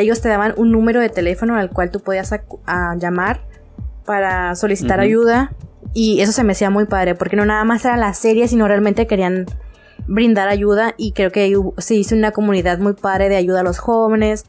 ellos 0.00 0.20
te 0.20 0.28
daban 0.28 0.54
un 0.56 0.70
número 0.72 1.00
de 1.00 1.08
teléfono 1.08 1.56
al 1.56 1.70
cual 1.70 1.90
tú 1.90 2.00
podías 2.00 2.32
llamar 2.98 3.46
para 4.04 4.54
solicitar 4.54 5.00
ayuda. 5.00 5.52
Y 5.92 6.20
eso 6.20 6.32
se 6.32 6.44
me 6.44 6.52
hacía 6.52 6.70
muy 6.70 6.84
padre, 6.84 7.14
porque 7.14 7.36
no 7.36 7.44
nada 7.44 7.64
más 7.64 7.84
era 7.84 7.96
la 7.96 8.14
serie, 8.14 8.46
sino 8.48 8.68
realmente 8.68 9.06
querían 9.06 9.46
brindar 10.06 10.48
ayuda. 10.48 10.94
Y 10.96 11.12
creo 11.12 11.32
que 11.32 11.52
se 11.78 11.94
hizo 11.94 12.14
una 12.14 12.30
comunidad 12.30 12.78
muy 12.78 12.92
padre 12.92 13.28
de 13.28 13.36
ayuda 13.36 13.60
a 13.60 13.64
los 13.64 13.78
jóvenes. 13.78 14.44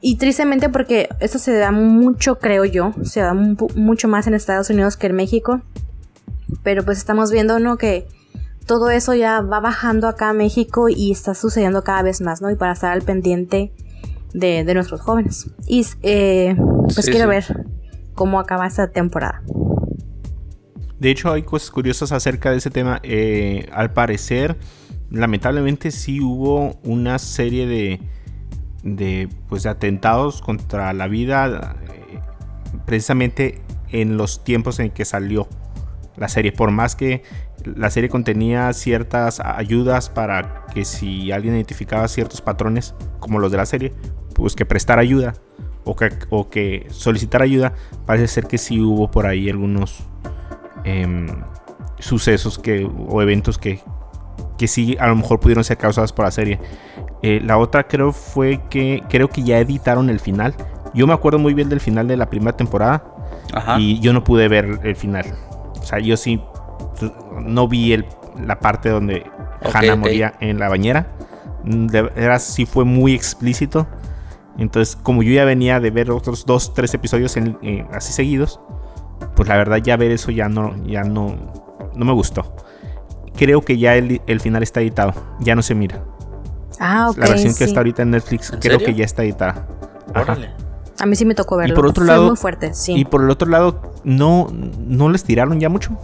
Y 0.00 0.16
tristemente 0.16 0.68
porque 0.68 1.08
eso 1.20 1.38
se 1.38 1.56
da 1.56 1.72
mucho, 1.72 2.38
creo 2.38 2.64
yo, 2.64 2.92
se 3.02 3.20
da 3.20 3.34
mucho 3.34 4.08
más 4.08 4.26
en 4.26 4.34
Estados 4.34 4.70
Unidos 4.70 4.96
que 4.96 5.06
en 5.06 5.16
México. 5.16 5.62
Pero 6.62 6.84
pues 6.84 6.98
estamos 6.98 7.30
viendo, 7.32 7.58
¿no? 7.58 7.76
Que 7.76 8.06
todo 8.66 8.90
eso 8.90 9.14
ya 9.14 9.40
va 9.40 9.60
bajando 9.60 10.08
acá 10.08 10.30
a 10.30 10.32
México 10.32 10.88
y 10.88 11.12
está 11.12 11.34
sucediendo 11.34 11.82
cada 11.82 12.02
vez 12.02 12.20
más, 12.20 12.42
¿no? 12.42 12.50
Y 12.50 12.56
para 12.56 12.72
estar 12.72 12.92
al 12.92 13.02
pendiente 13.02 13.72
de, 14.36 14.74
nuestros 14.74 15.00
jóvenes. 15.00 15.50
Y 15.66 15.86
eh, 16.02 16.56
pues 16.94 17.08
quiero 17.08 17.28
ver 17.28 17.44
cómo 18.14 18.38
acaba 18.38 18.66
esta 18.66 18.90
temporada. 18.92 19.42
De 20.98 21.10
hecho, 21.10 21.32
hay 21.32 21.42
cosas 21.42 21.70
curiosas 21.70 22.12
acerca 22.12 22.50
de 22.50 22.58
ese 22.58 22.70
tema. 22.70 23.00
Eh, 23.02 23.68
al 23.72 23.92
parecer, 23.92 24.56
lamentablemente 25.10 25.90
sí 25.90 26.20
hubo 26.20 26.78
una 26.84 27.18
serie 27.18 27.66
de, 27.66 28.00
de, 28.82 29.28
pues, 29.48 29.62
de 29.64 29.70
atentados 29.70 30.42
contra 30.42 30.92
la 30.92 31.06
vida 31.06 31.76
eh, 31.88 32.20
precisamente 32.86 33.60
en 33.90 34.16
los 34.16 34.44
tiempos 34.44 34.78
en 34.80 34.90
que 34.90 35.04
salió 35.04 35.48
la 36.16 36.28
serie. 36.28 36.52
Por 36.52 36.70
más 36.70 36.96
que 36.96 37.22
la 37.64 37.90
serie 37.90 38.08
contenía 38.08 38.72
ciertas 38.72 39.40
ayudas 39.40 40.08
para 40.08 40.66
que 40.72 40.84
si 40.84 41.32
alguien 41.32 41.54
identificaba 41.54 42.08
ciertos 42.08 42.40
patrones, 42.40 42.94
como 43.18 43.38
los 43.38 43.50
de 43.50 43.56
la 43.58 43.66
serie, 43.66 43.92
pues 44.36 44.54
que 44.54 44.66
prestar 44.66 44.98
ayuda 44.98 45.34
o 45.84 45.96
que, 45.96 46.10
o 46.30 46.48
que 46.50 46.86
solicitar 46.90 47.42
ayuda, 47.42 47.72
parece 48.04 48.28
ser 48.28 48.46
que 48.46 48.58
sí 48.58 48.80
hubo 48.80 49.10
por 49.10 49.26
ahí 49.26 49.48
algunos 49.48 50.04
em, 50.84 51.26
sucesos 51.98 52.58
que, 52.58 52.88
o 53.08 53.22
eventos 53.22 53.56
que, 53.56 53.80
que 54.58 54.68
sí 54.68 54.96
a 55.00 55.06
lo 55.06 55.16
mejor 55.16 55.40
pudieron 55.40 55.64
ser 55.64 55.78
causados 55.78 56.12
por 56.12 56.24
la 56.24 56.30
serie. 56.30 56.60
Eh, 57.22 57.40
la 57.42 57.56
otra 57.58 57.84
creo 57.84 58.12
fue 58.12 58.60
que 58.68 59.02
creo 59.08 59.28
que 59.28 59.42
ya 59.42 59.58
editaron 59.58 60.10
el 60.10 60.20
final. 60.20 60.54
Yo 60.92 61.06
me 61.06 61.14
acuerdo 61.14 61.38
muy 61.38 61.54
bien 61.54 61.68
del 61.68 61.80
final 61.80 62.08
de 62.08 62.16
la 62.16 62.28
primera 62.28 62.56
temporada 62.56 63.04
y 63.78 64.00
yo 64.00 64.12
no 64.12 64.22
pude 64.24 64.48
ver 64.48 64.80
el 64.82 64.96
final. 64.96 65.26
O 65.80 65.82
sea, 65.82 65.98
yo 65.98 66.16
sí 66.16 66.40
no 67.40 67.68
vi 67.68 67.92
el, 67.92 68.06
la 68.44 68.58
parte 68.58 68.88
donde 68.88 69.24
Hannah 69.72 69.96
moría 69.96 70.34
en 70.40 70.58
la 70.58 70.68
bañera. 70.68 71.06
De 71.64 72.02
verdad, 72.02 72.38
sí 72.38 72.66
fue 72.66 72.84
muy 72.84 73.14
explícito. 73.14 73.86
Entonces, 74.58 74.96
como 74.96 75.22
yo 75.22 75.32
ya 75.32 75.44
venía 75.44 75.80
de 75.80 75.90
ver 75.90 76.10
otros 76.10 76.46
dos, 76.46 76.72
tres 76.74 76.94
episodios 76.94 77.36
así 77.92 78.12
seguidos, 78.12 78.60
pues 79.34 79.48
la 79.48 79.56
verdad 79.56 79.78
ya 79.78 79.96
ver 79.96 80.10
eso 80.10 80.30
ya 80.30 80.48
no, 80.48 80.74
ya 80.84 81.02
no, 81.02 81.36
no 81.94 82.04
me 82.04 82.12
gustó. 82.12 82.54
Creo 83.36 83.60
que 83.60 83.76
ya 83.76 83.96
el, 83.96 84.40
final 84.40 84.62
está 84.62 84.80
editado, 84.80 85.12
ya 85.40 85.54
no 85.54 85.62
se 85.62 85.74
mira. 85.74 86.02
Ah, 86.80 87.10
ok. 87.10 87.18
La 87.18 87.28
versión 87.28 87.54
que 87.54 87.64
está 87.64 87.80
ahorita 87.80 88.02
en 88.02 88.10
Netflix 88.12 88.52
creo 88.60 88.78
que 88.78 88.94
ya 88.94 89.04
está 89.04 89.24
editada. 89.24 89.66
A 90.98 91.04
mí 91.04 91.14
sí 91.16 91.26
me 91.26 91.34
tocó 91.34 91.56
verlo. 91.56 91.74
Y 91.74 91.76
por 91.76 91.86
otro 91.86 92.04
lado, 92.04 92.28
muy 92.28 92.36
fuerte, 92.36 92.72
sí. 92.72 92.94
Y 92.94 93.04
por 93.04 93.22
el 93.22 93.28
otro 93.28 93.48
lado, 93.48 93.92
no, 94.04 94.48
no 94.86 95.10
les 95.10 95.24
tiraron 95.24 95.60
ya 95.60 95.68
mucho. 95.68 95.98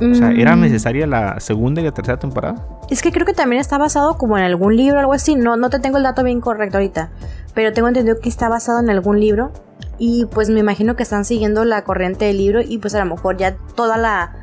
O 0.00 0.14
sea, 0.14 0.30
¿era 0.32 0.56
mm. 0.56 0.60
necesaria 0.60 1.06
la 1.06 1.40
segunda 1.40 1.80
y 1.80 1.84
la 1.84 1.92
tercera 1.92 2.18
temporada? 2.18 2.66
Es 2.88 3.02
que 3.02 3.12
creo 3.12 3.26
que 3.26 3.34
también 3.34 3.60
está 3.60 3.78
basado 3.78 4.16
como 4.16 4.38
en 4.38 4.44
algún 4.44 4.76
libro 4.76 4.96
o 4.96 5.00
algo 5.00 5.12
así. 5.12 5.34
No, 5.34 5.56
no 5.56 5.70
te 5.70 5.78
tengo 5.78 5.98
el 5.98 6.02
dato 6.02 6.22
bien 6.22 6.40
correcto 6.40 6.78
ahorita. 6.78 7.10
Pero 7.54 7.72
tengo 7.72 7.88
entendido 7.88 8.18
que 8.20 8.28
está 8.28 8.48
basado 8.48 8.80
en 8.80 8.90
algún 8.90 9.20
libro. 9.20 9.52
Y 9.98 10.26
pues 10.26 10.48
me 10.48 10.60
imagino 10.60 10.96
que 10.96 11.02
están 11.02 11.24
siguiendo 11.24 11.64
la 11.64 11.84
corriente 11.84 12.24
del 12.26 12.38
libro. 12.38 12.60
Y 12.62 12.78
pues 12.78 12.94
a 12.94 13.04
lo 13.04 13.14
mejor 13.14 13.36
ya 13.36 13.56
toda 13.74 13.96
la. 13.96 14.34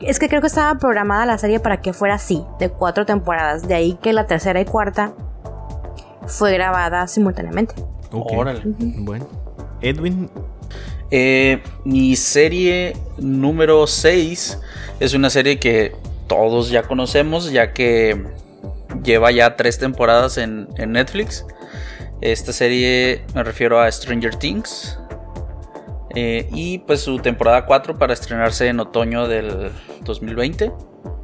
Es 0.00 0.18
que 0.18 0.28
creo 0.28 0.40
que 0.40 0.48
estaba 0.48 0.78
programada 0.78 1.26
la 1.26 1.38
serie 1.38 1.60
para 1.60 1.80
que 1.80 1.92
fuera 1.92 2.14
así, 2.14 2.44
de 2.58 2.70
cuatro 2.70 3.06
temporadas. 3.06 3.68
De 3.68 3.74
ahí 3.74 3.98
que 4.02 4.12
la 4.12 4.26
tercera 4.26 4.60
y 4.60 4.64
cuarta 4.64 5.12
fue 6.26 6.52
grabada 6.52 7.06
simultáneamente. 7.06 7.74
Órale. 8.10 8.62
Bueno. 8.64 9.26
Edwin. 9.80 10.30
Eh, 11.16 11.62
mi 11.84 12.16
serie 12.16 12.96
número 13.18 13.86
6 13.86 14.60
es 14.98 15.14
una 15.14 15.30
serie 15.30 15.60
que 15.60 15.94
todos 16.26 16.70
ya 16.70 16.82
conocemos, 16.82 17.52
ya 17.52 17.72
que 17.72 18.20
lleva 19.04 19.30
ya 19.30 19.54
tres 19.54 19.78
temporadas 19.78 20.38
en, 20.38 20.66
Netflix. 20.88 21.46
Esta 22.20 22.52
serie 22.52 23.24
me 23.32 23.44
refiero 23.44 23.80
a 23.80 23.92
Stranger 23.92 24.34
Things. 24.34 24.98
Eh, 26.16 26.48
y 26.52 26.78
pues 26.80 27.02
su 27.02 27.20
temporada 27.20 27.64
4 27.64 27.96
para 27.96 28.12
estrenarse 28.12 28.66
en 28.66 28.80
otoño 28.80 29.28
del 29.28 29.70
2020. 30.02 30.72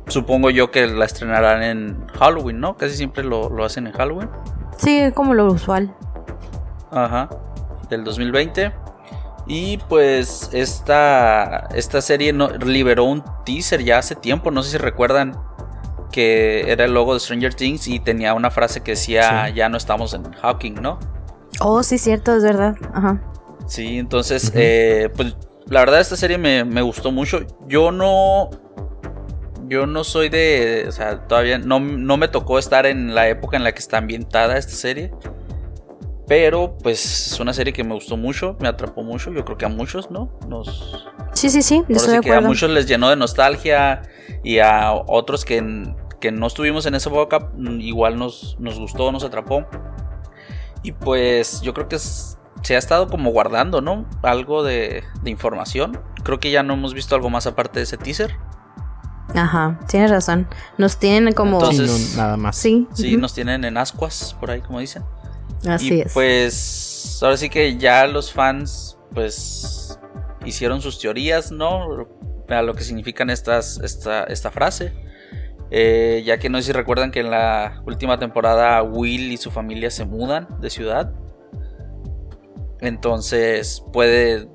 Supongo 0.06 0.50
yo 0.50 0.70
que 0.70 0.86
la 0.86 1.04
estrenarán 1.04 1.64
en 1.64 2.06
Halloween, 2.16 2.60
¿no? 2.60 2.76
Casi 2.76 2.94
siempre 2.94 3.24
lo, 3.24 3.50
lo 3.50 3.64
hacen 3.64 3.88
en 3.88 3.92
Halloween. 3.94 4.30
Sí, 4.78 5.10
como 5.16 5.34
lo 5.34 5.46
usual. 5.46 5.92
Ajá. 6.92 7.28
Del 7.88 8.04
2020. 8.04 8.72
Y 9.52 9.78
pues 9.78 10.48
esta, 10.52 11.66
esta 11.74 12.00
serie 12.00 12.32
no, 12.32 12.50
liberó 12.50 13.02
un 13.02 13.24
teaser 13.44 13.82
ya 13.82 13.98
hace 13.98 14.14
tiempo, 14.14 14.52
no 14.52 14.62
sé 14.62 14.70
si 14.70 14.78
recuerdan 14.78 15.36
que 16.12 16.70
era 16.70 16.84
el 16.84 16.94
logo 16.94 17.14
de 17.14 17.20
Stranger 17.20 17.52
Things 17.54 17.88
y 17.88 17.98
tenía 17.98 18.34
una 18.34 18.52
frase 18.52 18.80
que 18.82 18.92
decía 18.92 19.48
ya 19.48 19.68
no 19.68 19.76
estamos 19.76 20.14
en 20.14 20.30
Hawking, 20.34 20.74
¿no? 20.74 21.00
Oh, 21.58 21.82
sí, 21.82 21.98
cierto, 21.98 22.36
es 22.36 22.44
verdad. 22.44 22.76
Ajá. 22.94 23.20
Sí, 23.66 23.98
entonces, 23.98 24.52
eh, 24.54 25.10
pues 25.16 25.34
la 25.66 25.80
verdad 25.80 25.98
esta 25.98 26.14
serie 26.14 26.38
me, 26.38 26.64
me, 26.64 26.82
gustó 26.82 27.10
mucho. 27.10 27.40
Yo 27.66 27.90
no... 27.90 28.50
Yo 29.66 29.84
no 29.84 30.04
soy 30.04 30.28
de... 30.28 30.84
O 30.86 30.92
sea, 30.92 31.26
todavía 31.26 31.58
no, 31.58 31.80
no 31.80 32.16
me 32.16 32.28
tocó 32.28 32.60
estar 32.60 32.86
en 32.86 33.16
la 33.16 33.28
época 33.28 33.56
en 33.56 33.64
la 33.64 33.72
que 33.72 33.80
está 33.80 33.98
ambientada 33.98 34.56
esta 34.56 34.74
serie. 34.74 35.10
Pero 36.30 36.78
pues 36.80 37.32
es 37.32 37.40
una 37.40 37.52
serie 37.52 37.72
que 37.72 37.82
me 37.82 37.92
gustó 37.92 38.16
mucho, 38.16 38.56
me 38.60 38.68
atrapó 38.68 39.02
mucho, 39.02 39.32
yo 39.32 39.44
creo 39.44 39.58
que 39.58 39.64
a 39.64 39.68
muchos, 39.68 40.12
¿no? 40.12 40.30
Nos... 40.46 41.08
Sí, 41.32 41.50
sí, 41.50 41.60
sí, 41.60 41.82
estoy 41.88 42.12
de 42.12 42.18
acuerdo. 42.18 42.46
a 42.46 42.48
muchos 42.48 42.70
les 42.70 42.86
llenó 42.86 43.10
de 43.10 43.16
nostalgia 43.16 44.02
y 44.44 44.60
a 44.60 44.92
otros 44.92 45.44
que, 45.44 45.60
no 45.60 46.46
estuvimos 46.46 46.86
en 46.86 46.94
esa 46.94 47.10
época 47.10 47.50
mm, 47.56 47.80
igual 47.80 48.16
nos, 48.16 48.56
nos 48.60 48.78
gustó, 48.78 49.10
nos 49.10 49.24
atrapó. 49.24 49.66
Y 50.84 50.92
pues 50.92 51.62
yo 51.62 51.74
creo 51.74 51.88
que 51.88 51.98
se 51.98 52.76
ha 52.76 52.78
estado 52.78 53.08
como 53.08 53.32
guardando, 53.32 53.80
¿no? 53.80 54.08
Algo 54.22 54.62
de, 54.62 55.02
información. 55.24 56.00
Creo 56.22 56.38
que 56.38 56.52
ya 56.52 56.62
no 56.62 56.74
hemos 56.74 56.94
visto 56.94 57.16
algo 57.16 57.28
más 57.28 57.48
aparte 57.48 57.80
de 57.80 57.82
ese 57.82 57.96
teaser. 57.96 58.36
Ajá, 59.34 59.80
tienes 59.88 60.12
razón. 60.12 60.46
Nos 60.78 60.96
tienen 60.96 61.34
como... 61.34 61.58
Entonces, 61.58 62.14
nada 62.16 62.36
más. 62.36 62.54
Sí. 62.56 62.86
Sí, 62.94 63.16
nos 63.16 63.34
tienen 63.34 63.64
en 63.64 63.76
ascuas, 63.76 64.36
por 64.38 64.52
ahí 64.52 64.60
como 64.60 64.78
dicen. 64.78 65.02
Así 65.66 65.94
y 65.94 66.00
es. 66.02 66.12
Pues 66.12 67.18
ahora 67.22 67.36
sí 67.36 67.48
que 67.50 67.76
ya 67.76 68.06
los 68.06 68.32
fans 68.32 68.98
pues 69.12 69.98
hicieron 70.44 70.80
sus 70.80 70.98
teorías, 70.98 71.52
¿no? 71.52 72.08
a 72.48 72.62
lo 72.62 72.74
que 72.74 72.82
significan 72.82 73.30
estas, 73.30 73.78
esta, 73.80 74.24
esta 74.24 74.50
frase. 74.50 74.92
Eh, 75.70 76.22
ya 76.24 76.38
que 76.38 76.48
no 76.48 76.58
sé 76.58 76.64
si 76.64 76.72
recuerdan 76.72 77.12
que 77.12 77.20
en 77.20 77.30
la 77.30 77.80
última 77.86 78.18
temporada 78.18 78.82
Will 78.82 79.30
y 79.30 79.36
su 79.36 79.50
familia 79.50 79.90
se 79.90 80.04
mudan 80.04 80.48
de 80.60 80.70
ciudad. 80.70 81.12
Entonces 82.80 83.84
puede... 83.92 84.48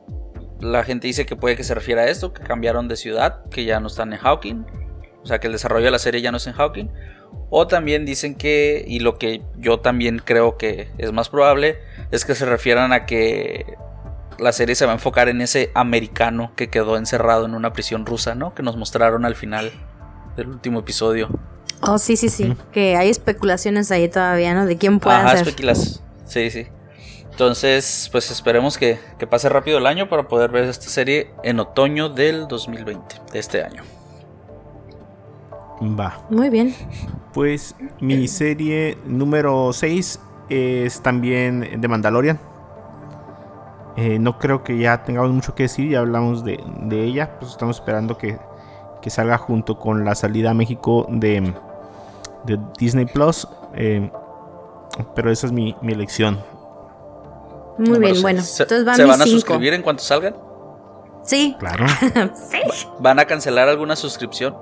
La 0.60 0.84
gente 0.84 1.08
dice 1.08 1.26
que 1.26 1.36
puede 1.36 1.56
que 1.56 1.64
se 1.64 1.76
refiera 1.76 2.04
a 2.04 2.06
esto, 2.08 2.34
que 2.34 2.42
cambiaron 2.42 2.88
de 2.88 2.96
ciudad, 2.96 3.46
que 3.50 3.66
ya 3.66 3.80
no 3.80 3.88
están 3.88 4.14
en 4.14 4.20
Hawking. 4.20 4.66
O 5.22 5.26
sea, 5.26 5.40
que 5.40 5.48
el 5.48 5.54
desarrollo 5.54 5.86
de 5.86 5.92
la 5.92 6.00
serie 6.00 6.22
ya 6.22 6.32
no 6.32 6.38
es 6.38 6.48
en 6.48 6.54
Hawking. 6.54 6.90
O 7.50 7.68
también 7.68 8.06
dicen 8.06 8.36
que, 8.36 8.84
y 8.88 9.00
lo 9.00 9.18
que 9.18 9.42
yo 9.58 9.80
también 9.80 10.22
creo 10.24 10.58
que 10.58 10.90
es 10.98 11.12
más 11.12 11.30
probable, 11.30 11.80
es 12.12 12.26
que 12.26 12.36
se 12.36 12.46
refieran 12.46 12.94
a 12.94 13.06
que 13.06 13.78
la 14.40 14.52
serie 14.52 14.76
se 14.76 14.86
va 14.86 14.92
a 14.92 14.96
enfocar 14.96 15.30
en 15.30 15.42
ese 15.42 15.72
americano 15.74 16.52
que 16.56 16.70
quedó 16.70 16.98
encerrado 16.98 17.46
en 17.46 17.56
una 17.56 17.74
prisión 17.74 18.06
rusa, 18.06 18.36
¿no? 18.36 18.54
Que 18.54 18.64
nos 18.64 18.76
mostraron 18.76 19.26
al 19.26 19.36
final 19.36 19.72
del 20.36 20.48
último 20.48 20.80
episodio. 20.80 21.30
Oh, 21.82 21.98
sí, 21.98 22.18
sí, 22.18 22.30
sí. 22.30 22.54
Que 22.72 22.96
hay 22.98 23.10
especulaciones 23.10 23.92
ahí 23.92 24.10
todavía, 24.10 24.54
¿no? 24.54 24.66
De 24.66 24.78
quién 24.78 25.00
puede 25.00 25.18
Ajá, 25.18 25.38
ser. 25.38 25.56
Sí, 26.26 26.50
sí. 26.50 26.68
Entonces, 27.30 28.08
pues 28.12 28.32
esperemos 28.32 28.78
que, 28.78 28.98
pase 29.30 29.50
rápido 29.50 29.78
el 29.78 29.86
año 29.88 30.08
para 30.08 30.28
poder 30.28 30.52
ver 30.52 30.64
esta 30.64 30.88
serie 30.88 31.32
en 31.44 31.60
otoño 31.60 32.08
del 32.08 32.48
2020, 32.48 33.16
de 33.34 33.40
este 33.40 33.62
año. 33.62 33.84
Va. 35.82 36.18
Muy 36.30 36.50
bien. 36.50 36.74
Pues 37.34 37.76
mi 38.00 38.28
serie 38.28 38.98
número 39.06 39.74
6 39.74 40.20
es 40.50 41.02
también 41.02 41.82
de 41.82 41.88
Mandalorian. 41.88 42.40
Eh, 43.98 44.20
no 44.20 44.38
creo 44.40 44.64
que 44.64 44.78
ya 44.78 45.04
tengamos 45.04 45.32
mucho 45.32 45.56
que 45.56 45.64
decir, 45.64 45.90
ya 45.90 46.00
hablamos 46.00 46.44
de, 46.44 46.60
ella. 46.92 47.38
Pues 47.40 47.52
estamos 47.52 47.78
esperando 47.78 48.18
que, 48.18 48.38
salga 49.08 49.38
junto 49.38 49.78
con 49.78 50.04
la 50.04 50.16
salida 50.16 50.52
a 50.52 50.54
México 50.54 51.06
de, 51.10 51.54
Disney 52.80 53.06
Plus. 53.06 53.48
Eh, 53.76 54.10
pero 55.14 55.32
esa 55.32 55.48
es 55.48 55.52
mi 55.52 55.76
elección. 55.84 56.40
Muy 57.78 58.00
bien, 58.00 58.22
bueno. 58.22 58.42
¿Se, 58.42 58.64
entonces 58.64 58.86
van, 58.86 58.96
¿se 58.96 59.04
van 59.04 59.22
a 59.22 59.26
suscribir 59.26 59.74
en 59.74 59.82
cuanto 59.82 60.04
salgan? 60.04 60.36
Sí. 61.24 61.56
Claro. 61.60 61.86
sí. 62.50 62.60
¿Van 63.00 63.20
a 63.20 63.26
cancelar 63.26 63.68
alguna 63.68 63.96
suscripción? 63.96 64.56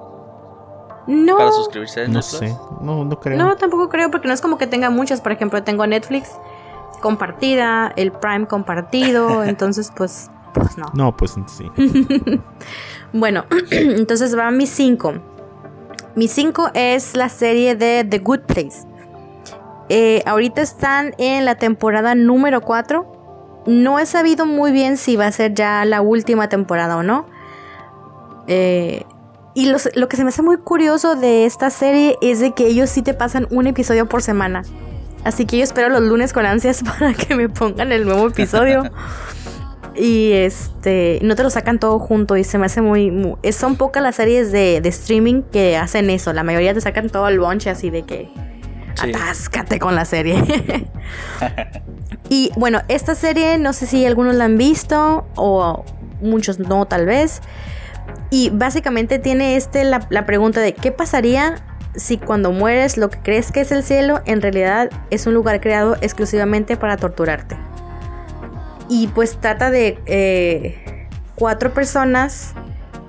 No. 1.07 1.37
Para 1.37 1.51
suscribirse 1.51 2.07
No 2.07 2.21
sé. 2.21 2.55
No, 2.81 3.03
no 3.03 3.19
creo. 3.19 3.37
No, 3.37 3.55
tampoco 3.55 3.89
creo 3.89 4.11
porque 4.11 4.27
no 4.27 4.33
es 4.33 4.41
como 4.41 4.57
que 4.57 4.67
tenga 4.67 4.89
muchas. 4.89 5.21
Por 5.21 5.31
ejemplo, 5.31 5.63
tengo 5.63 5.85
Netflix 5.85 6.31
compartida, 7.01 7.91
el 7.95 8.11
Prime 8.11 8.47
compartido. 8.47 9.43
entonces, 9.45 9.91
pues, 9.95 10.31
pues 10.53 10.77
no. 10.77 10.85
No, 10.93 11.15
pues 11.15 11.35
sí. 11.47 11.69
bueno, 13.13 13.45
entonces 13.71 14.37
va 14.37 14.49
mi 14.51 14.67
5. 14.67 15.13
Mi 16.15 16.27
5 16.27 16.71
es 16.73 17.15
la 17.15 17.29
serie 17.29 17.75
de 17.75 18.05
The 18.07 18.19
Good 18.19 18.41
Place. 18.41 18.87
Eh, 19.89 20.23
ahorita 20.25 20.61
están 20.61 21.13
en 21.17 21.45
la 21.45 21.55
temporada 21.55 22.15
número 22.15 22.61
4. 22.61 23.63
No 23.65 23.99
he 23.99 24.05
sabido 24.05 24.45
muy 24.45 24.71
bien 24.71 24.97
si 24.97 25.15
va 25.15 25.27
a 25.27 25.31
ser 25.31 25.53
ya 25.53 25.85
la 25.85 26.01
última 26.01 26.49
temporada 26.49 26.97
o 26.97 27.03
no. 27.03 27.25
Eh, 28.47 29.05
y 29.55 29.67
lo 29.67 30.07
que 30.07 30.17
se 30.17 30.23
me 30.23 30.29
hace 30.29 30.41
muy 30.41 30.57
curioso 30.57 31.15
de 31.15 31.45
esta 31.45 31.69
serie 31.69 32.17
es 32.21 32.39
de 32.39 32.53
que 32.53 32.67
ellos 32.67 32.89
sí 32.89 33.01
te 33.01 33.13
pasan 33.13 33.47
un 33.51 33.67
episodio 33.67 34.07
por 34.07 34.21
semana. 34.21 34.63
Así 35.23 35.45
que 35.45 35.57
yo 35.57 35.63
espero 35.63 35.89
los 35.89 36.01
lunes 36.01 36.33
con 36.33 36.45
ansias 36.45 36.83
para 36.99 37.13
que 37.13 37.35
me 37.35 37.49
pongan 37.49 37.91
el 37.91 38.05
nuevo 38.05 38.27
episodio. 38.27 38.83
y 39.95 40.31
este, 40.31 41.19
no 41.21 41.35
te 41.35 41.43
lo 41.43 41.49
sacan 41.49 41.79
todo 41.79 41.99
junto 41.99 42.35
y 42.35 42.43
se 42.43 42.57
me 42.57 42.65
hace 42.65 42.81
muy... 42.81 43.35
son 43.51 43.75
pocas 43.75 44.01
las 44.01 44.15
series 44.15 44.51
de, 44.51 44.81
de, 44.81 44.89
streaming 44.89 45.43
que 45.43 45.77
hacen 45.77 46.09
eso. 46.09 46.33
La 46.33 46.43
mayoría 46.43 46.73
te 46.73 46.81
sacan 46.81 47.09
todo 47.09 47.27
el 47.27 47.39
bonche 47.39 47.69
así 47.69 47.89
de 47.89 48.03
que 48.03 48.29
Atáscate 49.01 49.79
con 49.79 49.95
la 49.95 50.05
serie. 50.05 50.43
y 52.29 52.51
bueno, 52.55 52.81
esta 52.87 53.15
serie 53.15 53.57
no 53.57 53.73
sé 53.73 53.87
si 53.87 54.05
algunos 54.05 54.35
la 54.35 54.45
han 54.45 54.57
visto 54.57 55.25
o 55.35 55.83
muchos 56.21 56.59
no 56.59 56.85
tal 56.85 57.05
vez. 57.05 57.41
Y 58.33 58.49
básicamente 58.49 59.19
tiene 59.19 59.57
este 59.57 59.83
la, 59.83 60.25
pregunta 60.25 60.59
de 60.59 60.73
qué 60.73 60.91
pasaría 60.91 61.53
si 61.95 62.17
cuando 62.17 62.51
mueres 62.51 62.97
lo 62.97 63.11
que 63.11 63.19
crees 63.19 63.51
que 63.51 63.61
es 63.61 63.71
el 63.71 63.83
cielo 63.83 64.21
en 64.25 64.41
realidad 64.41 64.89
es 65.11 65.27
un 65.27 65.35
lugar 65.35 65.61
creado 65.61 65.97
exclusivamente 66.01 66.75
para 66.75 66.97
torturarte. 66.97 67.55
Y 68.89 69.05
pues 69.09 69.37
trata 69.39 69.69
de 69.69 69.99
eh, 70.07 71.07
cuatro 71.35 71.75
personas 71.75 72.55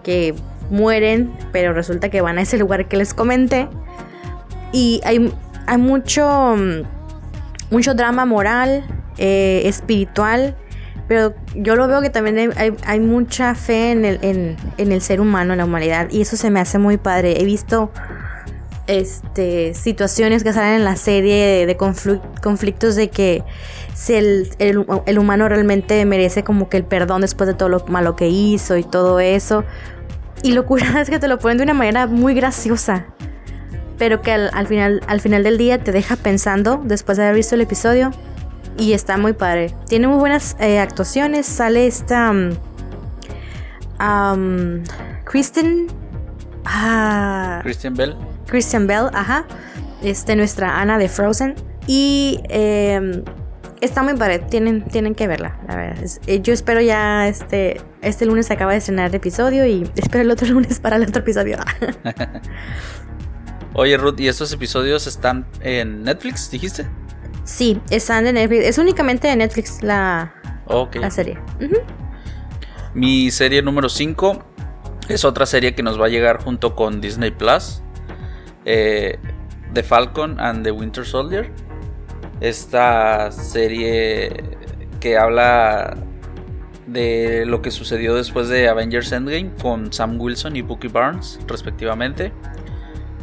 que 0.03 0.35
mueren, 0.69 1.33
pero 1.53 1.73
resulta 1.73 2.11
que 2.11 2.21
van 2.21 2.37
a 2.37 2.43
ese 2.43 2.59
lugar 2.59 2.87
que 2.87 2.99
les 2.99 3.15
comenté. 3.15 3.67
Y 4.73 5.01
hay 5.05 5.33
hay 5.67 5.79
mucho, 5.79 6.55
mucho 7.71 7.95
drama 7.95 8.27
moral, 8.27 8.85
eh, 9.17 9.63
espiritual, 9.65 10.55
pero 11.09 11.35
yo 11.55 11.77
lo 11.77 11.87
veo 11.87 12.01
que 12.01 12.11
también 12.11 12.53
hay, 12.57 13.01
mucha 13.01 13.55
fe 13.55 13.93
en 13.93 14.05
el, 14.05 14.19
en, 14.23 14.93
el, 14.93 15.01
ser 15.01 15.21
humano, 15.21 15.53
en 15.53 15.59
la 15.59 15.65
humanidad, 15.65 16.09
y 16.11 16.23
eso 16.23 16.37
se 16.37 16.51
me 16.51 16.61
hace 16.61 16.79
muy 16.79 16.97
padre. 16.97 17.41
He 17.41 17.45
visto 17.45 17.91
este, 18.87 19.75
situaciones 19.75 20.45
que 20.45 20.53
salen 20.53 20.77
en 20.77 20.85
la 20.85 20.97
serie 20.97 21.67
de, 21.67 21.77
conflictos 21.77 22.97
de 22.97 23.11
que 23.11 23.43
si 23.95 24.15
el, 24.15 24.49
el, 24.59 25.19
humano 25.19 25.49
realmente 25.49 26.05
merece 26.05 26.43
como 26.43 26.69
que 26.69 26.79
el 26.79 26.85
perdón 26.85 27.21
después 27.21 27.47
de 27.47 27.55
todo 27.55 27.69
lo 27.69 27.85
malo 27.87 28.17
que 28.17 28.29
hizo 28.29 28.77
y 28.77 28.85
todo 28.85 29.21
eso. 29.21 29.65
Y 30.43 30.53
lo 30.53 30.65
curada 30.67 31.01
es 31.03 31.11
que 31.11 31.19
te 31.19 31.29
lo 31.29 31.39
ponen 31.39 31.59
de 31.59 31.65
una 31.65 31.75
manera 31.75 32.07
muy 32.07 32.35
graciosa 32.35 33.07
pero 33.99 34.23
que 34.23 34.33
al, 34.33 34.67
final, 34.67 35.03
al 35.07 35.21
final 35.21 35.43
del 35.43 35.59
día 35.59 35.79
te 35.79 35.93
deja 35.93 36.17
pensando 36.17 36.81
después 36.85 37.17
de 37.17 37.25
haber 37.25 37.37
visto 37.37 37.55
el 37.55 37.61
episodio 37.61 38.11
y 38.79 38.93
está 38.93 39.17
muy 39.17 39.33
padre. 39.33 39.75
Tiene 39.89 40.09
muy 40.09 40.19
buenas 40.19 40.57
eh, 40.61 40.79
actuaciones, 40.79 41.47
sale 41.47 41.87
esta... 41.87 42.31
Um, 44.01 44.83
Kristen... 45.25 45.87
Ah, 46.65 47.61
Christian 47.63 47.95
Bell. 47.95 48.17
Christian 48.47 48.87
Bell, 48.87 49.09
ajá. 49.13 49.47
Este, 50.03 50.37
nuestra 50.37 50.81
Ana 50.81 50.99
de 50.99 51.09
Frozen. 51.09 51.55
Y 51.87 52.41
em, 52.49 53.23
está 53.81 54.03
muy 54.03 54.15
padre, 54.15 54.39
tienen, 54.39 54.85
tienen 54.85 55.15
que 55.15 55.27
verla, 55.29 55.59
la 55.69 55.77
verdad. 55.77 56.05
Eh, 56.27 56.41
yo 56.41 56.53
espero 56.53 56.81
ya 56.81 57.29
este, 57.29 57.81
este 58.01 58.25
lunes 58.27 58.47
se 58.47 58.55
acaba 58.55 58.73
de 58.73 58.79
estrenar 58.79 59.09
el 59.09 59.15
episodio 59.15 59.67
y 59.67 59.91
espero 59.97 60.23
el 60.23 60.31
otro 60.31 60.49
lunes 60.49 60.81
para 60.81 60.97
el 60.97 61.03
otro 61.03 61.21
episodio. 61.21 61.59
Oye, 63.75 63.97
Ruth, 63.97 64.21
¿y 64.21 64.29
estos 64.29 64.53
episodios 64.53 65.07
están 65.07 65.47
en 65.61 66.05
Netflix, 66.05 66.51
dijiste? 66.51 66.87
Sí, 67.45 67.81
están 67.91 68.27
en 68.27 68.35
Netflix. 68.37 68.65
Es 68.65 68.79
únicamente 68.79 69.29
de 69.29 69.37
Netflix 69.37 69.83
la, 69.83 70.35
la 70.95 71.11
serie. 71.11 71.39
Mi 72.95 73.31
serie 73.31 73.61
número 73.63 73.89
5 73.89 74.43
es 75.09 75.25
otra 75.25 75.47
serie 75.47 75.75
que 75.75 75.83
nos 75.83 76.01
va 76.01 76.07
a 76.07 76.09
llegar 76.09 76.43
junto 76.43 76.75
con 76.75 77.01
Disney 77.01 77.31
Plus. 77.31 77.83
Eh, 78.65 79.19
the 79.75 79.83
Falcon 79.83 80.41
and 80.41 80.65
the 80.65 80.71
Winter 80.71 81.05
Soldier. 81.05 81.51
Esta 82.41 83.31
serie 83.31 84.59
que 85.01 85.19
habla 85.19 85.97
de 86.87 87.45
lo 87.47 87.63
que 87.63 87.71
sucedió 87.71 88.15
después 88.15 88.49
de 88.49 88.69
Avengers 88.69 89.13
Endgame 89.13 89.51
con 89.61 89.93
Sam 89.93 90.21
Wilson 90.21 90.57
y 90.57 90.63
Bucky 90.63 90.89
Barnes, 90.89 91.39
respectivamente. 91.47 92.33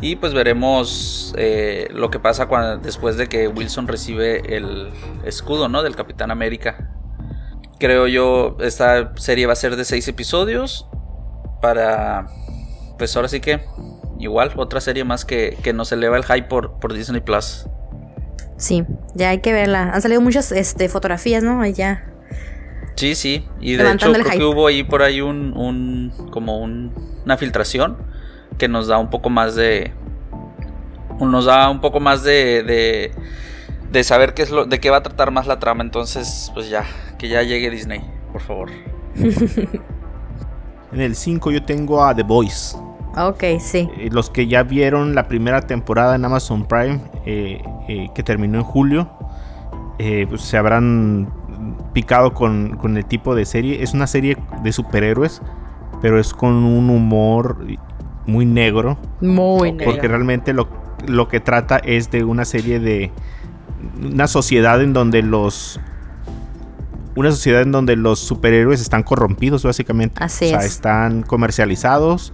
Y 0.02 0.16
pues 0.16 0.34
veremos 0.34 1.34
eh, 1.38 1.88
lo 1.92 2.10
que 2.10 2.20
pasa 2.20 2.48
cuando, 2.48 2.78
después 2.78 3.18
de 3.18 3.28
que 3.28 3.48
Wilson 3.48 3.88
recibe 3.88 4.56
el 4.56 4.90
escudo 5.24 5.70
¿no? 5.70 5.84
del 5.84 5.96
Capitán 5.96 6.32
América. 6.32 6.90
Creo 7.80 8.08
yo, 8.08 8.58
esta 8.62 9.16
serie 9.16 9.46
va 9.46 9.54
a 9.54 9.56
ser 9.56 9.76
de 9.76 9.86
seis 9.86 10.08
episodios. 10.08 10.88
Para, 11.62 12.26
pues 12.98 13.16
ahora 13.16 13.28
sí 13.28 13.40
que, 13.40 13.64
igual, 14.18 14.52
otra 14.56 14.82
serie 14.82 15.04
más 15.04 15.24
que, 15.24 15.56
que 15.62 15.74
nos 15.74 15.92
eleva 15.92 16.18
el 16.18 16.24
hype 16.24 16.48
por, 16.48 16.80
por 16.80 16.94
Disney 16.94 17.22
Plus. 17.22 17.68
Sí, 18.58 18.84
ya 19.14 19.30
hay 19.30 19.40
que 19.42 19.54
verla. 19.54 19.92
Han 19.94 20.02
salido 20.02 20.22
muchas 20.22 20.52
este, 20.52 20.90
fotografías, 20.90 21.44
¿no? 21.44 21.64
Ya. 21.68 22.12
Sí, 22.96 23.14
sí. 23.14 23.48
Y 23.60 23.76
de 23.76 23.92
hecho 23.92 24.12
creo 24.12 24.26
que 24.26 24.44
hubo 24.44 24.66
ahí 24.66 24.84
por 24.84 25.04
ahí 25.04 25.22
un, 25.22 25.56
un 25.56 26.12
como 26.32 26.58
una 26.58 27.38
filtración 27.38 27.98
que 28.58 28.68
nos 28.68 28.88
da 28.88 28.98
un 28.98 29.10
poco 29.10 29.30
más 29.30 29.56
de. 29.56 29.92
Nos 31.20 31.46
da 31.46 31.70
un 31.70 31.82
poco 31.82 32.00
más 32.00 32.24
de, 32.24 33.12
de, 33.92 34.04
saber 34.04 34.34
qué 34.34 34.42
es 34.42 34.50
lo, 34.50 34.66
de 34.66 34.80
qué 34.80 34.90
va 34.90 34.98
a 34.98 35.04
tratar 35.04 35.32
más 35.32 35.46
la 35.48 35.60
trama. 35.60 35.84
Entonces, 35.84 36.52
pues 36.54 36.70
ya, 36.70 36.84
que 37.20 37.28
ya 37.28 37.44
llegue 37.44 37.70
Disney, 37.70 38.02
por 38.32 38.42
favor. 38.42 38.70
en 40.92 41.02
el 41.02 41.16
5 41.16 41.52
yo 41.52 41.64
tengo 41.64 42.04
a 42.04 42.16
The 42.16 42.24
Voice. 42.24 42.76
Ok, 43.16 43.44
sí. 43.60 43.90
Eh, 43.98 44.10
los 44.12 44.30
que 44.30 44.48
ya 44.48 44.64
vieron 44.64 45.14
la 45.14 45.28
primera 45.28 45.62
temporada 45.62 46.16
en 46.16 46.26
Amazon 46.26 46.66
Prime, 46.66 47.02
eh, 47.26 47.62
eh, 47.88 48.08
que 48.16 48.24
terminó 48.24 48.58
en 48.58 48.64
julio, 48.64 49.12
pues 50.30 50.42
se 50.42 50.58
habrán 50.58 51.32
picado 51.94 52.34
con, 52.34 52.78
con, 52.78 52.98
el 52.98 53.06
tipo 53.06 53.36
de 53.36 53.46
serie. 53.46 53.84
Es 53.84 53.94
una 53.94 54.08
serie 54.08 54.38
de 54.64 54.72
superhéroes 54.72 55.44
pero 56.02 56.20
es 56.20 56.34
con 56.34 56.54
un 56.54 56.90
humor 56.90 57.66
muy 58.26 58.46
negro. 58.46 58.98
Muy 59.22 59.72
negro. 59.72 59.92
Porque 59.92 60.08
realmente 60.08 60.54
lo, 60.54 60.68
lo 61.08 61.28
que 61.28 61.40
trata 61.40 61.78
es 61.78 62.12
de 62.12 62.24
una 62.24 62.46
serie 62.46 62.80
de... 62.80 63.12
Una 64.04 64.28
sociedad 64.28 64.82
en 64.82 64.94
donde 64.94 65.24
los 65.24 65.80
una 67.16 67.32
sociedad 67.32 67.62
en 67.62 67.72
donde 67.72 67.96
los 67.96 68.20
superhéroes 68.20 68.82
están 68.82 69.04
corrompidos, 69.04 69.64
básicamente. 69.64 70.24
Así 70.24 70.46
o 70.46 70.50
sea, 70.50 70.60
es. 70.60 70.66
están 70.66 71.24
comercializados, 71.24 72.34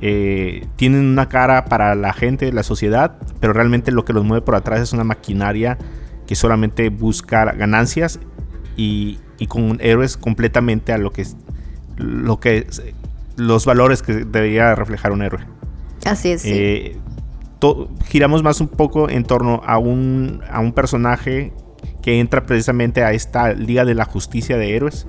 eh, 0.00 0.66
tienen 0.76 1.04
una 1.06 1.28
cara 1.28 1.64
para 1.64 1.94
la 1.94 2.12
gente, 2.12 2.52
la 2.52 2.62
sociedad, 2.62 3.16
pero 3.40 3.52
realmente 3.52 3.90
lo 3.90 4.04
que 4.04 4.12
los 4.12 4.24
mueve 4.24 4.42
por 4.42 4.54
atrás 4.54 4.80
es 4.80 4.92
una 4.92 5.04
maquinaria 5.04 5.78
que 6.26 6.34
solamente 6.34 6.88
busca 6.88 7.44
ganancias 7.52 8.20
y, 8.76 9.18
y 9.38 9.46
con 9.46 9.78
héroes 9.80 10.16
completamente 10.16 10.92
a 10.92 10.98
lo 10.98 11.12
que 11.12 11.22
es 11.22 11.36
lo 11.96 12.40
que 12.40 12.66
los 13.36 13.66
valores 13.66 14.02
que 14.02 14.24
debería 14.24 14.74
reflejar 14.74 15.12
un 15.12 15.22
héroe. 15.22 15.44
Así 16.04 16.32
es. 16.32 16.42
Sí. 16.42 16.50
Eh, 16.52 16.98
giramos 18.06 18.42
más 18.42 18.60
un 18.60 18.68
poco 18.68 19.08
en 19.08 19.24
torno 19.24 19.60
a 19.64 19.78
un, 19.78 20.42
a 20.50 20.60
un 20.60 20.72
personaje 20.72 21.52
que 22.02 22.18
entra 22.18 22.44
precisamente 22.44 23.04
a 23.04 23.12
esta 23.12 23.52
Liga 23.52 23.84
de 23.84 23.94
la 23.94 24.04
Justicia 24.04 24.56
de 24.56 24.74
Héroes, 24.74 25.06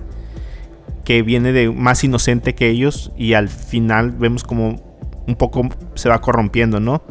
que 1.04 1.24
viene 1.24 1.52
de 1.52 1.70
más 1.72 2.04
inocente 2.04 2.54
que 2.56 2.70
ellos 2.70 3.12
y 3.18 3.34
al 3.34 3.50
final 3.50 4.12
vemos 4.12 4.44
como 4.44 4.82
un 5.28 5.36
poco 5.36 5.68
se 5.96 6.10
va 6.10 6.22
corrompiendo, 6.22 6.80
¿no? 6.80 7.02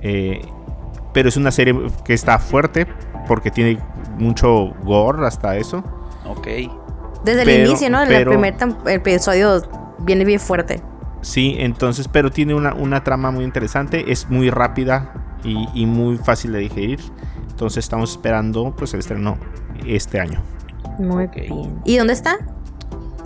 Eh, 0.00 0.40
pero 1.12 1.28
es 1.28 1.36
una 1.36 1.50
serie 1.50 1.74
que 2.04 2.14
está 2.14 2.38
fuerte 2.38 2.86
porque 3.28 3.50
tiene 3.50 3.78
mucho 4.18 4.72
gore 4.82 5.26
hasta 5.26 5.56
eso. 5.56 5.84
Ok. 6.26 6.46
Desde 7.24 7.44
pero, 7.44 7.50
el 7.50 7.66
inicio, 7.68 7.90
¿no? 7.90 8.02
el 8.02 8.26
primer 8.26 8.56
episodio 8.86 9.62
viene 10.04 10.24
bien 10.24 10.40
fuerte. 10.40 10.80
Sí, 11.20 11.56
entonces, 11.58 12.08
pero 12.08 12.30
tiene 12.30 12.54
una, 12.54 12.74
una 12.74 13.04
trama 13.04 13.30
muy 13.30 13.44
interesante, 13.44 14.10
es 14.10 14.28
muy 14.28 14.50
rápida 14.50 15.38
y, 15.44 15.68
y 15.74 15.86
muy 15.86 16.16
fácil 16.16 16.52
de 16.52 16.58
digerir. 16.58 17.00
Entonces 17.50 17.84
estamos 17.84 18.12
esperando 18.12 18.74
pues 18.76 18.92
el 18.94 19.00
estreno 19.00 19.38
este 19.86 20.18
año. 20.18 20.42
Muy 20.98 21.24
okay. 21.24 21.48
bien. 21.48 21.80
¿Y 21.84 21.96
dónde 21.96 22.12
está? 22.12 22.38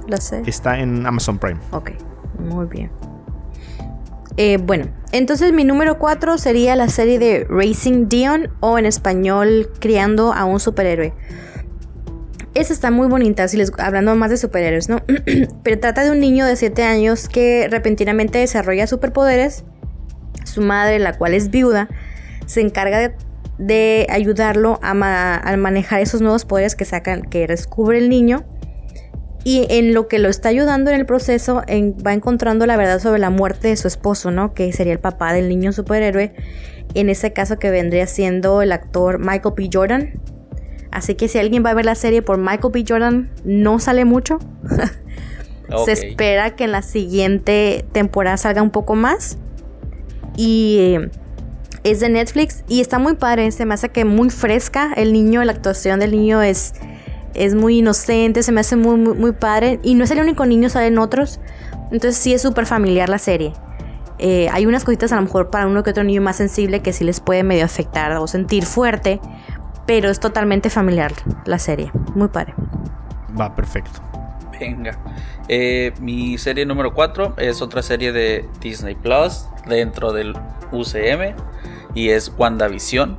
Lo 0.07 0.17
sé. 0.19 0.43
Está 0.47 0.79
en 0.79 1.07
Amazon 1.07 1.39
Prime. 1.39 1.61
Ok, 1.73 1.91
muy 2.39 2.67
bien. 2.67 2.91
Eh, 4.37 4.59
bueno, 4.59 4.87
entonces 5.13 5.53
mi 5.53 5.65
número 5.65 5.99
4 5.99 6.37
sería 6.37 6.77
la 6.77 6.89
serie 6.89 7.19
de 7.19 7.47
Racing 7.49 8.09
Dion 8.09 8.51
o 8.61 8.79
en 8.79 8.85
español 8.85 9.71
Criando 9.81 10.33
a 10.33 10.45
un 10.45 10.61
superhéroe. 10.61 11.15
Esa 12.57 12.73
está 12.73 12.91
muy 12.91 13.07
bonita, 13.07 13.49
si 13.49 13.59
les 13.59 13.71
hablando 13.77 14.17
más 14.17 14.31
de 14.31 14.39
superhéroes, 14.39 14.89
¿no? 14.89 15.03
Pero 15.63 15.79
trata 15.79 16.05
de 16.05 16.11
un 16.11 16.21
niño 16.21 16.47
de 16.47 16.57
7 16.57 16.85
años 16.85 17.29
que 17.29 17.69
repentinamente 17.71 18.39
desarrolla 18.39 18.87
superpoderes. 18.87 19.65
Su 20.45 20.63
madre, 20.63 20.99
la 20.99 21.19
cual 21.19 21.35
es 21.35 21.51
viuda, 21.51 21.91
se 22.47 22.63
encarga 22.63 23.13
de 23.59 24.07
ayudarlo 24.09 24.79
a, 24.81 24.95
ma 24.95 25.37
a, 25.37 25.57
manejar 25.59 26.01
esos 26.01 26.23
nuevos 26.23 26.47
poderes 26.47 26.77
que 26.77 26.87
sacan, 26.87 27.21
que 27.25 27.47
descubre 27.47 27.99
el 27.99 28.09
niño. 28.09 28.47
Y 29.45 29.67
en 29.69 29.93
lo 29.93 30.09
que 30.09 30.19
lo 30.19 30.31
está 30.31 30.49
ayudando 30.49 30.91
en 30.91 30.99
el 30.99 31.05
proceso, 31.05 31.63
va 32.07 32.15
encontrando 32.15 32.65
la 32.65 32.79
verdad 32.79 33.01
sobre 33.01 33.19
la 33.19 33.29
muerte 33.29 33.69
de 33.69 33.77
su 33.77 33.87
esposo, 33.87 34.31
¿no? 34.31 34.55
Que 34.55 34.73
sería 34.73 34.95
el 34.95 34.99
papá 34.99 35.35
del 35.35 35.51
niño 35.51 35.73
superhéroe. 35.75 36.33
En 36.95 37.11
ese 37.11 37.35
caso 37.35 37.59
que 37.59 37.71
vendría 37.71 38.07
siendo 38.07 38.63
el 38.63 38.73
actor 38.73 39.19
Michael 39.19 39.55
B. 39.55 39.69
Jordan. 39.71 40.36
Así 40.97 41.15
que 41.15 41.29
si 41.29 41.39
alguien 41.39 41.63
va 41.63 41.73
a 41.73 41.75
ver 41.75 41.85
la 41.85 41.95
serie 41.95 42.23
por 42.23 42.39
Michael 42.39 42.73
B. 42.73 42.83
Jordan, 42.89 43.29
no 43.45 43.79
sale 43.81 44.07
mucho. 44.07 44.39
okay. 45.71 45.85
Se 45.85 45.93
espera 45.93 46.57
que 46.57 46.65
en 46.65 46.73
la 46.73 46.81
siguiente 46.81 47.85
temporada 47.93 48.39
salga 48.39 48.63
un 48.63 48.71
poco 48.71 48.95
más. 48.95 49.37
Y 50.39 50.97
es 51.85 52.01
de 52.01 52.09
Netflix 52.09 52.65
y 52.67 52.81
está 52.81 52.99
muy 52.99 53.17
padre. 53.17 53.51
Se 53.51 53.67
me 53.67 53.75
hace 53.75 53.91
que 53.91 54.07
muy 54.07 54.31
fresca. 54.31 54.91
El 54.97 55.13
niño, 55.13 55.45
la 55.45 55.53
actuación 55.53 56.01
del 56.01 56.13
niño 56.13 56.41
es, 56.41 56.73
es 57.35 57.55
muy 57.55 57.81
inocente. 57.81 58.43
Se 58.43 58.51
me 58.51 58.63
hace 58.63 58.77
muy, 58.77 58.97
muy, 58.97 59.19
muy 59.19 59.33
padre. 59.33 59.79
Y 59.83 59.97
no 59.97 60.05
es 60.05 60.11
el 60.13 60.21
único 60.21 60.47
niño, 60.47 60.71
salen 60.71 60.97
otros. 60.99 61.41
Entonces 61.93 62.17
sí 62.17 62.33
es 62.33 62.41
súper 62.41 62.65
familiar 62.65 63.11
la 63.11 63.19
serie. 63.19 63.53
Eh, 64.19 64.49
hay 64.51 64.65
unas 64.65 64.83
cositas 64.83 65.13
a 65.13 65.17
lo 65.17 65.23
mejor 65.23 65.51
para 65.51 65.67
uno 65.67 65.83
que 65.83 65.91
otro 65.91 66.05
niño 66.05 66.23
más 66.23 66.37
sensible 66.37 66.81
que 66.81 66.95
sí 66.95 67.05
les 67.05 67.21
puede 67.21 67.43
medio 67.43 67.67
afectar 67.67 68.13
o 68.13 68.27
sentir 68.27 68.65
fuerte. 68.65 69.21
Pero 69.87 70.11
es 70.11 70.21
totalmente 70.21 70.71
familiar 70.71 71.13
la 71.45 71.59
serie. 71.59 71.93
Muy 72.15 72.29
padre. 72.29 72.55
Va, 73.39 73.55
perfecto. 73.55 74.01
Venga. 74.59 74.99
Eh, 75.49 75.93
mi 76.01 76.39
serie 76.39 76.67
número 76.67 76.93
4 76.95 77.35
es 77.39 77.63
otra 77.63 77.83
serie 77.83 78.13
de 78.13 78.49
Disney 78.61 78.95
Plus 78.95 79.47
dentro 79.67 80.13
del 80.13 80.35
UCM 80.73 81.35
y 81.95 82.11
es 82.11 82.33
WandaVision. 82.37 83.17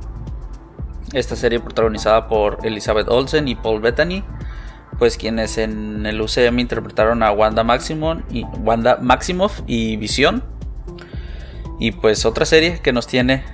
Esta 1.12 1.36
serie 1.36 1.60
protagonizada 1.60 2.28
por 2.28 2.58
Elizabeth 2.64 3.08
Olsen 3.08 3.48
y 3.48 3.54
Paul 3.54 3.80
Bettany, 3.80 4.24
pues 4.98 5.16
quienes 5.16 5.56
en 5.56 6.04
el 6.04 6.20
UCM 6.20 6.58
interpretaron 6.58 7.22
a 7.22 7.32
Wanda 7.32 7.64
Maximoff 7.64 8.18
y 8.30 8.44
Wanda 8.60 8.98
Maximoff 9.00 9.60
y 9.66 9.96
Visión. 9.96 10.44
Y 11.80 11.92
pues 11.92 12.26
otra 12.26 12.44
serie 12.44 12.80
que 12.82 12.92
nos 12.92 13.06
tiene 13.06 13.44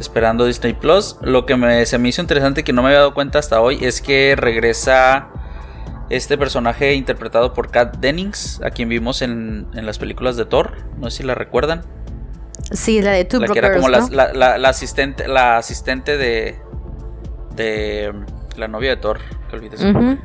esperando 0.00 0.44
Disney 0.46 0.72
Plus. 0.74 1.16
Lo 1.22 1.46
que 1.46 1.56
me, 1.56 1.84
se 1.86 1.98
me 1.98 2.08
hizo 2.08 2.20
interesante 2.20 2.64
que 2.64 2.72
no 2.72 2.82
me 2.82 2.88
había 2.88 2.98
dado 2.98 3.14
cuenta 3.14 3.38
hasta 3.38 3.60
hoy 3.60 3.78
es 3.82 4.00
que 4.00 4.34
regresa 4.36 5.28
este 6.10 6.36
personaje 6.36 6.94
interpretado 6.94 7.54
por 7.54 7.70
Kat 7.70 7.96
Dennings, 7.96 8.60
a 8.62 8.70
quien 8.70 8.88
vimos 8.88 9.22
en, 9.22 9.66
en 9.74 9.86
las 9.86 9.98
películas 9.98 10.36
de 10.36 10.44
Thor. 10.44 10.76
No 10.98 11.10
sé 11.10 11.18
si 11.18 11.22
la 11.22 11.34
recuerdan. 11.34 11.82
Sí, 12.70 13.00
la 13.02 13.12
de 13.12 13.24
Two 13.24 13.40
La 13.40 13.48
que 13.48 13.58
era 13.58 13.74
como 13.74 13.88
¿no? 13.88 14.08
la, 14.10 14.32
la, 14.32 14.58
la, 14.58 14.68
asistente, 14.68 15.26
la 15.26 15.56
asistente 15.56 16.16
de. 16.16 16.58
de. 17.56 18.12
la 18.56 18.68
novia 18.68 18.90
de 18.90 18.96
Thor, 18.96 19.20
que 19.48 19.56
olvidé 19.56 19.76
su 19.76 19.84
uh 19.84 19.88
-huh. 19.88 19.92
nombre. 19.92 20.18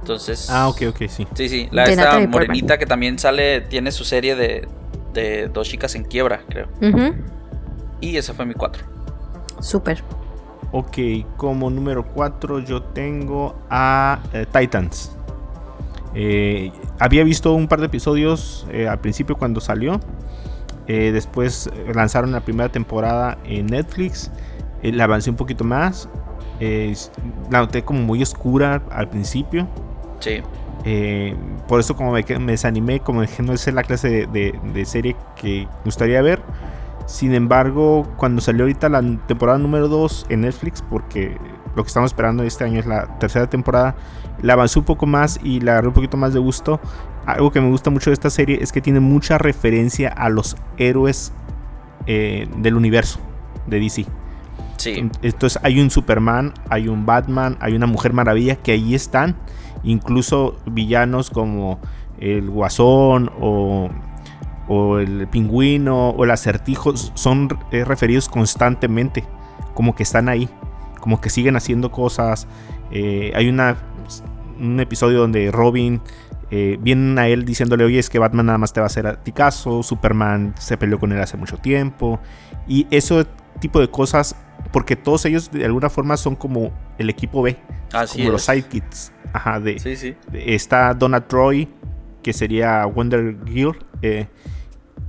Entonces. 0.00 0.50
Ah, 0.50 0.68
ok, 0.68 0.82
ok, 0.88 1.02
sí. 1.08 1.26
Sí, 1.34 1.48
sí. 1.48 1.68
La 1.72 1.84
de 1.84 1.92
esta 1.92 2.18
morenita 2.26 2.66
Portman. 2.66 2.78
que 2.78 2.86
también 2.86 3.18
sale. 3.18 3.60
Tiene 3.62 3.92
su 3.92 4.04
serie 4.04 4.34
de. 4.34 4.68
de 5.12 5.48
dos 5.48 5.68
chicas 5.68 5.94
en 5.94 6.04
quiebra, 6.04 6.42
creo. 6.48 6.68
Uh 6.80 6.86
-huh. 6.86 7.14
Y 8.00 8.16
ese 8.16 8.32
fue 8.34 8.46
mi 8.46 8.54
4. 8.54 8.82
Súper. 9.60 10.02
Ok, 10.72 10.98
como 11.36 11.68
número 11.68 12.04
4 12.04 12.60
yo 12.60 12.82
tengo 12.82 13.56
a 13.68 14.20
eh, 14.32 14.46
Titans. 14.50 15.12
Eh, 16.14 16.72
había 16.98 17.24
visto 17.24 17.52
un 17.52 17.68
par 17.68 17.80
de 17.80 17.86
episodios 17.86 18.66
eh, 18.72 18.88
al 18.88 19.00
principio 19.00 19.36
cuando 19.36 19.60
salió. 19.60 20.00
Eh, 20.92 21.12
después 21.12 21.70
lanzaron 21.94 22.32
la 22.32 22.40
primera 22.40 22.68
temporada 22.68 23.38
en 23.44 23.66
Netflix. 23.66 24.28
Eh, 24.82 24.90
la 24.90 25.04
avancé 25.04 25.30
un 25.30 25.36
poquito 25.36 25.62
más. 25.62 26.08
Eh, 26.58 26.92
la 27.48 27.60
noté 27.60 27.84
como 27.84 28.00
muy 28.00 28.20
oscura 28.24 28.82
al 28.90 29.08
principio. 29.08 29.68
Sí. 30.18 30.42
por 31.68 31.78
eso 31.78 31.94
como 31.94 32.10
me, 32.10 32.24
me, 32.40 32.52
desanimé, 32.52 32.98
como 32.98 33.22
dije, 33.22 33.40
no 33.42 33.52
es 33.52 33.72
la 33.72 33.84
clase 33.84 34.08
de, 34.10 34.26
de, 34.26 34.58
de, 34.74 34.84
serie 34.84 35.14
que 35.36 35.66
me 35.66 35.84
gustaría 35.84 36.20
ver. 36.22 36.42
Sin 37.10 37.34
embargo, 37.34 38.06
cuando 38.16 38.40
salió 38.40 38.62
ahorita 38.64 38.88
la 38.88 39.02
temporada 39.26 39.58
número 39.58 39.88
2 39.88 40.26
en 40.28 40.42
Netflix, 40.42 40.82
porque 40.82 41.36
lo 41.74 41.82
que 41.82 41.88
estamos 41.88 42.10
esperando 42.10 42.42
este 42.42 42.64
año 42.64 42.80
es 42.80 42.86
la 42.86 43.18
tercera 43.18 43.48
temporada, 43.48 43.96
la 44.42 44.52
avancé 44.54 44.78
un 44.78 44.84
poco 44.84 45.06
más 45.06 45.40
y 45.42 45.60
la 45.60 45.72
agarré 45.72 45.88
un 45.88 45.94
poquito 45.94 46.16
más 46.16 46.32
de 46.32 46.38
gusto 46.38 46.80
algo 47.26 47.50
que 47.50 47.60
me 47.60 47.68
gusta 47.68 47.90
mucho 47.90 48.10
de 48.10 48.14
esta 48.14 48.30
serie 48.30 48.58
es 48.60 48.72
que 48.72 48.80
tiene 48.80 49.00
mucha 49.00 49.38
referencia 49.38 50.08
a 50.08 50.28
los 50.28 50.56
héroes 50.78 51.32
eh, 52.06 52.48
del 52.58 52.74
universo 52.76 53.20
de 53.66 53.80
DC. 53.80 54.06
Sí. 54.76 55.10
Entonces 55.22 55.60
hay 55.62 55.80
un 55.80 55.90
Superman, 55.90 56.54
hay 56.70 56.88
un 56.88 57.04
Batman, 57.04 57.58
hay 57.60 57.74
una 57.74 57.86
Mujer 57.86 58.12
Maravilla 58.12 58.56
que 58.56 58.72
ahí 58.72 58.94
están. 58.94 59.36
Incluso 59.82 60.56
villanos 60.66 61.30
como 61.30 61.78
el 62.18 62.48
Guasón 62.50 63.30
o, 63.40 63.90
o 64.72 65.00
el 65.00 65.26
Pingüino 65.26 66.10
o 66.10 66.22
el 66.22 66.30
Acertijo 66.30 66.96
son 66.96 67.48
eh, 67.72 67.84
referidos 67.84 68.28
constantemente. 68.28 69.24
Como 69.74 69.96
que 69.96 70.04
están 70.04 70.28
ahí. 70.28 70.48
Como 71.00 71.20
que 71.20 71.28
siguen 71.28 71.56
haciendo 71.56 71.90
cosas. 71.90 72.46
Eh, 72.92 73.32
hay 73.34 73.48
una, 73.48 73.76
un 74.60 74.78
episodio 74.78 75.18
donde 75.18 75.50
Robin 75.50 76.00
eh, 76.52 76.78
vienen 76.80 77.18
a 77.18 77.26
él 77.26 77.44
diciéndole, 77.44 77.84
oye, 77.84 77.98
es 77.98 78.08
que 78.08 78.20
Batman 78.20 78.46
nada 78.46 78.58
más 78.58 78.72
te 78.72 78.78
va 78.78 78.84
a 78.84 78.86
hacer 78.86 79.08
a 79.08 79.22
ti 79.22 79.32
caso, 79.32 79.82
Superman 79.82 80.54
se 80.56 80.76
peleó 80.76 81.00
con 81.00 81.12
él 81.12 81.20
hace 81.20 81.36
mucho 81.36 81.56
tiempo, 81.58 82.18
y 82.66 82.88
ese 82.90 83.24
tipo 83.60 83.78
de 83.80 83.88
cosas, 83.88 84.34
porque 84.72 84.96
todos 84.96 85.24
ellos 85.26 85.50
de 85.52 85.64
alguna 85.64 85.90
forma 85.90 86.16
son 86.16 86.34
como 86.34 86.72
el 86.98 87.08
equipo 87.08 87.42
B, 87.42 87.56
Así 87.92 88.18
como 88.18 88.28
es. 88.28 88.32
los 88.32 88.42
sidekicks. 88.42 89.12
Ajá, 89.32 89.60
de, 89.60 89.78
sí, 89.78 89.94
sí. 89.94 90.16
de, 90.32 90.56
está 90.56 90.92
Donna 90.92 91.20
Troy, 91.20 91.68
que 92.20 92.32
sería 92.32 92.84
Wonder 92.84 93.36
Girl, 93.46 93.78
eh, 94.02 94.26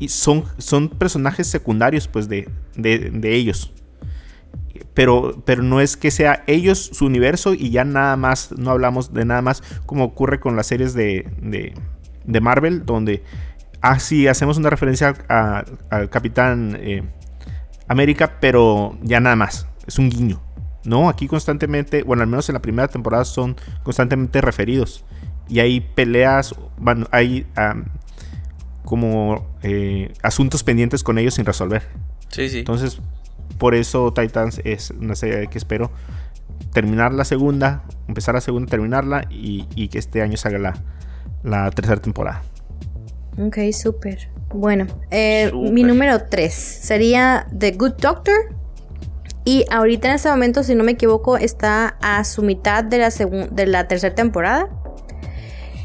y 0.01 0.09
son, 0.09 0.45
son 0.57 0.89
personajes 0.89 1.45
secundarios, 1.45 2.07
pues, 2.07 2.27
de, 2.27 2.49
de, 2.75 3.35
ellos 3.35 3.71
pero, 4.95 5.43
pero 5.45 5.61
no 5.61 5.79
es 5.79 5.95
que 5.95 6.09
sea 6.09 6.43
ellos 6.47 6.79
su 6.91 7.05
universo 7.05 7.53
y 7.53 7.69
ya 7.69 7.85
nada 7.85 8.17
más, 8.17 8.51
no 8.57 8.71
hablamos 8.71 9.13
de 9.13 9.25
nada 9.25 9.43
más 9.43 9.61
como 9.85 10.03
ocurre 10.05 10.39
con 10.39 10.55
las 10.55 10.67
series 10.67 10.95
de, 10.95 11.31
de, 11.39 11.75
de 12.25 12.41
Marvel, 12.41 12.83
donde 12.83 13.23
así 13.79 14.27
ah, 14.27 14.31
hacemos 14.31 14.57
una 14.57 14.71
referencia 14.71 15.13
al 15.29 16.09
Capitán 16.09 16.77
eh, 16.81 17.03
América, 17.87 18.39
pero 18.41 18.97
ya 19.03 19.19
nada 19.19 19.35
más, 19.35 19.67
es 19.85 19.99
un 19.99 20.09
guiño. 20.09 20.41
No, 20.83 21.09
aquí 21.09 21.27
constantemente, 21.27 22.01
bueno, 22.01 22.23
al 22.23 22.27
menos 22.27 22.49
en 22.49 22.53
la 22.53 22.61
primera 22.61 22.87
temporada 22.87 23.23
son 23.23 23.55
constantemente 23.83 24.41
referidos. 24.41 25.05
Y 25.47 25.59
hay 25.59 25.79
peleas, 25.79 26.55
bueno, 26.77 27.07
hay 27.11 27.45
como 28.91 29.47
eh, 29.63 30.11
asuntos 30.21 30.65
pendientes 30.65 31.01
con 31.01 31.17
ellos 31.17 31.35
sin 31.35 31.45
resolver. 31.45 31.83
Sí, 32.27 32.49
sí. 32.49 32.59
Entonces, 32.59 32.99
por 33.57 33.73
eso 33.73 34.11
Titans 34.11 34.59
es 34.65 34.91
una 34.91 35.15
serie 35.15 35.47
que 35.47 35.57
espero 35.57 35.91
terminar 36.73 37.13
la 37.13 37.23
segunda, 37.23 37.85
empezar 38.09 38.35
la 38.35 38.41
segunda, 38.41 38.69
terminarla 38.69 39.27
y, 39.29 39.87
que 39.87 39.97
este 39.97 40.21
año 40.21 40.35
salga 40.35 40.59
la, 40.59 40.73
la 41.41 41.71
tercera 41.71 42.01
temporada. 42.01 42.43
Ok, 43.39 43.59
súper. 43.71 44.27
Bueno, 44.53 44.87
eh, 45.09 45.53
mi 45.53 45.83
número 45.83 46.23
3 46.23 46.53
sería 46.53 47.47
The 47.57 47.71
Good 47.71 47.93
Doctor. 47.93 48.53
Y 49.45 49.63
ahorita 49.71 50.09
en 50.09 50.15
este 50.15 50.29
momento, 50.29 50.63
si 50.63 50.75
no 50.75 50.83
me 50.83 50.91
equivoco, 50.91 51.37
está 51.37 51.95
a 52.01 52.25
su 52.25 52.43
mitad 52.43 52.83
de 52.83 52.97
la, 52.97 53.09
de 53.09 53.65
la 53.67 53.87
tercera 53.87 54.13
temporada. 54.13 54.67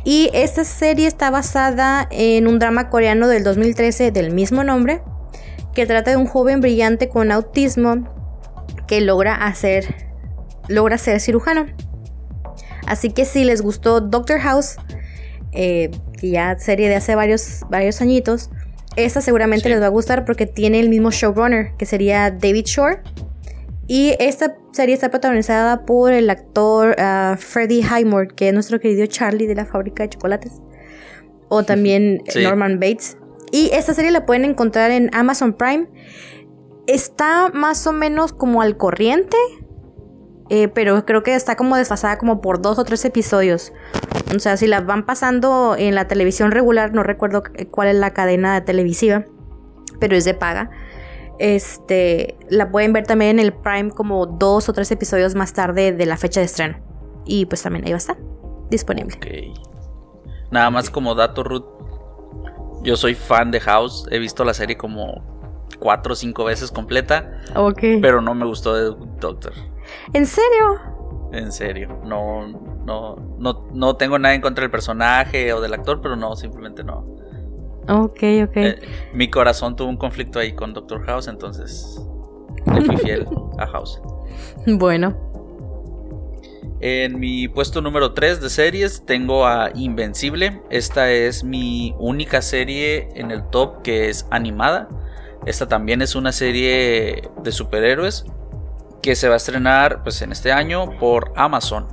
Y 0.07 0.31
esta 0.33 0.63
serie 0.63 1.09
está 1.09 1.31
basada 1.31 2.07
en 2.13 2.47
un 2.47 2.61
drama 2.61 2.91
coreano 2.91 3.27
del 3.27 3.43
2013 3.43 4.13
del 4.13 4.31
mismo 4.33 4.63
nombre, 4.63 5.03
que 5.75 5.85
trata 5.85 6.13
de 6.13 6.17
un 6.17 6.27
joven 6.27 6.61
brillante 6.61 7.09
con 7.09 7.33
autismo 7.33 8.07
que 8.87 9.01
logra 9.01 9.35
hacer 9.35 9.97
logra 10.69 10.97
ser 10.97 11.19
cirujano. 11.19 11.67
Así 12.87 13.11
que 13.11 13.25
si 13.25 13.43
les 13.43 13.63
gustó 13.63 14.01
Doctor 14.01 14.39
House, 14.39 14.77
eh, 15.51 15.91
que 16.21 16.31
ya 16.31 16.57
serie 16.57 16.89
de 16.89 16.95
hace 16.95 17.17
varios, 17.17 17.63
varios 17.69 18.01
añitos, 18.01 18.51
esta 18.95 19.21
seguramente 19.21 19.69
les 19.69 19.81
va 19.81 19.87
a 19.87 19.89
gustar 19.89 20.25
porque 20.25 20.47
tiene 20.47 20.79
el 20.79 20.89
mismo 20.89 21.11
showrunner, 21.11 21.73
que 21.77 21.85
sería 21.85 22.31
David 22.31 22.67
Shore. 22.67 23.01
Y 23.89 24.15
esta 24.19 24.57
serie 24.73 24.95
está 24.95 25.11
protagonizada 25.11 25.87
por 25.87 26.13
el 26.13 26.29
actor 26.29 26.97
uh, 26.99 27.37
Freddie 27.37 27.83
Highmore, 27.83 28.29
que 28.29 28.49
es 28.49 28.55
nuestro 28.55 28.81
querido 28.81 29.07
Charlie 29.07 29.47
de 29.47 29.55
la 29.55 29.65
fábrica 29.65 30.03
de 30.03 30.11
chocolates. 30.11 30.61
O 31.49 31.63
también 31.65 32.23
Norman 32.43 32.81
Bates. 32.81 33.17
Y 33.53 33.71
esta 33.73 33.95
serie 33.95 34.11
la 34.11 34.27
pueden 34.27 34.45
encontrar 34.45 34.91
en 34.91 35.11
Amazon 35.15 35.53
Prime. 35.53 35.89
Está 36.87 37.51
más 37.53 37.87
o 37.87 37.93
menos 37.93 38.33
como 38.33 38.61
al 38.63 38.77
corriente 38.77 39.37
eh, 40.49 40.69
pero 40.69 41.05
creo 41.05 41.23
que 41.23 41.35
está 41.35 41.57
como 41.57 41.77
desfasada 41.77 42.19
como 42.19 42.41
por 42.41 42.63
dos 42.63 42.79
o 42.79 42.85
tres 42.85 43.05
episodios. 43.05 43.73
O 44.35 44.39
sea, 44.39 44.57
si 44.57 44.67
la 44.67 44.81
van 44.81 45.05
pasando 45.05 45.75
en 45.77 45.95
la 45.95 46.07
televisión 46.07 46.51
regular, 46.51 46.93
no 46.95 47.03
recuerdo 47.03 47.43
cuál 47.71 47.89
es 47.89 47.97
la 47.97 48.13
cadena 48.13 48.65
televisiva, 48.65 49.25
pero 49.99 50.17
es 50.17 50.25
de 50.25 50.35
paga. 50.35 50.71
Este, 51.39 52.37
la 52.49 52.71
pueden 52.71 52.93
ver 52.93 53.07
también 53.07 53.39
en 53.39 53.45
el 53.45 53.53
Prime 53.53 53.91
como 53.91 54.27
dos 54.27 54.69
o 54.69 54.73
tres 54.73 54.91
episodios 54.91 55.35
más 55.35 55.53
tarde 55.53 55.93
de 55.93 56.07
la 56.07 56.17
fecha 56.17 56.41
de 56.41 56.47
estreno. 56.47 56.79
Y 57.25 57.47
pues 57.47 57.63
también 57.63 57.85
ahí 57.85 57.93
va 57.93 57.97
a 57.97 57.99
estar 57.99 58.17
disponible. 58.71 59.19
Nada 60.51 60.71
más 60.71 60.91
como 60.91 61.15
dato, 61.15 61.43
Ruth. 61.43 61.65
Yo 62.83 62.97
soy 62.97 63.15
fan 63.15 63.51
de 63.51 63.61
House. 63.61 64.07
He 64.11 64.19
visto 64.19 64.45
la 64.45 64.55
serie 64.55 64.77
como 64.77 65.23
cuatro 65.79 66.13
o 66.13 66.17
cinco 66.17 66.45
veces 66.45 66.71
completa. 66.71 67.43
Ok. 67.55 67.81
Pero 68.01 68.21
no 68.21 68.35
me 68.35 68.47
gustó 68.47 68.75
de 68.75 68.97
Doctor. 69.21 69.53
¿En 70.13 70.27
serio? 70.27 70.81
En 71.33 71.53
serio. 71.53 72.01
No, 72.05 72.47
no, 72.85 73.17
no, 73.39 73.67
no 73.73 73.97
tengo 73.97 74.19
nada 74.19 74.35
en 74.35 74.41
contra 74.41 74.63
del 74.63 74.71
personaje 74.71 75.53
o 75.53 75.61
del 75.61 75.75
actor, 75.75 76.01
pero 76.01 76.17
no, 76.17 76.37
simplemente 76.37 76.85
no. 76.85 77.05
Ok, 77.89 78.23
ok. 78.45 78.57
Eh, 78.57 78.79
mi 79.13 79.31
corazón 79.31 79.77
tuvo 79.77 79.89
un 79.89 79.97
conflicto 79.97 80.39
ahí 80.39 80.55
con 80.55 80.75
Doctor 80.75 81.05
House, 81.07 81.29
entonces 81.29 82.01
le 82.73 82.81
fui 82.83 82.97
fiel 82.97 83.27
a 83.59 83.67
House. 83.67 84.01
Bueno. 84.67 85.15
En 86.81 87.19
mi 87.19 87.49
puesto 87.49 87.81
número 87.81 88.13
3 88.13 88.41
de 88.41 88.51
series 88.51 89.07
tengo 89.07 89.47
a 89.47 89.71
Invencible. 89.75 90.61
Esta 90.69 91.11
es 91.11 91.43
mi 91.43 91.95
única 91.99 92.43
serie 92.43 93.09
en 93.15 93.31
el 93.31 93.49
top 93.49 93.83
que 93.83 94.11
es 94.11 94.27
animada. 94.31 94.89
Esta 95.47 95.69
también 95.69 96.03
es 96.03 96.15
una 96.15 96.33
serie 96.33 97.31
de 97.43 97.53
superhéroes 97.53 98.27
que 99.01 99.15
se 99.15 99.29
va 99.29 99.35
a 99.35 99.37
estrenar 99.37 100.03
pues, 100.03 100.21
en 100.21 100.33
este 100.33 100.53
año 100.53 100.99
por 100.99 101.33
Amazon. 101.37 101.87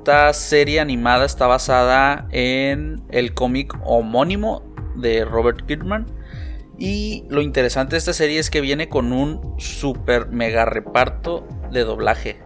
Esta 0.00 0.32
serie 0.32 0.80
animada 0.80 1.26
está 1.26 1.46
basada 1.46 2.26
en 2.30 3.02
el 3.10 3.34
cómic 3.34 3.74
homónimo 3.84 4.62
de 4.96 5.26
Robert 5.26 5.66
Kirkman. 5.66 6.06
Y 6.78 7.26
lo 7.28 7.42
interesante 7.42 7.92
de 7.92 7.98
esta 7.98 8.14
serie 8.14 8.38
es 8.38 8.48
que 8.48 8.62
viene 8.62 8.88
con 8.88 9.12
un 9.12 9.54
super 9.58 10.28
mega 10.28 10.64
reparto 10.64 11.46
de 11.70 11.84
doblaje. 11.84 12.40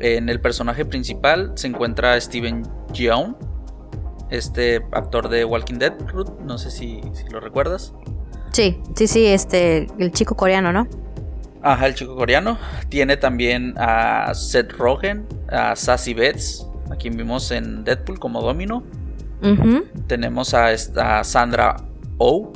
En 0.00 0.28
el 0.28 0.40
personaje 0.40 0.84
principal 0.84 1.52
se 1.54 1.68
encuentra 1.68 2.20
Steven 2.20 2.64
Yeun, 2.92 3.36
este 4.30 4.84
actor 4.90 5.28
de 5.28 5.44
Walking 5.44 5.78
Dead, 5.78 5.94
no 6.44 6.58
sé 6.58 6.72
si, 6.72 7.00
si 7.12 7.28
lo 7.28 7.38
recuerdas. 7.38 7.94
Sí, 8.50 8.82
sí, 8.96 9.06
sí, 9.06 9.26
este, 9.26 9.86
el 10.00 10.10
chico 10.10 10.34
coreano, 10.34 10.72
¿no? 10.72 10.88
Ajá, 11.64 11.86
el 11.86 11.94
chico 11.94 12.14
coreano. 12.14 12.58
Tiene 12.90 13.16
también 13.16 13.74
a 13.78 14.34
Seth 14.34 14.72
Rogen, 14.72 15.26
a 15.50 15.74
Sassy 15.74 16.12
Betts, 16.12 16.66
a 16.90 16.96
quien 16.96 17.16
vimos 17.16 17.50
en 17.50 17.84
Deadpool 17.84 18.18
como 18.18 18.42
Domino. 18.42 18.84
Tenemos 20.06 20.54
a, 20.54 20.72
esta 20.72 21.22
Sandra 21.24 21.76
Oh, 22.16 22.52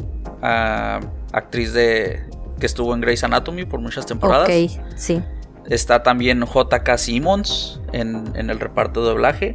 actriz 1.33 1.73
de 1.73 2.23
que 2.61 2.67
estuvo 2.67 2.95
en 2.95 3.01
Grey's 3.01 3.25
Anatomy 3.25 3.65
por 3.65 3.81
muchas 3.81 4.07
temporadas. 4.07 4.49
Ok, 4.49 4.81
sí. 4.97 5.23
Está 5.69 6.03
también 6.03 6.45
JK 6.45 6.97
Simmons 6.97 7.81
en, 7.93 8.31
en 8.35 8.51
el 8.51 8.61
reparto 8.61 9.03
de 9.03 9.09
doblaje. 9.09 9.55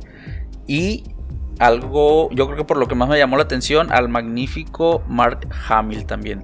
Y 0.67 1.03
algo, 1.59 2.29
yo 2.31 2.45
creo 2.47 2.57
que 2.57 2.63
por 2.63 2.77
lo 2.77 2.87
que 2.87 2.95
más 2.95 3.09
me 3.09 3.17
llamó 3.17 3.37
la 3.37 3.43
atención, 3.43 3.91
al 3.91 4.09
magnífico 4.09 5.03
Mark 5.07 5.47
Hamill 5.69 6.05
también. 6.05 6.43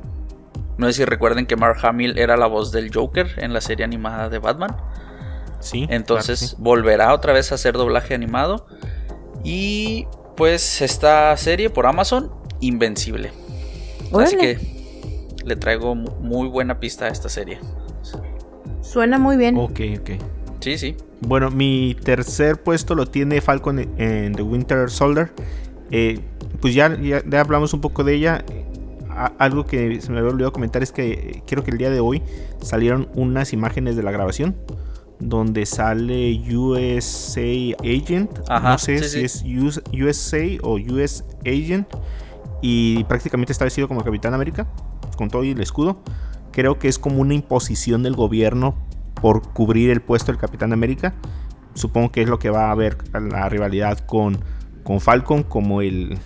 No 0.80 0.88
sé 0.88 0.94
si 0.94 1.06
recuerden 1.06 1.46
que 1.46 1.58
Mark 1.58 1.78
Hamill 1.84 2.18
era 2.18 2.38
la 2.38 2.48
voz 2.48 2.72
del 2.72 2.90
Joker 2.94 3.28
en 3.36 3.52
la 3.52 3.60
serie 3.60 3.84
animada 3.84 4.30
de 4.30 4.40
Batman. 4.40 4.78
Sí. 5.60 5.86
Entonces 5.90 6.56
volverá 6.58 7.14
otra 7.14 7.34
vez 7.34 7.52
a 7.52 7.56
hacer 7.56 7.74
doblaje 7.74 8.14
animado. 8.14 8.66
Y 9.44 10.08
pues 10.38 10.82
esta 10.82 11.36
serie 11.36 11.70
por 11.70 11.86
Amazon, 11.86 12.32
Invencible. 12.62 13.34
Así 14.18 14.38
que 14.38 14.58
le 15.44 15.58
traigo 15.58 15.96
muy 15.96 16.48
buena 16.48 16.80
pista 16.80 17.06
a 17.06 17.08
esta 17.10 17.28
serie. 17.28 17.60
Suena 18.82 19.20
muy 19.20 19.36
bien. 19.36 19.58
Ok, 19.58 19.82
ok. 20.00 20.12
Sí, 20.62 20.78
sí. 20.78 20.96
Bueno, 21.20 21.52
mi 21.52 21.98
tercer 22.06 22.64
puesto 22.64 22.96
lo 22.96 23.06
tiene 23.06 23.42
Falcon 23.42 23.80
en 23.98 24.34
The 24.34 24.44
Winter 24.44 24.90
Soldier. 24.90 25.34
Eh, 25.92 26.22
pues 26.62 26.74
ya, 26.74 26.98
ya, 27.02 27.22
hablamos 27.42 27.74
un 27.74 27.82
poco 27.82 28.06
de 28.06 28.16
ella. 28.16 28.46
Algo 29.38 29.66
que 29.66 30.02
se 30.02 30.12
me 30.12 30.20
había 30.20 30.32
olvidado 30.32 30.54
comentar 30.54 30.82
es 30.82 30.92
que 30.92 31.12
eh, 31.12 31.44
creo 31.46 31.64
que 31.64 31.72
el 31.72 31.78
día 31.78 31.90
de 31.90 32.00
hoy 32.00 32.22
salieron 32.62 33.10
unas 33.16 33.54
imágenes 33.54 33.96
de 33.96 34.04
la 34.04 34.12
grabación 34.12 34.56
donde 35.20 35.66
sale 35.66 36.42
USA 36.50 37.76
Agent. 37.84 38.32
no 38.50 38.78
sé 38.78 39.04
si 39.04 39.22
es 39.22 39.44
USA 39.44 40.46
o 40.64 40.76
US 40.76 41.26
Agent. 41.46 41.88
Y 42.62 43.04
prácticamente 43.06 43.54
está 43.54 43.66
vestido 43.66 43.88
como 43.88 44.04
Capitán 44.04 44.34
América, 44.34 44.68
con 45.18 45.30
todo 45.30 45.44
y 45.44 45.52
el 45.52 45.62
escudo. 45.62 46.02
Creo 46.52 46.80
que 46.80 46.88
es 46.88 47.00
como 47.00 47.22
una 47.22 47.34
imposición 47.34 48.04
del 48.04 48.16
gobierno 48.16 48.76
por 49.22 49.54
cubrir 49.54 49.92
el 49.92 50.02
puesto 50.02 50.32
del 50.32 50.40
Capitán 50.40 50.74
América. 50.74 51.14
Supongo 51.74 52.12
que 52.12 52.22
es 52.22 52.30
lo 52.30 52.40
que 52.40 52.50
va 52.50 52.68
a 52.68 52.72
haber 52.72 52.98
la 53.14 53.48
rivalidad 53.48 54.00
con, 54.00 54.40
con 54.84 55.00
Falcon 55.00 55.44
como 55.44 55.82
el, 55.82 56.18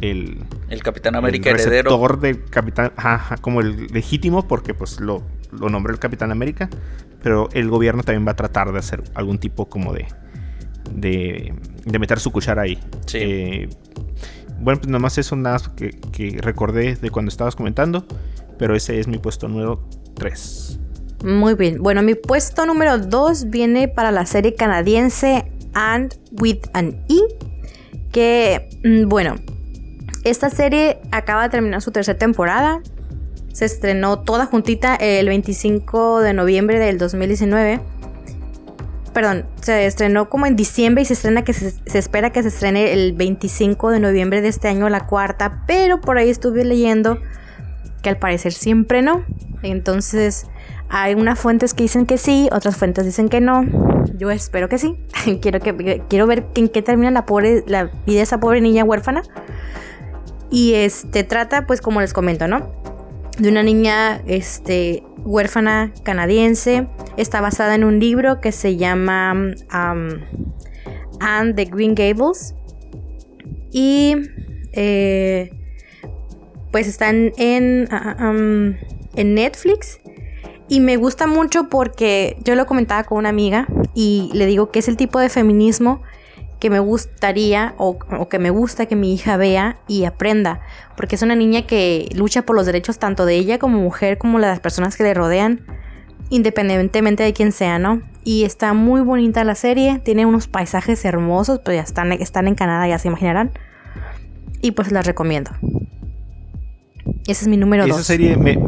el, 0.00 0.44
el 0.68 0.82
Capitán 0.82 1.16
América 1.16 1.50
el 1.50 1.60
heredero. 1.60 1.98
del 2.20 2.44
Capitán, 2.44 2.92
como 3.40 3.60
el 3.60 3.86
legítimo, 3.88 4.46
porque 4.46 4.74
pues 4.74 5.00
lo, 5.00 5.22
lo 5.52 5.68
nombró 5.68 5.92
el 5.92 5.98
Capitán 5.98 6.30
América. 6.30 6.68
Pero 7.22 7.48
el 7.52 7.68
gobierno 7.68 8.02
también 8.02 8.26
va 8.26 8.32
a 8.32 8.36
tratar 8.36 8.72
de 8.72 8.78
hacer 8.78 9.02
algún 9.14 9.38
tipo 9.38 9.68
como 9.68 9.92
de. 9.92 10.06
de, 10.92 11.54
de 11.84 11.98
meter 11.98 12.20
su 12.20 12.30
cuchara 12.30 12.62
ahí. 12.62 12.78
Sí. 13.06 13.18
Eh, 13.20 13.68
bueno, 14.60 14.80
pues 14.80 14.90
nomás 14.90 15.18
eso 15.18 15.36
nada 15.36 15.60
que, 15.76 15.90
que 15.90 16.38
recordé 16.40 16.96
de 16.96 17.10
cuando 17.10 17.28
estabas 17.30 17.56
comentando. 17.56 18.06
Pero 18.58 18.74
ese 18.74 19.00
es 19.00 19.08
mi 19.08 19.18
puesto 19.18 19.48
número 19.48 19.88
3. 20.14 20.78
Muy 21.24 21.54
bien. 21.54 21.82
Bueno, 21.82 22.02
mi 22.02 22.14
puesto 22.14 22.66
número 22.66 22.98
2 22.98 23.50
viene 23.50 23.88
para 23.88 24.12
la 24.12 24.26
serie 24.26 24.54
canadiense 24.54 25.50
And 25.74 26.14
with 26.40 26.60
an 26.72 27.04
E. 27.08 27.18
Que, 28.12 28.68
mm, 28.84 29.08
bueno, 29.08 29.36
esta 30.30 30.50
serie 30.50 30.98
acaba 31.12 31.44
de 31.44 31.50
terminar 31.50 31.80
su 31.80 31.92
tercera 31.92 32.18
temporada. 32.18 32.80
Se 33.52 33.64
estrenó 33.64 34.20
toda 34.20 34.46
juntita 34.46 34.96
el 34.96 35.28
25 35.28 36.20
de 36.20 36.34
noviembre 36.34 36.78
del 36.80 36.98
2019. 36.98 37.80
perdón, 39.14 39.46
se 39.62 39.86
estrenó 39.86 40.28
como 40.28 40.46
en 40.46 40.56
diciembre 40.56 41.02
y 41.02 41.06
se 41.06 41.14
estrena 41.14 41.42
que 41.42 41.52
se, 41.52 41.72
espera 41.96 42.30
que 42.30 42.42
se 42.42 42.48
estrene 42.48 42.92
el 42.92 43.12
25 43.12 43.90
de 43.90 44.00
noviembre 44.00 44.42
de 44.42 44.48
este 44.48 44.68
año 44.68 44.88
la 44.88 45.06
cuarta, 45.06 45.62
pero 45.66 46.00
por 46.00 46.18
ahí 46.18 46.28
estuve 46.28 46.64
leyendo 46.64 47.18
que 48.02 48.10
al 48.10 48.18
parecer 48.18 48.52
siempre 48.52 49.02
no. 49.02 49.24
Entonces, 49.62 50.46
hay 50.88 51.14
unas 51.14 51.38
fuentes 51.38 51.72
que 51.72 51.84
dicen 51.84 52.04
que 52.04 52.18
sí, 52.18 52.48
otras 52.52 52.76
fuentes 52.76 53.04
dicen 53.04 53.28
que 53.28 53.40
no. 53.40 53.64
Yo 54.18 54.30
espero 54.30 54.68
que 54.68 54.78
sí. 54.78 54.96
quiero, 55.40 55.60
que, 55.60 56.02
quiero 56.08 56.26
ver 56.26 56.46
en 56.56 56.68
qué 56.68 56.82
termina 56.82 57.10
la, 57.10 57.26
pobre, 57.26 57.64
la 57.66 57.84
vida 58.06 58.18
de 58.18 58.22
esa 58.22 58.38
pobre 58.38 58.60
niña 58.60 58.84
huérfana. 58.84 59.22
Y 60.50 60.74
este 60.74 61.24
trata, 61.24 61.66
pues 61.66 61.80
como 61.80 62.00
les 62.00 62.12
comento, 62.12 62.46
¿no? 62.48 62.70
De 63.38 63.48
una 63.48 63.62
niña 63.62 64.22
este, 64.26 65.02
huérfana 65.24 65.92
canadiense. 66.02 66.86
Está 67.16 67.40
basada 67.40 67.74
en 67.74 67.84
un 67.84 67.98
libro 67.98 68.40
que 68.40 68.52
se 68.52 68.76
llama 68.76 69.32
um, 69.32 70.08
Anne 71.20 71.52
de 71.52 71.64
Green 71.64 71.94
Gables. 71.94 72.54
Y 73.72 74.16
eh, 74.72 75.50
pues 76.70 76.86
están 76.86 77.32
en, 77.36 77.88
uh, 77.90 78.24
um, 78.24 78.74
en 79.16 79.34
Netflix. 79.34 79.98
Y 80.68 80.80
me 80.80 80.96
gusta 80.96 81.26
mucho 81.26 81.68
porque 81.68 82.36
yo 82.42 82.54
lo 82.54 82.66
comentaba 82.66 83.04
con 83.04 83.18
una 83.18 83.28
amiga 83.28 83.66
y 83.94 84.30
le 84.32 84.46
digo 84.46 84.70
que 84.70 84.80
es 84.80 84.88
el 84.88 84.96
tipo 84.96 85.20
de 85.20 85.28
feminismo 85.28 86.02
que 86.58 86.70
me 86.70 86.78
gustaría 86.78 87.74
o, 87.76 87.98
que 88.28 88.38
me 88.38 88.50
gusta 88.50 88.86
que 88.86 88.96
mi 88.96 89.12
hija 89.14 89.36
vea 89.36 89.76
y 89.88 90.04
aprenda. 90.04 90.60
Porque 90.96 91.16
es 91.16 91.22
una 91.22 91.34
niña 91.34 91.62
que 91.62 92.08
lucha 92.14 92.42
por 92.42 92.56
los 92.56 92.66
derechos 92.66 92.98
tanto 92.98 93.26
de 93.26 93.34
ella 93.34 93.58
como 93.58 93.78
mujer 93.78 94.18
como 94.18 94.38
de 94.38 94.46
las 94.46 94.60
personas 94.60 94.96
que 94.96 95.04
le 95.04 95.14
rodean, 95.14 95.60
independientemente 96.30 97.22
de 97.22 97.32
quién 97.32 97.52
sea, 97.52 97.78
¿no? 97.78 98.02
Y 98.24 98.44
está 98.44 98.72
muy 98.72 99.02
bonita 99.02 99.44
la 99.44 99.54
serie, 99.54 100.00
tiene 100.04 100.26
unos 100.26 100.48
paisajes 100.48 101.04
hermosos, 101.04 101.60
pues 101.64 101.76
ya 101.76 101.82
están, 101.82 102.12
están 102.12 102.48
en 102.48 102.54
Canadá, 102.54 102.88
ya 102.88 102.98
se 102.98 103.08
imaginarán. 103.08 103.52
Y 104.62 104.72
pues 104.72 104.90
las 104.90 105.06
recomiendo. 105.06 105.52
Ese 107.26 107.44
es 107.44 107.48
mi 107.48 107.56
número 107.56 107.86
2. 107.86 107.94
Esa 107.94 108.04
serie, 108.04 108.36
me, 108.36 108.58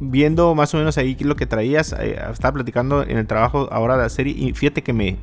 viendo 0.00 0.54
más 0.54 0.74
o 0.74 0.78
menos 0.78 0.98
ahí 0.98 1.16
lo 1.20 1.36
que 1.36 1.46
traías, 1.46 1.94
eh, 1.98 2.18
estaba 2.30 2.54
platicando 2.54 3.02
en 3.02 3.16
el 3.16 3.26
trabajo 3.26 3.68
ahora 3.72 3.96
de 3.96 4.02
la 4.02 4.08
serie 4.10 4.34
y 4.36 4.52
fíjate 4.52 4.82
que 4.82 4.92
me 4.92 5.16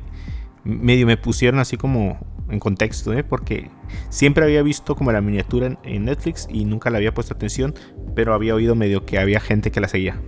medio 0.64 1.06
me 1.06 1.16
pusieron 1.16 1.60
así 1.60 1.76
como 1.76 2.18
en 2.48 2.58
contexto, 2.58 3.12
¿eh? 3.12 3.24
porque 3.24 3.70
siempre 4.10 4.44
había 4.44 4.62
visto 4.62 4.94
como 4.94 5.10
la 5.12 5.20
miniatura 5.20 5.78
en, 5.82 6.04
Netflix 6.04 6.46
y 6.50 6.64
nunca 6.64 6.90
le 6.90 6.98
había 6.98 7.14
puesto 7.14 7.34
atención, 7.34 7.74
pero 8.14 8.34
había 8.34 8.54
oído 8.54 8.74
medio 8.74 9.06
que 9.06 9.18
había 9.18 9.40
gente 9.40 9.70
que 9.70 9.80
la 9.80 9.88
seguía. 9.88 10.20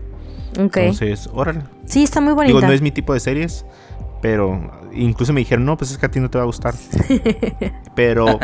Entonces, 0.56 1.28
órale. 1.32 1.62
Sí, 1.84 2.04
está 2.04 2.20
muy 2.20 2.32
bonita. 2.32 2.54
Digo, 2.54 2.66
no 2.66 2.72
es 2.72 2.80
mi 2.80 2.92
tipo 2.92 3.12
de 3.12 3.20
series, 3.20 3.66
pero 4.22 4.70
incluso 4.92 5.32
me 5.32 5.40
dijeron, 5.40 5.64
no, 5.64 5.76
pues 5.76 5.90
es 5.90 5.98
que 5.98 6.06
a 6.06 6.10
ti 6.10 6.20
no 6.20 6.30
te 6.30 6.38
va 6.38 6.44
a 6.44 6.46
gustar. 6.46 6.74
pero 7.96 8.38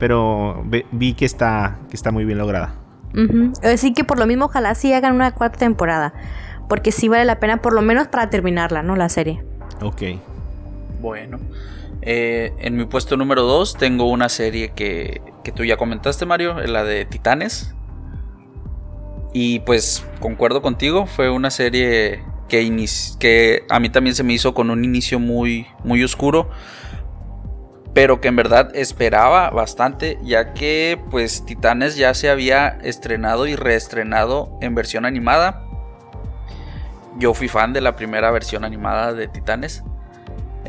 pero 0.00 0.64
vi 0.90 1.12
que 1.12 1.26
está, 1.26 1.78
que 1.90 1.94
está 1.94 2.10
muy 2.10 2.24
bien 2.24 2.38
lograda. 2.38 2.74
Así 3.62 3.92
que 3.92 4.02
por 4.02 4.18
lo 4.18 4.26
mismo, 4.26 4.46
ojalá 4.46 4.74
sí 4.74 4.92
hagan 4.92 5.14
una 5.14 5.32
cuarta 5.32 5.58
temporada. 5.58 6.14
Porque 6.68 6.90
sí 6.90 7.08
vale 7.08 7.24
la 7.26 7.38
pena, 7.38 7.58
por 7.58 7.74
lo 7.74 7.82
menos 7.82 8.08
para 8.08 8.30
terminarla, 8.30 8.82
¿no? 8.82 8.96
La 8.96 9.08
serie. 9.08 9.44
Ok. 9.82 10.02
Bueno. 11.00 11.38
Eh, 12.02 12.52
en 12.58 12.76
mi 12.76 12.84
puesto 12.86 13.16
número 13.16 13.42
2 13.42 13.76
tengo 13.76 14.08
una 14.08 14.28
serie 14.28 14.72
que, 14.74 15.20
que 15.44 15.52
tú 15.52 15.64
ya 15.64 15.76
comentaste, 15.76 16.26
Mario, 16.26 16.54
la 16.66 16.84
de 16.84 17.04
Titanes. 17.04 17.74
Y 19.32 19.60
pues 19.60 20.04
concuerdo 20.20 20.60
contigo, 20.62 21.06
fue 21.06 21.30
una 21.30 21.50
serie 21.50 22.24
que, 22.48 23.16
que 23.18 23.64
a 23.68 23.78
mí 23.78 23.88
también 23.90 24.16
se 24.16 24.24
me 24.24 24.32
hizo 24.32 24.54
con 24.54 24.70
un 24.70 24.84
inicio 24.84 25.20
muy, 25.20 25.66
muy 25.84 26.02
oscuro 26.02 26.50
pero 27.92 28.20
que 28.20 28.28
en 28.28 28.36
verdad 28.36 28.70
esperaba 28.74 29.50
bastante, 29.50 30.18
ya 30.22 30.54
que 30.54 31.00
pues 31.10 31.44
Titanes 31.44 31.96
ya 31.96 32.14
se 32.14 32.30
había 32.30 32.68
estrenado 32.82 33.46
y 33.46 33.56
reestrenado 33.56 34.56
en 34.60 34.74
versión 34.74 35.04
animada. 35.04 35.66
Yo 37.18 37.34
fui 37.34 37.48
fan 37.48 37.72
de 37.72 37.80
la 37.80 37.96
primera 37.96 38.30
versión 38.30 38.64
animada 38.64 39.12
de 39.12 39.26
Titanes. 39.26 39.82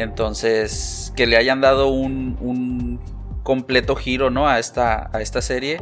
Entonces, 0.01 1.13
que 1.15 1.27
le 1.27 1.37
hayan 1.37 1.61
dado 1.61 1.87
un, 1.87 2.99
completo 3.43 3.95
giro 3.95 4.29
¿no? 4.29 4.47
a, 4.47 4.59
esta, 4.59 5.09
a 5.13 5.21
esta 5.21 5.41
serie, 5.41 5.81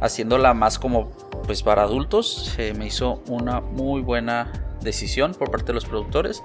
haciéndola 0.00 0.54
más 0.54 0.78
como 0.78 1.10
pues 1.44 1.62
para 1.62 1.82
adultos, 1.82 2.56
me 2.76 2.86
hizo 2.86 3.22
una 3.26 3.60
muy 3.60 4.00
buena 4.00 4.52
decisión 4.80 5.34
por 5.34 5.50
parte 5.50 5.66
de 5.66 5.74
los 5.74 5.84
productores. 5.84 6.42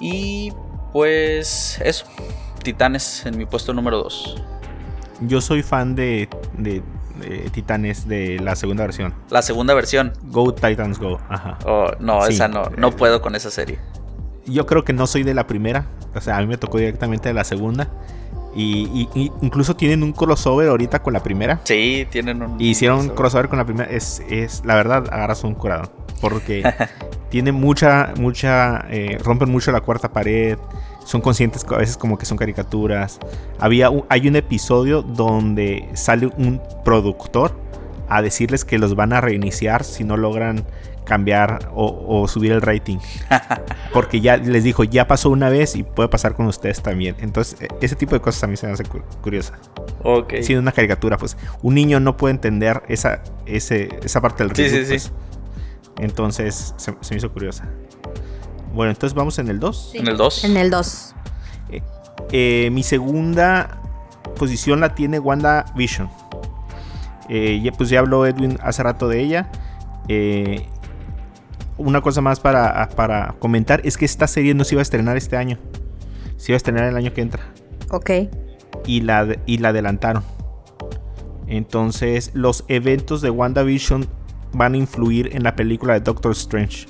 Y 0.00 0.52
pues 0.92 1.80
eso, 1.82 2.06
Titanes 2.62 3.26
en 3.26 3.38
mi 3.38 3.46
puesto 3.46 3.72
número 3.72 3.98
2. 3.98 4.42
Yo 5.20 5.40
soy 5.40 5.62
fan 5.62 5.94
de, 5.94 6.28
Titanes 7.52 8.06
de 8.06 8.38
la 8.40 8.56
segunda 8.56 8.84
versión. 8.84 9.14
La 9.30 9.42
segunda 9.42 9.74
versión. 9.74 10.12
Go 10.24 10.52
Titans 10.52 10.98
Go. 10.98 11.20
Ajá. 11.28 11.58
Oh, 11.64 11.90
no, 12.00 12.26
esa 12.26 12.48
no. 12.48 12.70
No 12.76 12.92
puedo 12.92 13.22
con 13.22 13.34
esa 13.34 13.50
serie. 13.50 13.78
Yo 14.46 14.66
creo 14.66 14.84
que 14.84 14.92
no 14.92 15.06
soy 15.06 15.22
de 15.22 15.34
la 15.34 15.46
primera. 15.46 15.86
O 16.14 16.20
sea, 16.20 16.38
a 16.38 16.40
mí 16.40 16.46
me 16.46 16.56
tocó 16.56 16.78
directamente 16.78 17.28
de 17.28 17.34
la 17.34 17.44
segunda. 17.44 17.90
Y, 18.54 19.08
incluso 19.42 19.76
tienen 19.76 20.02
un 20.02 20.12
crossover 20.12 20.68
ahorita 20.68 21.02
con 21.02 21.12
la 21.12 21.22
primera. 21.22 21.60
Sí, 21.64 22.06
tienen 22.10 22.40
un. 22.42 22.60
Y 22.60 22.70
hicieron 22.70 23.00
un 23.00 23.08
crossover 23.10 23.48
con 23.48 23.58
la 23.58 23.66
primera. 23.66 23.90
Es, 23.90 24.22
es 24.30 24.62
la 24.64 24.74
verdad, 24.74 25.06
agarras 25.12 25.44
un 25.44 25.54
curado. 25.54 25.92
Porque 26.20 26.62
tiene 27.28 27.52
mucha, 27.52 28.14
mucha. 28.18 28.86
Eh, 28.88 29.18
rompen 29.22 29.50
mucho 29.50 29.72
la 29.72 29.82
cuarta 29.82 30.12
pared 30.12 30.56
son 31.06 31.20
conscientes 31.20 31.64
a 31.70 31.76
veces 31.76 31.96
como 31.96 32.18
que 32.18 32.26
son 32.26 32.36
caricaturas. 32.36 33.20
Había 33.58 33.90
hay 34.08 34.28
un 34.28 34.36
episodio 34.36 35.02
donde 35.02 35.88
sale 35.94 36.26
un 36.26 36.60
productor 36.84 37.56
a 38.08 38.22
decirles 38.22 38.64
que 38.64 38.78
los 38.78 38.96
van 38.96 39.12
a 39.12 39.20
reiniciar 39.20 39.84
si 39.84 40.04
no 40.04 40.16
logran 40.16 40.64
cambiar 41.06 41.70
o, 41.74 42.28
subir 42.28 42.52
el 42.52 42.60
rating. 42.60 42.98
Porque 43.92 44.20
ya 44.20 44.36
les 44.36 44.64
dijo, 44.64 44.84
ya 44.84 45.06
pasó 45.06 45.30
una 45.30 45.48
vez 45.48 45.76
y 45.76 45.82
puede 45.82 46.08
pasar 46.08 46.34
con 46.34 46.46
ustedes 46.46 46.82
también. 46.82 47.16
Entonces, 47.20 47.60
e, 47.60 47.68
ese 47.80 47.96
tipo 47.96 48.14
de 48.14 48.20
cosas 48.20 48.44
a 48.44 48.46
mí 48.46 48.56
se 48.56 48.66
me 48.66 48.72
hace 48.72 48.84
curiosa. 49.22 49.58
Ok. 50.02 50.34
Siendo 50.42 50.60
una 50.60 50.72
caricatura, 50.72 51.16
pues 51.16 51.36
un 51.62 51.74
niño 51.74 52.00
no 52.00 52.16
puede 52.16 52.34
entender 52.34 52.82
esa, 52.88 53.22
esa 53.46 54.20
parte 54.20 54.42
del 54.42 54.50
ritmo. 54.50 54.68
Sí, 54.68 54.84
sí, 54.84 54.98
sí. 54.98 55.10
Pues. 55.10 55.12
Entonces, 55.98 56.74
se 56.76 56.92
me 56.92 57.16
hizo 57.16 57.32
curiosa. 57.32 57.66
Bueno, 58.76 58.90
entonces 58.90 59.14
vamos 59.14 59.38
en 59.38 59.48
el 59.48 59.58
2. 59.58 59.92
En 59.94 60.06
el 60.06 60.18
2. 60.18 60.44
En 60.44 60.56
el 60.58 60.70
2. 60.70 61.14
Eh, 61.70 61.82
eh, 62.30 62.68
mi 62.70 62.82
segunda 62.82 63.80
posición 64.38 64.80
la 64.80 64.94
tiene 64.94 65.18
Wanda 65.18 65.64
Vision. 65.74 66.10
Eh, 67.30 67.72
pues 67.78 67.88
ya 67.88 68.00
habló 68.00 68.26
Edwin 68.26 68.58
hace 68.62 68.82
rato 68.82 69.08
de 69.08 69.22
ella. 69.22 69.50
Una 71.78 72.00
cosa 72.00 72.20
más 72.20 72.40
para, 72.40 72.88
para, 72.90 73.36
comentar 73.38 73.80
es 73.84 73.96
que 73.96 74.04
esta 74.04 74.26
serie 74.26 74.54
no 74.54 74.64
se 74.64 74.74
iba 74.74 74.80
a 74.80 74.82
estrenar 74.82 75.16
este 75.16 75.36
año. 75.36 75.58
Se 76.36 76.52
iba 76.52 76.56
a 76.56 76.58
estrenar 76.58 76.84
el 76.84 76.96
año 76.96 77.12
que 77.12 77.20
entra. 77.20 77.42
Ok. 77.90 78.10
Y 78.86 79.02
la, 79.02 79.36
y 79.46 79.58
la 79.58 79.70
adelantaron. 79.70 80.22
Entonces 81.46 82.30
los 82.34 82.64
eventos 82.68 83.20
de 83.20 83.30
WandaVision 83.30 84.06
van 84.52 84.74
a 84.74 84.76
influir 84.76 85.34
en 85.34 85.42
la 85.42 85.54
película 85.54 85.94
de 85.94 86.00
Doctor 86.00 86.32
Strange. 86.32 86.86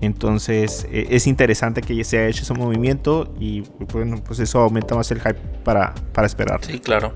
Entonces 0.00 0.86
e, 0.90 1.06
es 1.10 1.26
interesante 1.26 1.80
que 1.82 2.02
se 2.04 2.18
haya 2.18 2.28
hecho 2.28 2.42
ese 2.42 2.54
movimiento 2.54 3.32
y 3.38 3.62
bueno, 3.92 4.22
pues 4.24 4.38
eso 4.40 4.60
aumenta 4.60 4.94
más 4.94 5.10
el 5.10 5.20
hype 5.20 5.40
para, 5.64 5.94
para 6.12 6.26
esperar. 6.26 6.64
Sí, 6.64 6.78
claro. 6.80 7.14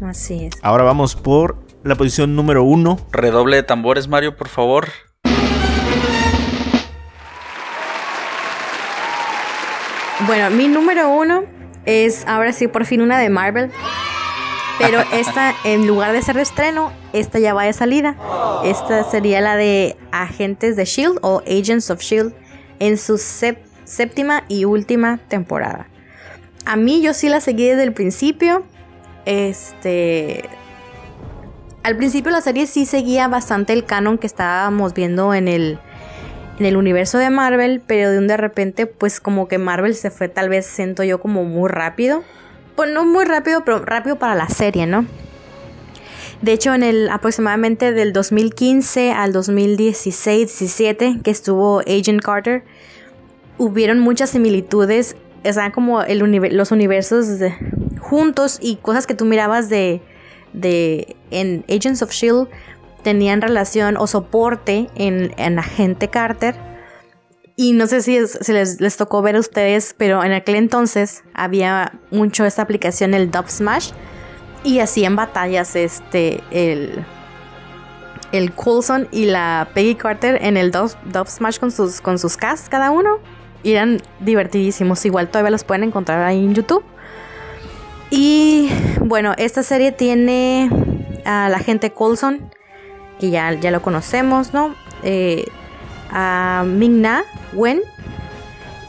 Así 0.00 0.46
es. 0.46 0.54
Ahora 0.62 0.84
vamos 0.84 1.14
por 1.14 1.56
la 1.84 1.94
posición 1.94 2.34
número 2.34 2.64
uno. 2.64 2.98
Redoble 3.12 3.56
de 3.56 3.62
tambores, 3.62 4.08
Mario, 4.08 4.36
por 4.36 4.48
favor. 4.48 4.88
Bueno, 10.26 10.50
mi 10.50 10.68
número 10.68 11.08
uno 11.10 11.44
es 11.86 12.26
ahora 12.26 12.52
sí 12.52 12.68
por 12.68 12.84
fin 12.84 13.00
una 13.00 13.18
de 13.18 13.30
Marvel. 13.30 13.70
Pero 14.78 15.00
esta, 15.12 15.54
en 15.64 15.86
lugar 15.86 16.12
de 16.12 16.22
ser 16.22 16.36
de 16.36 16.42
estreno, 16.42 16.92
esta 17.12 17.38
ya 17.38 17.54
va 17.54 17.64
de 17.64 17.72
salida. 17.72 18.16
Esta 18.64 19.04
sería 19.04 19.40
la 19.40 19.56
de 19.56 19.96
Agentes 20.12 20.76
de 20.76 20.84
Shield 20.84 21.18
o 21.22 21.42
Agents 21.46 21.90
of 21.90 22.00
Shield 22.00 22.34
en 22.78 22.98
su 22.98 23.18
séptima 23.18 24.44
y 24.48 24.64
última 24.64 25.18
temporada. 25.28 25.86
A 26.66 26.76
mí 26.76 27.00
yo 27.00 27.14
sí 27.14 27.28
la 27.28 27.40
seguí 27.40 27.66
desde 27.66 27.84
el 27.84 27.92
principio. 27.92 28.64
Este. 29.24 30.48
Al 31.82 31.96
principio 31.96 32.30
la 32.30 32.42
serie 32.42 32.66
sí 32.66 32.84
seguía 32.84 33.26
bastante 33.28 33.72
el 33.72 33.86
canon 33.86 34.18
que 34.18 34.26
estábamos 34.26 34.92
viendo 34.92 35.32
en 35.32 35.48
el, 35.48 35.78
en 36.60 36.66
el 36.66 36.76
universo 36.76 37.16
de 37.16 37.30
Marvel, 37.30 37.80
pero 37.86 38.10
de 38.10 38.18
un 38.18 38.28
de 38.28 38.36
repente, 38.36 38.84
pues 38.84 39.18
como 39.18 39.48
que 39.48 39.56
Marvel 39.56 39.94
se 39.94 40.10
fue 40.10 40.28
tal 40.28 40.50
vez, 40.50 40.66
siento 40.66 41.02
yo, 41.02 41.18
como 41.18 41.42
muy 41.42 41.70
rápido. 41.70 42.22
Pues 42.76 42.92
no 42.92 43.06
muy 43.06 43.24
rápido, 43.24 43.64
pero 43.64 43.82
rápido 43.82 44.18
para 44.18 44.34
la 44.34 44.46
serie, 44.48 44.86
¿no? 44.86 45.06
De 46.42 46.52
hecho, 46.52 46.74
en 46.74 46.82
el 46.82 47.08
aproximadamente 47.08 47.92
del 47.92 48.12
2015 48.12 49.12
al 49.12 49.32
2016-17 49.32 51.22
que 51.22 51.30
estuvo 51.30 51.80
Agent 51.80 52.20
Carter, 52.20 52.62
hubieron 53.56 53.98
muchas 53.98 54.28
similitudes, 54.30 55.16
o 55.42 55.72
como 55.72 56.02
los 56.02 56.70
universos 56.72 57.26
juntos 58.00 58.58
y 58.60 58.76
cosas 58.76 59.06
que 59.06 59.14
tú 59.14 59.24
mirabas 59.24 59.70
de, 59.70 60.02
de 60.52 61.16
en 61.30 61.64
Agents 61.70 62.02
of 62.02 62.10
Shield 62.10 62.48
tenían 63.02 63.40
relación 63.40 63.96
o 63.96 64.06
soporte 64.06 64.88
en, 64.94 65.32
en 65.36 65.58
Agente 65.58 66.08
Carter. 66.08 66.54
Y 67.56 67.72
no 67.72 67.86
sé 67.86 68.00
si 68.00 68.26
se 68.26 68.52
les, 68.52 68.80
les, 68.80 68.96
tocó 68.96 69.20
ver 69.20 69.36
a 69.36 69.40
ustedes, 69.40 69.94
pero 69.98 70.24
en 70.24 70.32
aquel 70.32 70.54
entonces 70.54 71.24
había 71.34 71.92
mucho 72.10 72.46
esta 72.46 72.62
aplicación, 72.62 73.12
el 73.12 73.30
Dub 73.30 73.48
Smash. 73.48 73.90
Y 74.64 74.78
así 74.78 75.04
en 75.04 75.16
batallas, 75.16 75.76
este, 75.76 76.42
el, 76.50 77.04
el 78.32 78.52
Coulson 78.52 79.08
y 79.10 79.26
la 79.26 79.68
Peggy 79.74 79.94
Carter 79.94 80.38
en 80.42 80.56
el 80.56 80.70
Dub, 80.70 81.28
Smash 81.28 81.58
con 81.58 81.70
sus, 81.70 82.00
con 82.00 82.18
sus 82.18 82.36
cada 82.36 82.90
uno. 82.90 83.18
Y 83.62 83.72
eran 83.72 84.00
divertidísimos. 84.20 85.04
Igual 85.04 85.28
todavía 85.28 85.50
los 85.50 85.64
pueden 85.64 85.84
encontrar 85.84 86.22
ahí 86.22 86.42
en 86.42 86.54
YouTube. 86.54 86.84
Y 88.10 88.70
bueno, 89.00 89.34
esta 89.36 89.62
serie 89.62 89.92
tiene 89.92 90.70
a 91.24 91.48
la 91.48 91.58
gente 91.58 91.92
Coulson, 91.92 92.50
que 93.20 93.30
ya, 93.30 93.52
ya 93.52 93.70
lo 93.70 93.82
conocemos, 93.82 94.52
¿no? 94.52 94.74
Eh, 95.02 95.46
a 96.10 96.64
Ming-Na 96.66 97.22
Wen 97.52 97.80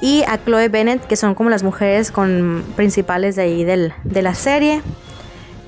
y 0.02 0.24
a 0.28 0.40
Chloe 0.44 0.70
Bennett, 0.70 1.06
que 1.06 1.16
son 1.16 1.36
como 1.36 1.50
las 1.50 1.62
mujeres 1.62 2.12
con 2.12 2.64
principales 2.76 3.36
de 3.36 3.44
ahí 3.44 3.64
del, 3.64 3.94
de 4.04 4.22
la 4.22 4.34
serie. 4.34 4.82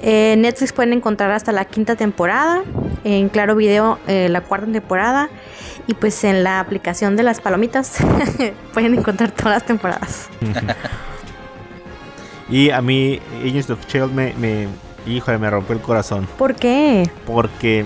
Netflix 0.02 0.74
pueden 0.74 0.92
encontrar 0.92 1.32
hasta 1.32 1.54
la 1.54 1.64
quinta 1.64 1.96
temporada, 1.96 2.64
en 3.04 3.30
Claro 3.30 3.56
Video 3.56 4.00
eh, 4.08 4.28
la 4.30 4.42
cuarta 4.42 4.72
temporada 4.72 5.30
y 5.88 5.94
pues 5.94 6.24
en 6.24 6.44
la 6.44 6.60
aplicación 6.60 7.16
de 7.16 7.24
las 7.24 7.42
palomitas 7.42 7.98
pueden 8.74 8.98
encontrar 8.98 9.32
todas 9.32 9.54
las 9.54 9.66
temporadas. 9.66 10.30
y 12.50 12.70
a 12.70 12.82
mí 12.82 13.20
Agents 13.42 13.70
of 13.70 13.86
Child 13.88 14.14
me, 14.14 14.34
me, 14.38 14.68
híjole, 15.06 15.38
me 15.38 15.50
rompió 15.50 15.76
el 15.76 15.82
corazón. 15.82 16.28
¿Por 16.38 16.56
qué? 16.56 17.10
Porque, 17.26 17.86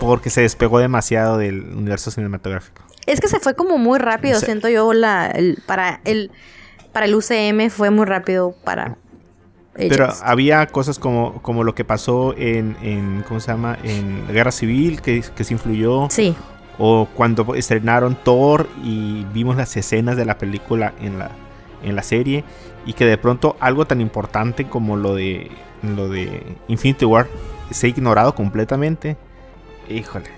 porque 0.00 0.30
se 0.30 0.42
despegó 0.42 0.78
demasiado 0.78 1.38
del 1.38 1.62
universo 1.74 2.10
cinematográfico. 2.10 2.82
Es 3.06 3.20
que 3.20 3.28
se 3.28 3.38
fue 3.40 3.54
como 3.54 3.78
muy 3.78 3.98
rápido, 3.98 4.40
siento 4.40 4.68
yo, 4.68 4.92
la, 4.92 5.34
para, 5.66 6.00
el, 6.04 6.30
para 6.92 7.06
el 7.06 7.14
UCM 7.14 7.70
fue 7.70 7.90
muy 7.90 8.06
rápido 8.06 8.54
para... 8.64 8.96
Pero 9.76 10.08
había 10.22 10.66
cosas 10.68 11.00
como, 11.00 11.42
como 11.42 11.64
lo 11.64 11.74
que 11.74 11.84
pasó 11.84 12.32
en, 12.38 12.76
en, 12.80 13.24
¿cómo 13.26 13.40
se 13.40 13.50
llama? 13.50 13.76
En 13.82 14.24
la 14.28 14.32
Guerra 14.32 14.52
Civil, 14.52 15.02
que, 15.02 15.24
que 15.34 15.42
se 15.42 15.52
influyó. 15.52 16.06
Sí. 16.10 16.36
O 16.78 17.08
cuando 17.12 17.56
estrenaron 17.56 18.16
Thor 18.22 18.68
y 18.84 19.24
vimos 19.32 19.56
las 19.56 19.76
escenas 19.76 20.16
de 20.16 20.24
la 20.26 20.38
película 20.38 20.94
en 21.00 21.18
la, 21.18 21.32
en 21.84 21.96
la 21.96 22.02
serie. 22.02 22.44
Y 22.86 22.92
que 22.92 23.04
de 23.06 23.16
pronto 23.16 23.56
algo 23.60 23.86
tan 23.86 24.00
importante 24.00 24.66
como 24.66 24.96
lo 24.96 25.14
de, 25.14 25.50
lo 25.82 26.08
de 26.08 26.42
Infinity 26.68 27.04
War 27.04 27.28
se 27.70 27.86
ha 27.86 27.90
ignorado 27.90 28.34
completamente. 28.34 29.16
Híjole, 29.88 30.30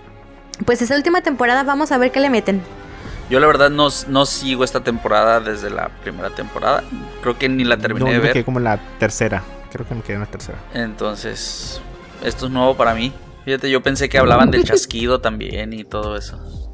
pues 0.64 0.80
esa 0.82 0.96
última 0.96 1.20
temporada 1.20 1.62
vamos 1.64 1.92
a 1.92 1.98
ver 1.98 2.12
qué 2.12 2.20
le 2.20 2.30
meten. 2.30 2.62
Yo 3.28 3.40
la 3.40 3.46
verdad 3.46 3.70
no, 3.70 3.88
no 4.08 4.26
sigo 4.26 4.62
esta 4.62 4.84
temporada 4.84 5.40
desde 5.40 5.68
la 5.68 5.88
primera 5.88 6.30
temporada. 6.30 6.84
Creo 7.22 7.36
que 7.36 7.48
ni 7.48 7.64
la 7.64 7.76
terminé 7.76 8.12
de 8.12 8.18
ver. 8.18 8.28
Me 8.28 8.32
quedé 8.32 8.44
como 8.44 8.60
la 8.60 8.78
tercera. 8.98 9.42
Creo 9.72 9.86
que 9.86 9.94
me 9.94 10.02
quedé 10.02 10.14
en 10.14 10.20
la 10.20 10.26
tercera. 10.26 10.58
Entonces, 10.72 11.80
esto 12.22 12.46
es 12.46 12.52
nuevo 12.52 12.76
para 12.76 12.94
mí. 12.94 13.12
Fíjate, 13.44 13.70
yo 13.70 13.82
pensé 13.82 14.08
que 14.08 14.18
hablaban 14.18 14.50
del 14.50 14.64
chasquido 14.64 15.20
también 15.20 15.72
y 15.72 15.84
todo 15.84 16.16
eso. 16.16 16.65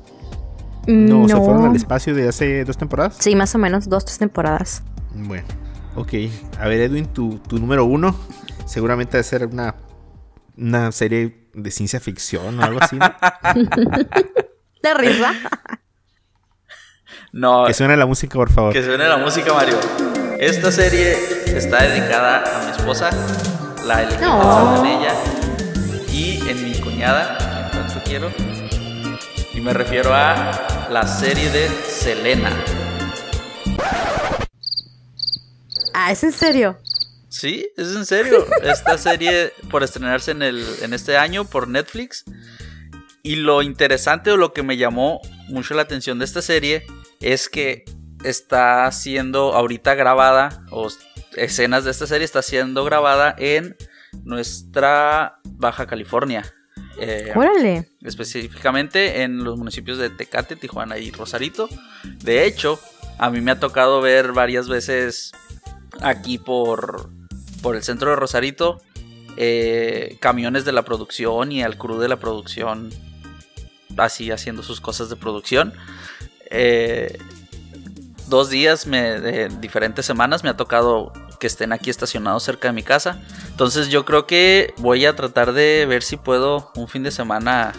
No, 0.87 1.29
¿se 1.29 1.37
fueron 1.37 1.67
al 1.67 1.77
espacio 1.77 2.15
de 2.15 2.29
hace 2.29 2.65
dos 2.65 2.77
temporadas? 2.77 3.17
Sí, 3.19 3.37
más 3.37 3.55
o 3.55 3.59
menos, 3.59 3.89
dos, 3.89 4.05
tres 4.05 4.19
temporadas. 4.19 4.83
Bueno, 5.15 5.47
ok. 5.95 6.13
A 6.59 6.69
ver, 6.69 6.81
Edwin, 6.81 7.07
tu, 7.07 7.39
tu 7.39 7.59
número 7.59 7.85
uno 7.85 8.17
seguramente 8.67 9.13
debe 9.13 9.25
ser 9.25 9.47
una, 9.47 9.75
una 10.57 10.91
serie 10.93 11.49
de 11.55 11.71
ciencia 11.71 12.01
ficción 12.01 12.59
o 12.59 12.63
algo 12.63 12.81
así. 12.83 12.97
¿no? 12.97 13.07
¿De 14.83 14.95
risa? 14.95 15.33
No. 17.33 17.65
Que 17.67 17.75
suene 17.75 17.97
la 17.97 18.07
música, 18.07 18.35
por 18.35 18.51
favor. 18.51 18.73
Que 18.73 18.83
suene 18.83 19.09
la 19.09 19.17
música, 19.17 19.53
Mario. 19.53 19.77
Esta 20.39 20.73
serie 20.73 21.17
está 21.47 21.83
dedicada 21.85 22.43
a 22.43 22.65
mi 22.65 22.71
esposa, 22.73 23.11
la 23.87 24.03
elegí 24.03 24.25
en 24.25 24.87
ella 24.87 25.15
y 26.11 26.49
en 26.49 26.65
mi 26.65 26.75
cuñada, 26.81 27.71
que 27.71 27.77
tanto 27.77 28.01
quiero. 28.05 28.31
Y 29.55 29.61
me 29.61 29.73
refiero 29.73 30.13
a 30.13 30.51
la 30.93 31.07
serie 31.07 31.49
de 31.51 31.71
Selena. 31.87 32.55
Ah, 35.95 36.13
¿es 36.13 36.23
en 36.23 36.33
serio? 36.33 36.77
Sí, 37.31 37.67
es 37.79 37.97
en 37.97 38.05
serio. 38.05 38.45
Esta 38.63 38.99
serie 38.99 39.55
por 39.71 39.83
estrenarse 39.83 40.33
en, 40.33 40.43
el, 40.43 40.63
en 40.83 40.93
este 40.93 41.17
año 41.17 41.47
por 41.47 41.67
Netflix. 41.67 42.25
Y 43.23 43.37
lo 43.37 43.63
interesante 43.63 44.33
o 44.33 44.37
lo 44.37 44.53
que 44.53 44.63
me 44.63 44.77
llamó 44.77 45.23
mucho 45.49 45.73
la 45.73 45.83
atención 45.83 46.19
de 46.19 46.27
esta 46.27 46.43
serie 46.43 46.85
es 47.21 47.49
que 47.49 47.87
está 48.23 48.93
siendo 48.93 49.55
ahorita 49.55 49.95
grabada, 49.95 50.63
o 50.71 50.89
escenas 51.37 51.85
de 51.85 51.91
esta 51.91 52.07
serie 52.07 52.27
está 52.27 52.43
siendo 52.43 52.85
grabada 52.85 53.35
en 53.39 53.77
nuestra 54.25 55.41
Baja 55.45 55.87
California. 55.87 56.45
Eh, 56.99 57.33
Órale. 57.35 57.89
Específicamente 58.03 59.23
en 59.23 59.45
los 59.45 59.59
municipios 59.59 59.99
de 59.99 60.11
Tecate, 60.11 60.57
Tijuana 60.57 60.99
y 60.99 61.11
Rosarito. 61.11 61.69
De 62.23 62.47
hecho, 62.47 62.79
a 63.19 63.31
mí 63.31 63.41
me 63.41 63.51
ha 63.51 63.61
tocado 63.61 64.01
ver 64.01 64.33
varias 64.33 64.69
veces 64.69 65.33
aquí 66.01 66.39
por 66.39 67.11
por 67.63 67.77
el 67.77 67.83
centro 67.83 68.11
de 68.11 68.17
Rosarito, 68.17 68.83
eh, 69.37 70.17
camiones 70.21 70.65
de 70.65 70.73
la 70.73 70.83
producción 70.83 71.53
y 71.53 71.63
al 71.63 71.79
crew 71.79 71.99
de 71.99 72.09
la 72.09 72.19
producción 72.19 72.91
así 73.97 74.31
haciendo 74.31 74.63
sus 74.63 74.81
cosas 74.81 75.09
de 75.09 75.17
producción. 75.17 75.73
Eh, 76.51 77.19
dos 78.29 78.51
días 78.51 78.91
de 78.91 79.49
diferentes 79.61 80.05
semanas 80.05 80.43
me 80.43 80.51
ha 80.51 80.57
tocado 80.57 81.13
que 81.43 81.49
estén 81.49 81.73
aquí 81.73 81.91
estacionados 81.91 82.45
cerca 82.45 82.69
de 82.69 82.73
mi 82.73 82.85
casa. 82.85 83.21
Entonces 83.49 83.89
yo 83.89 84.05
creo 84.05 84.29
que 84.29 84.75
voy 84.77 85.07
a 85.07 85.17
tratar 85.17 85.53
de 85.53 85.87
ver 85.87 86.05
si 86.05 86.17
puedo 86.17 86.71
un 86.77 86.87
fin 86.87 87.03
de 87.03 87.11
semana 87.11 87.73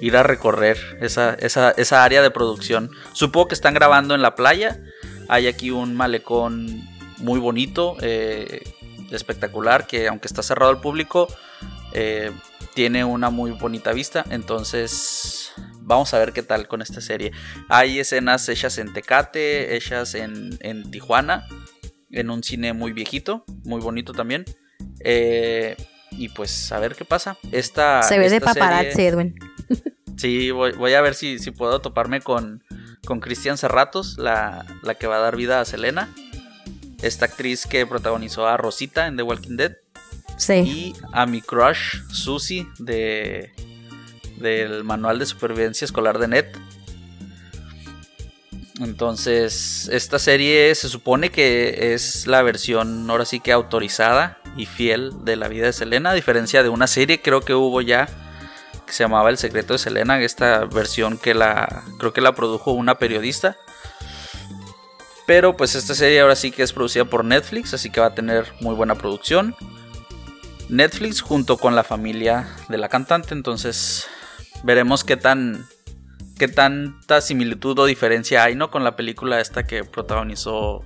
ir 0.00 0.16
a 0.16 0.22
recorrer 0.22 0.78
esa, 1.00 1.34
esa 1.34 2.04
área 2.04 2.22
de 2.22 2.30
producción. 2.30 2.92
Supongo 3.14 3.48
que 3.48 3.56
están 3.56 3.74
grabando 3.74 4.14
en 4.14 4.22
la 4.22 4.36
playa. 4.36 4.80
Hay 5.28 5.48
aquí 5.48 5.72
un 5.72 5.96
malecón 5.96 6.88
muy 7.16 7.40
bonito. 7.40 7.96
Eh, 8.00 8.62
espectacular 9.10 9.88
que 9.88 10.06
aunque 10.06 10.28
está 10.28 10.44
cerrado 10.44 10.70
al 10.70 10.80
público, 10.80 11.26
eh, 11.92 12.30
tiene 12.74 13.04
una 13.04 13.30
muy 13.30 13.50
bonita 13.50 13.92
vista. 13.92 14.24
Entonces 14.30 15.52
vamos 15.88 16.14
a 16.14 16.18
ver 16.18 16.32
qué 16.32 16.44
tal 16.44 16.68
con 16.68 16.82
esta 16.82 17.00
serie. 17.00 17.32
Hay 17.68 17.98
escenas 17.98 18.48
hechas 18.48 18.78
en 18.78 18.92
Tecate, 18.92 19.74
hechas 19.74 20.14
en, 20.14 20.90
Tijuana, 20.90 21.48
en 22.10 22.30
un 22.30 22.42
cine 22.42 22.72
muy 22.72 22.92
viejito, 22.92 23.44
muy 23.64 23.80
bonito 23.80 24.12
también. 24.12 24.44
Eh, 25.00 25.76
y 26.10 26.28
pues 26.30 26.72
a 26.72 26.78
ver 26.78 26.94
qué 26.94 27.04
pasa. 27.04 27.36
Esta, 27.52 28.02
Se 28.02 28.18
ve 28.18 28.30
de 28.30 28.40
paparazzi, 28.40 29.02
Edwin. 29.02 29.34
Sí, 30.16 30.50
voy, 30.50 30.94
a 30.94 31.00
ver 31.00 31.14
si, 31.14 31.38
si, 31.38 31.52
puedo 31.52 31.80
toparme 31.80 32.20
con, 32.20 32.64
con 33.06 33.20
Cristian 33.20 33.56
Cerratos, 33.56 34.18
la, 34.18 34.66
la 34.82 34.96
que 34.96 35.06
va 35.06 35.18
a 35.18 35.20
dar 35.20 35.36
vida 35.36 35.60
a 35.60 35.64
Selena 35.64 36.12
esta 37.02 37.26
actriz 37.26 37.66
que 37.66 37.86
protagonizó 37.86 38.46
a 38.46 38.56
Rosita 38.56 39.06
en 39.06 39.16
The 39.16 39.22
Walking 39.22 39.56
Dead. 39.56 39.76
Sí. 40.36 40.54
Y 40.54 40.94
a 41.12 41.26
mi 41.26 41.40
crush, 41.40 42.02
Susie, 42.10 42.66
de, 42.78 43.52
del 44.36 44.84
manual 44.84 45.18
de 45.18 45.26
supervivencia 45.26 45.84
escolar 45.84 46.18
de 46.18 46.28
Ned. 46.28 46.46
Entonces, 48.78 49.88
esta 49.92 50.18
serie 50.18 50.74
se 50.74 50.88
supone 50.88 51.30
que 51.30 51.94
es 51.94 52.26
la 52.26 52.42
versión, 52.42 53.10
ahora 53.10 53.24
sí 53.24 53.40
que 53.40 53.52
autorizada 53.52 54.38
y 54.56 54.66
fiel 54.66 55.24
de 55.24 55.36
la 55.36 55.48
vida 55.48 55.66
de 55.66 55.72
Selena, 55.72 56.10
a 56.10 56.14
diferencia 56.14 56.62
de 56.62 56.68
una 56.68 56.86
serie 56.86 57.20
creo 57.20 57.40
que 57.40 57.54
hubo 57.54 57.80
ya 57.80 58.08
que 58.86 58.92
se 58.92 59.04
llamaba 59.04 59.30
El 59.30 59.38
secreto 59.38 59.74
de 59.74 59.78
Selena, 59.78 60.20
esta 60.20 60.64
versión 60.64 61.18
que 61.18 61.34
la 61.34 61.82
creo 61.98 62.12
que 62.12 62.20
la 62.20 62.34
produjo 62.34 62.72
una 62.72 62.98
periodista 62.98 63.56
pero 65.28 65.58
pues 65.58 65.74
esta 65.74 65.94
serie 65.94 66.22
ahora 66.22 66.34
sí 66.36 66.50
que 66.50 66.62
es 66.62 66.72
producida 66.72 67.04
por 67.04 67.22
Netflix, 67.22 67.74
así 67.74 67.90
que 67.90 68.00
va 68.00 68.06
a 68.06 68.14
tener 68.14 68.46
muy 68.60 68.74
buena 68.74 68.94
producción. 68.94 69.54
Netflix 70.70 71.20
junto 71.20 71.58
con 71.58 71.76
la 71.76 71.84
familia 71.84 72.48
de 72.70 72.78
la 72.78 72.88
cantante, 72.88 73.34
entonces 73.34 74.06
veremos 74.62 75.04
qué 75.04 75.18
tan 75.18 75.68
qué 76.38 76.48
tanta 76.48 77.20
similitud 77.20 77.78
o 77.78 77.86
diferencia 77.86 78.44
hay, 78.44 78.54
¿no? 78.54 78.70
Con 78.70 78.84
la 78.84 78.96
película 78.96 79.40
esta 79.40 79.64
que 79.64 79.84
protagonizó 79.84 80.84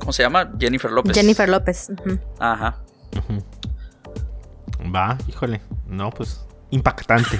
¿Cómo 0.00 0.12
se 0.12 0.22
llama? 0.22 0.52
Jennifer 0.58 0.90
López. 0.90 1.14
Jennifer 1.14 1.48
López. 1.48 1.92
Ajá. 2.38 2.82
Va, 4.94 5.16
híjole. 5.28 5.60
No, 5.86 6.10
pues 6.10 6.44
impactante. 6.70 7.38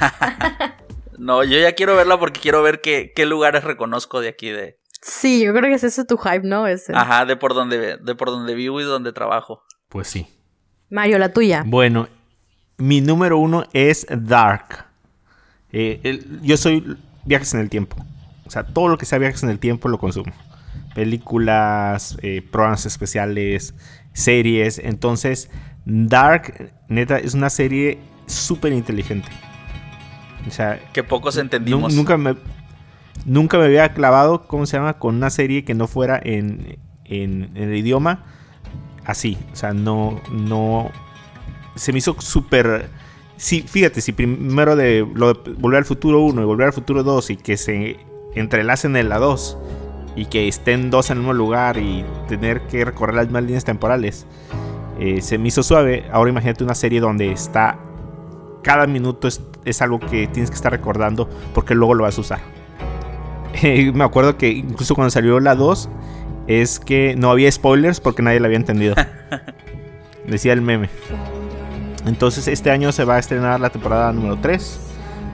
no, 1.19 1.43
yo 1.43 1.59
ya 1.59 1.73
quiero 1.73 1.97
verla 1.97 2.19
porque 2.19 2.41
quiero 2.41 2.63
ver 2.63 2.81
qué, 2.81 3.13
qué 3.15 3.27
lugares 3.27 3.65
reconozco 3.65 4.21
de 4.21 4.29
aquí 4.29 4.51
de, 4.51 4.79
Sí, 5.05 5.45
yo 5.45 5.53
creo 5.53 5.65
que 5.65 5.75
es 5.75 5.85
ese 5.85 6.07
tu 6.07 6.17
hype, 6.17 6.47
¿no? 6.47 6.65
Ajá, 6.95 7.27
de 7.27 7.37
por 7.37 7.53
donde, 7.53 7.99
de 7.99 8.15
por 8.15 8.31
donde 8.31 8.55
vivo 8.55 8.81
y 8.81 8.85
donde 8.85 9.13
trabajo. 9.13 9.63
Pues 9.91 10.09
sí. 10.09 10.27
Mario, 10.89 11.19
la 11.19 11.31
tuya. 11.31 11.63
Bueno, 11.67 12.09
mi 12.79 13.03
número 13.03 13.37
uno 13.37 13.65
es 13.75 14.07
Dark. 14.09 14.84
Eh, 15.77 16.23
yo 16.43 16.57
soy 16.57 16.97
viajes 17.25 17.53
en 17.55 17.61
el 17.61 17.69
tiempo. 17.69 17.97
O 18.47 18.51
sea, 18.51 18.65
todo 18.65 18.87
lo 18.89 18.97
que 18.97 19.07
sea 19.07 19.19
viajes 19.19 19.43
en 19.43 19.51
el 19.51 19.59
tiempo 19.59 19.89
lo 19.89 19.99
consumo. 19.99 20.33
Películas, 20.95 22.17
eh, 22.23 22.47
programas 22.49 22.87
especiales, 22.87 23.75
series. 24.13 24.79
Entonces, 24.79 25.51
Dark, 25.85 26.73
neta, 26.89 27.19
es 27.19 27.35
una 27.35 27.51
serie 27.51 27.99
súper 28.27 28.73
inteligente. 28.73 29.29
O 30.47 30.51
sea, 30.53 30.79
que 30.93 31.03
pocos 31.03 31.37
entendimos. 31.39 31.93
Nunca 31.93 32.17
me, 32.17 32.37
nunca 33.25 33.59
me 33.59 33.65
había 33.65 33.93
clavado, 33.95 34.47
¿cómo 34.47 34.67
se 34.67 34.77
llama? 34.77 34.99
Con 35.01 35.17
una 35.17 35.31
serie 35.31 35.65
que 35.65 35.75
no 35.75 35.89
fuera 35.89 36.21
en, 36.23 36.79
en, 37.05 37.51
el 37.57 37.75
idioma 37.75 38.25
así. 39.05 39.39
O 39.53 39.57
sea, 39.57 39.73
no, 39.73 40.21
no. 40.31 40.93
Se 41.75 41.93
me 41.93 41.99
hizo 41.99 42.15
súper. 42.21 42.89
Sí, 43.37 43.65
fíjate, 43.67 44.01
si 44.01 44.13
primero 44.13 44.77
de, 44.77 45.07
lo 45.15 45.35
de 45.35 45.53
Volver 45.55 45.79
al 45.79 45.85
Futuro 45.85 46.21
1 46.21 46.43
y 46.43 46.45
Volver 46.45 46.69
al 46.69 46.73
Futuro 46.73 47.03
2 47.03 47.31
y 47.31 47.37
que 47.37 47.57
se 47.57 47.97
entrelacen 48.35 48.97
en 48.97 49.09
la 49.09 49.19
2 49.19 49.59
y 50.17 50.27
que 50.27 50.47
estén 50.47 50.91
dos 50.91 51.11
en 51.11 51.17
el 51.17 51.19
mismo 51.21 51.33
lugar 51.33 51.77
y 51.79 52.05
tener 52.29 52.63
que 52.63 52.85
recorrer 52.85 53.17
las 53.17 53.27
mismas 53.27 53.45
líneas 53.45 53.65
temporales, 53.65 54.27
eh, 55.01 55.21
se 55.21 55.39
me 55.39 55.49
hizo 55.49 55.63
suave. 55.63 56.05
Ahora 56.13 56.31
imagínate 56.31 56.63
una 56.63 56.75
serie 56.75 57.01
donde 57.01 57.33
está. 57.33 57.79
Cada 58.63 58.87
minuto 58.87 59.29
es, 59.29 59.43
es 59.65 59.83
algo 59.83 59.99
que 59.99 60.27
tienes 60.29 60.51
que 60.51 60.57
estar 60.57 60.73
recordando 60.73 61.29
porque 61.53 61.75
luego 61.75 61.95
lo 61.95 62.05
vas 62.05 62.17
a 62.17 62.21
usar. 62.21 62.41
me 63.95 64.05
acuerdo 64.05 64.39
que 64.39 64.49
incluso 64.49 64.95
cuando 64.95 65.11
salió 65.11 65.41
la 65.41 65.55
2 65.55 65.89
es 66.47 66.79
que 66.79 67.15
no 67.17 67.31
había 67.31 67.51
spoilers 67.51 68.01
porque 68.01 68.23
nadie 68.23 68.41
la 68.41 68.47
había 68.47 68.59
entendido. 68.59 68.95
Decía 70.27 70.53
el 70.53 70.63
meme. 70.63 70.89
Entonces 72.07 72.49
este 72.49 72.71
año 72.71 72.93
se 72.93 73.05
va 73.05 73.17
a 73.17 73.19
estrenar 73.19 73.61
la 73.61 73.71
temporada 73.71 74.13
número 74.13 74.39
3. 74.41 74.81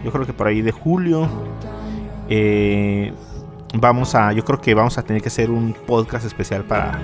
Yo 0.05 0.12
creo 0.12 0.27
que 0.27 0.33
por 0.33 0.47
ahí 0.47 0.62
de 0.62 0.73
julio. 0.73 1.29
Eh, 2.29 3.12
vamos 3.75 4.14
a, 4.14 4.33
yo 4.33 4.45
creo 4.45 4.61
que 4.61 4.75
vamos 4.75 4.97
a 4.99 5.03
tener 5.03 5.21
que 5.21 5.29
hacer 5.29 5.51
un 5.51 5.73
podcast 5.73 6.25
especial 6.25 6.64
para, 6.64 6.99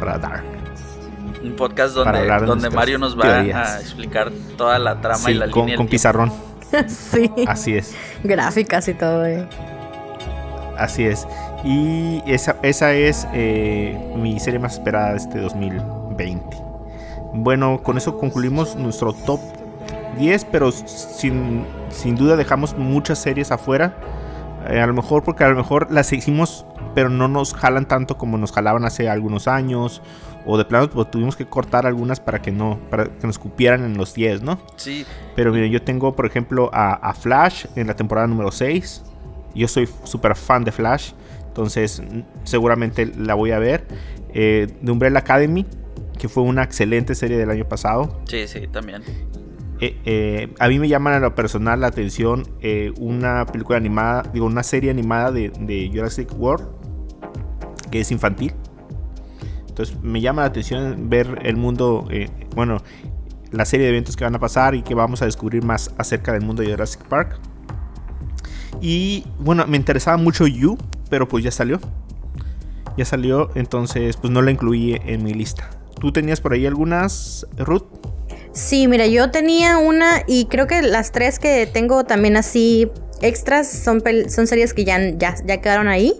para 0.00 0.18
Dark. 0.18 0.44
Un 1.42 1.56
podcast 1.56 1.94
donde, 1.94 2.26
donde 2.46 2.70
Mario 2.70 2.98
nos 2.98 3.18
va 3.18 3.38
a 3.38 3.80
explicar 3.80 4.32
toda 4.56 4.78
la 4.78 5.00
trama 5.00 5.30
y 5.30 5.34
la 5.34 5.50
con, 5.50 5.62
línea. 5.62 5.76
Con 5.76 5.86
pizarrón. 5.86 6.32
sí. 6.88 7.30
Así 7.46 7.74
es. 7.74 7.94
Gráficas 8.22 8.88
y 8.88 8.94
todo. 8.94 9.26
Eh. 9.26 9.46
Así 10.78 11.04
es. 11.04 11.26
Y 11.62 12.22
esa, 12.26 12.56
esa 12.62 12.92
es 12.92 13.28
eh, 13.32 13.96
mi 14.16 14.40
serie 14.40 14.58
más 14.58 14.74
esperada 14.74 15.10
de 15.10 15.18
este 15.18 15.40
2020. 15.40 16.63
Bueno, 17.34 17.82
con 17.82 17.96
eso 17.98 18.16
concluimos 18.16 18.76
nuestro 18.76 19.12
top 19.12 19.40
10, 20.18 20.44
pero 20.46 20.70
sin, 20.70 21.64
sin 21.90 22.14
duda 22.14 22.36
dejamos 22.36 22.76
muchas 22.76 23.18
series 23.18 23.50
afuera. 23.50 23.96
Eh, 24.68 24.80
a 24.80 24.86
lo 24.86 24.94
mejor 24.94 25.24
porque 25.24 25.44
a 25.44 25.48
lo 25.48 25.56
mejor 25.56 25.90
las 25.90 26.12
hicimos, 26.12 26.64
pero 26.94 27.10
no 27.10 27.28
nos 27.28 27.52
jalan 27.52 27.86
tanto 27.86 28.16
como 28.16 28.38
nos 28.38 28.52
jalaban 28.52 28.84
hace 28.84 29.08
algunos 29.08 29.48
años. 29.48 30.00
O 30.46 30.58
de 30.58 30.64
plano 30.64 30.88
pues, 30.90 31.10
tuvimos 31.10 31.36
que 31.36 31.46
cortar 31.46 31.86
algunas 31.86 32.20
para 32.20 32.40
que 32.40 32.52
no, 32.52 32.78
para 32.90 33.06
que 33.06 33.26
nos 33.26 33.38
cupieran 33.38 33.84
en 33.84 33.96
los 33.96 34.14
10, 34.14 34.42
¿no? 34.42 34.58
Sí. 34.76 35.06
Pero 35.34 35.52
miren, 35.52 35.72
yo 35.72 35.82
tengo, 35.82 36.14
por 36.14 36.26
ejemplo, 36.26 36.70
a, 36.72 36.92
a 36.92 37.14
Flash 37.14 37.66
en 37.76 37.86
la 37.86 37.96
temporada 37.96 38.26
número 38.26 38.52
6. 38.52 39.02
Yo 39.54 39.68
soy 39.68 39.88
súper 40.04 40.34
fan 40.36 40.64
de 40.64 40.72
Flash, 40.72 41.12
entonces 41.46 42.02
seguramente 42.42 43.06
la 43.16 43.34
voy 43.34 43.52
a 43.52 43.58
ver. 43.58 43.86
Eh, 44.34 44.66
de 44.80 44.92
Umbrella 44.92 45.20
Academy, 45.20 45.64
que 46.18 46.28
fue 46.28 46.42
una 46.42 46.62
excelente 46.62 47.14
serie 47.14 47.36
del 47.36 47.50
año 47.50 47.68
pasado. 47.68 48.20
Sí, 48.26 48.46
sí, 48.46 48.66
también. 48.68 49.02
Eh, 49.80 50.00
eh, 50.04 50.54
a 50.60 50.68
mí 50.68 50.78
me 50.78 50.88
llama 50.88 51.16
a 51.16 51.18
lo 51.18 51.34
personal 51.34 51.80
la 51.80 51.88
atención 51.88 52.44
una 52.98 53.44
película 53.46 53.76
animada, 53.76 54.22
digo, 54.32 54.46
una 54.46 54.62
serie 54.62 54.90
animada 54.90 55.32
de, 55.32 55.50
de, 55.60 55.90
Jurassic 55.92 56.30
World, 56.38 56.66
que 57.90 58.00
es 58.00 58.10
infantil. 58.10 58.52
Entonces 59.68 60.00
me 60.02 60.20
llama 60.20 60.42
la 60.42 60.48
atención 60.48 61.10
ver 61.10 61.40
el 61.42 61.56
mundo, 61.56 62.08
bueno, 62.54 62.78
la 63.50 63.64
serie 63.64 63.86
de 63.86 63.90
eventos 63.90 64.16
que 64.16 64.24
van 64.24 64.34
a 64.34 64.38
pasar 64.38 64.74
y 64.74 64.82
que 64.82 64.94
vamos 64.94 65.22
a 65.22 65.24
descubrir 65.24 65.64
más 65.64 65.92
acerca 65.98 66.32
del 66.32 66.42
mundo 66.42 66.62
de 66.62 66.70
Jurassic 66.70 67.02
Park. 67.04 67.38
Y 68.80 69.24
bueno, 69.38 69.66
me 69.66 69.76
interesaba 69.76 70.16
mucho 70.16 70.46
You, 70.46 70.76
pero 71.08 71.28
pues 71.28 71.44
ya 71.44 71.50
salió. 71.50 71.80
Ya 72.96 73.04
salió, 73.04 73.50
entonces 73.54 74.16
pues 74.16 74.32
no 74.32 74.42
la 74.42 74.50
incluí 74.50 75.00
en 75.04 75.24
mi 75.24 75.34
lista. 75.34 75.70
¿Tú 76.00 76.12
tenías 76.12 76.40
por 76.40 76.52
ahí 76.52 76.66
algunas, 76.66 77.46
Ruth? 77.56 77.84
Sí, 78.52 78.86
mira, 78.86 79.06
yo 79.06 79.30
tenía 79.30 79.78
una 79.78 80.22
y 80.26 80.46
creo 80.46 80.66
que 80.66 80.82
las 80.82 81.12
tres 81.12 81.38
que 81.38 81.66
tengo 81.66 82.04
también 82.04 82.36
así 82.36 82.90
extras 83.20 83.68
son, 83.68 84.02
son 84.28 84.46
series 84.46 84.74
que 84.74 84.84
ya, 84.84 84.98
ya, 85.10 85.34
quedaron 85.60 85.88
ahí. 85.88 86.14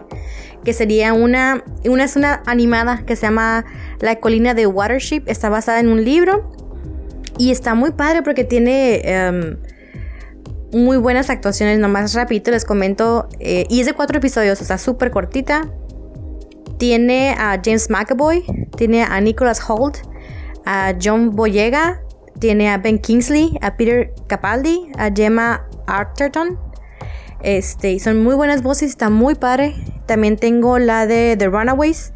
Que 0.64 0.72
sería 0.72 1.12
una, 1.12 1.62
una 1.84 2.04
es 2.04 2.16
una 2.16 2.42
animada 2.46 3.04
que 3.04 3.16
se 3.16 3.22
llama 3.22 3.64
La 4.00 4.16
colina 4.16 4.54
de 4.54 4.66
Watership. 4.66 5.22
Está 5.26 5.48
basada 5.50 5.78
en 5.78 5.88
un 5.88 6.04
libro 6.04 6.50
y 7.38 7.50
está 7.50 7.74
muy 7.74 7.92
padre 7.92 8.22
porque 8.22 8.44
tiene... 8.44 9.00
Em, 9.04 9.56
muy 10.74 10.96
buenas 10.96 11.30
actuaciones, 11.30 11.78
nomás 11.78 12.14
rapidito 12.14 12.50
les 12.50 12.64
comento. 12.64 13.28
Eh, 13.38 13.64
y 13.68 13.80
es 13.80 13.86
de 13.86 13.92
cuatro 13.92 14.18
episodios, 14.18 14.60
o 14.60 14.64
sea, 14.64 14.76
súper 14.76 15.10
cortita. 15.10 15.70
Tiene 16.78 17.34
a 17.38 17.60
James 17.62 17.88
McAvoy, 17.90 18.44
tiene 18.76 19.02
a 19.02 19.20
Nicholas 19.20 19.62
Holt, 19.68 19.98
a 20.64 20.94
John 21.00 21.34
Boyega, 21.34 22.00
tiene 22.38 22.70
a 22.70 22.78
Ben 22.78 22.98
Kingsley, 22.98 23.58
a 23.62 23.76
Peter 23.76 24.12
Capaldi, 24.26 24.90
a 24.98 25.10
Gemma 25.14 25.66
Arterton. 25.86 26.58
Este, 27.40 27.98
son 27.98 28.22
muy 28.22 28.34
buenas 28.34 28.62
voces, 28.62 28.90
está 28.90 29.10
muy 29.10 29.34
padre. 29.34 29.74
También 30.06 30.36
tengo 30.36 30.78
la 30.78 31.06
de 31.06 31.36
The 31.38 31.46
Runaways. 31.48 32.12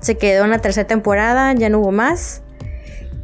Se 0.00 0.16
quedó 0.16 0.44
en 0.44 0.50
la 0.50 0.58
tercera 0.58 0.86
temporada, 0.86 1.52
ya 1.54 1.68
no 1.68 1.80
hubo 1.80 1.92
más. 1.92 2.42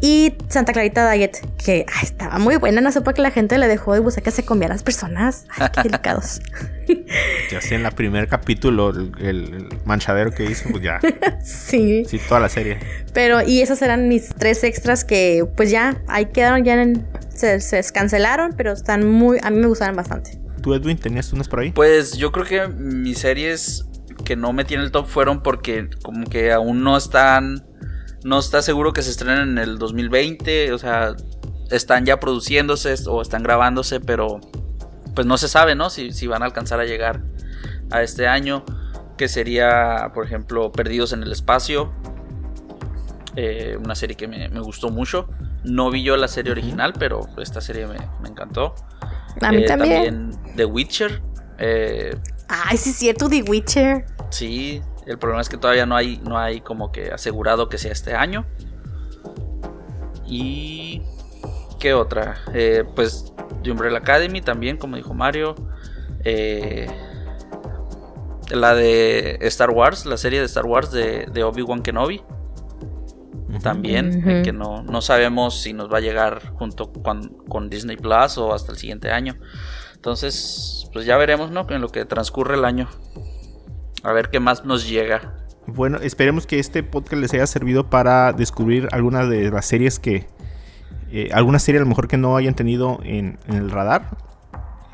Y 0.05 0.35
Santa 0.49 0.73
Clarita 0.73 1.09
Diet, 1.13 1.39
que 1.65 1.87
estaba 2.03 2.41
muy 2.41 2.57
buena, 2.57 2.81
no 2.81 2.91
sé 2.91 3.03
por 3.03 3.15
qué 3.15 3.23
la 3.23 3.31
gente 3.31 3.57
le 3.57 3.69
dejó 3.69 3.95
de 3.95 4.01
buscar 4.01 4.25
que 4.25 4.33
se 4.33 4.43
a 4.43 4.69
las 4.69 4.83
personas. 4.83 5.47
Ay, 5.57 5.69
qué 5.73 5.83
delicados. 5.85 6.41
ya 7.53 7.61
sé, 7.61 7.77
en 7.77 7.87
el 7.87 7.93
primer 7.93 8.27
capítulo, 8.27 8.91
el, 8.91 9.69
manchadero 9.85 10.33
que 10.33 10.45
hizo, 10.45 10.69
pues 10.71 10.83
ya. 10.83 10.99
sí. 11.45 12.05
Sí, 12.05 12.19
toda 12.19 12.41
la 12.41 12.49
serie. 12.49 12.81
Pero, 13.15 13.43
y 13.43 13.63
esos 13.63 13.81
eran 13.81 14.09
mis 14.09 14.31
tres 14.31 14.65
extras 14.65 15.05
que, 15.05 15.47
pues 15.57 15.71
ya, 15.71 16.03
ahí 16.09 16.27
quedaron, 16.27 16.65
ya 16.65 16.85
se, 17.29 17.61
se 17.61 17.81
cancelaron, 17.93 18.55
pero 18.57 18.73
están 18.73 19.09
muy, 19.09 19.39
a 19.41 19.51
mí 19.51 19.59
me 19.59 19.69
gustaron 19.69 19.95
bastante. 19.95 20.37
¿Tú, 20.63 20.75
Edwin, 20.75 20.99
tenías 20.99 21.33
unas 21.33 21.47
por 21.47 21.61
ahí? 21.61 21.71
Pues 21.71 22.15
yo 22.15 22.33
creo 22.33 22.45
que 22.45 22.67
mis 22.67 23.19
series 23.19 23.87
que 24.25 24.35
no 24.35 24.53
metí 24.53 24.75
en 24.75 24.81
el 24.81 24.91
top 24.91 25.07
fueron 25.07 25.45
porque 25.45 25.89
como 26.03 26.27
que 26.27 26.51
aún 26.51 26.83
no 26.83 26.97
están 26.97 27.65
no 28.25 28.39
está 28.39 28.63
seguro 28.63 28.93
que 28.93 29.03
se 29.03 29.11
estrenen 29.11 29.51
en 29.51 29.59
el 29.59 29.79
2020, 29.79 30.73
o 30.73 30.79
sea, 30.79 31.15
están 31.71 32.05
ya 32.05 32.21
produciéndose 32.21 32.95
o 33.09 33.23
están 33.23 33.43
grabándose, 33.43 34.01
pero 34.01 34.41
pues 35.15 35.27
no 35.27 35.37
se 35.39 35.49
sabe, 35.49 35.75
¿no? 35.75 35.91
Si, 35.91 36.27
van 36.27 36.43
a 36.43 36.47
alcanzar 36.47 36.81
a 36.81 36.85
llegar 36.85 37.23
a 37.91 38.03
este 38.03 38.27
año, 38.27 38.65
que 39.17 39.29
sería, 39.29 40.11
por 40.15 40.25
ejemplo, 40.25 40.73
Perdidos 40.73 41.13
en 41.13 41.23
el 41.23 41.33
Espacio, 41.33 41.93
eh, 43.37 43.77
una 43.83 43.95
serie 43.95 44.17
que 44.17 44.29
me, 44.29 44.49
gustó 44.61 44.91
mucho. 44.91 45.29
No 45.65 45.91
vi 45.91 46.03
yo 46.03 46.17
la 46.17 46.29
serie 46.29 46.53
original, 46.53 46.93
pero 46.99 47.29
esta 47.39 47.61
serie 47.61 47.87
me, 47.87 47.97
encantó. 48.29 48.75
A 49.41 49.53
mí 49.53 49.63
eh, 49.63 49.67
también. 49.67 50.05
También 50.05 50.57
The 50.57 50.65
Witcher. 50.65 51.23
Eh, 51.59 52.17
Ay, 52.49 52.77
sí 52.77 52.91
es 52.91 52.97
cierto, 52.97 53.29
The 53.29 53.43
Witcher. 53.43 54.07
Sí, 54.31 54.83
el 55.07 55.19
problema 55.19 55.41
es 55.41 55.49
que 55.49 55.57
todavía 55.57 55.87
no 55.87 55.97
hay, 55.97 56.19
no 56.19 56.39
hay 56.39 56.61
como 56.61 56.93
que 56.93 57.11
asegurado 57.11 57.69
que 57.69 57.79
sea 57.79 57.93
este 57.93 58.15
año. 58.15 58.45
Y... 60.27 61.03
¿Qué 61.79 61.95
otra? 61.95 62.37
Eh, 62.55 62.85
pues 62.95 63.33
The 63.65 63.73
Umbrella 63.73 63.99
Academy 63.99 64.41
también, 64.41 64.77
como 64.77 64.95
dijo 64.95 65.15
Mario. 65.15 65.57
Eh, 66.25 66.87
la 68.51 68.75
de 68.75 69.39
Star 69.43 69.71
Wars, 69.71 70.07
la 70.07 70.17
serie 70.17 70.39
de 70.39 70.47
Star 70.47 70.65
Wars 70.65 70.93
de, 70.93 71.43
Obi-Wan 71.43 71.83
Kenobi. 71.83 72.23
También, 73.63 74.43
que 74.45 74.53
no, 74.53 74.83
no, 74.83 75.03
sabemos 75.03 75.61
si 75.61 75.73
nos 75.73 75.93
va 75.93 75.99
a 75.99 76.01
llegar 76.01 76.53
junto 76.55 76.91
con, 76.93 77.29
con, 77.49 77.69
Disney 77.69 77.97
Plus 77.97 78.39
o 78.39 78.55
hasta 78.55 78.73
el 78.73 78.79
siguiente 78.79 79.11
año. 79.11 79.37
Entonces, 79.95 80.89
pues 80.93 81.05
ya 81.05 81.17
veremos, 81.17 81.51
¿no? 81.51 81.67
En 81.69 81.81
lo 81.81 81.89
que 81.89 82.05
transcurre 82.05 82.55
el 82.55 82.65
año. 82.65 82.89
A 84.03 84.13
ver 84.13 84.31
qué 84.31 84.41
más 84.41 84.65
nos 84.65 84.89
llega. 84.89 85.35
Bueno, 85.67 85.99
esperemos 85.99 86.47
que 86.47 86.59
este 86.59 86.83
podcast 86.83 87.21
les 87.21 87.33
haya 87.35 87.47
servido 87.47 87.89
para 87.89 88.33
descubrir 88.33 88.89
algunas 88.93 89.29
de 89.29 89.51
las 89.51 89.67
series 89.67 89.99
que. 89.99 90.27
Eh, 91.13 91.29
alguna 91.33 91.59
serie 91.59 91.79
a 91.79 91.83
lo 91.83 91.89
mejor 91.89 92.09
que 92.09 92.17
no 92.17 92.37
hayan 92.37 92.55
tenido 92.55 92.99
en, 93.05 93.39
el 93.49 93.71
radar. 93.71 94.17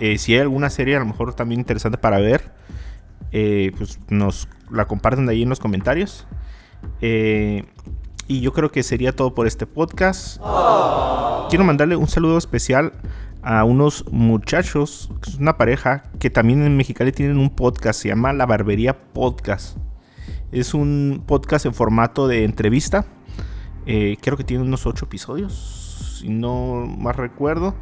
Eh, 0.01 0.19
si 0.19 0.35
hay 0.35 0.41
alguna 0.41 0.69
serie 0.69 0.97
a 0.97 0.99
lo 0.99 1.07
mejor 1.07 1.35
también 1.35 1.61
interesante 1.61 1.97
para 1.97 2.19
ver. 2.19 2.53
eh, 3.33 3.73
pues 3.79 3.99
nos 4.09 4.49
la 4.71 4.87
comparten 4.87 5.29
ahí 5.29 5.43
en 5.43 5.49
los 5.49 5.61
comentarios. 5.61 6.27
Y 7.01 8.41
yo 8.43 8.53
creo 8.53 8.71
que 8.71 8.83
sería 8.83 9.13
todo 9.13 9.35
por 9.35 9.47
este 9.47 9.67
podcast. 9.67 10.39
Quiero 11.49 11.65
mandarle 11.65 11.97
un 11.97 12.09
saludo 12.09 12.37
especial 12.37 12.93
a 13.43 13.65
unos 13.65 14.05
muchachos, 14.11 15.11
una 15.39 15.57
pareja, 15.57 16.05
que 16.19 16.31
también 16.31 16.63
en 16.63 16.77
Mexicali 16.77 17.13
tienen 17.13 17.39
un 17.39 17.51
podcast, 17.51 18.01
se 18.01 18.09
llama 18.09 18.33
La 18.33 18.47
Barbería 18.47 19.13
Podcast. 19.13 19.77
Es 20.53 20.75
un 20.75 21.23
podcast 21.27 21.67
en 21.67 21.75
formato 21.75 22.27
de 22.27 22.45
entrevista. 22.45 23.07
Eh, 23.87 24.17
creo 24.21 24.37
que 24.37 24.45
tiene 24.45 24.63
unos 24.63 24.87
ocho 24.87 25.07
episodios, 25.07 26.19
si 26.21 26.29
no 26.29 26.87
más 26.87 27.17
recuerdo. 27.17 27.75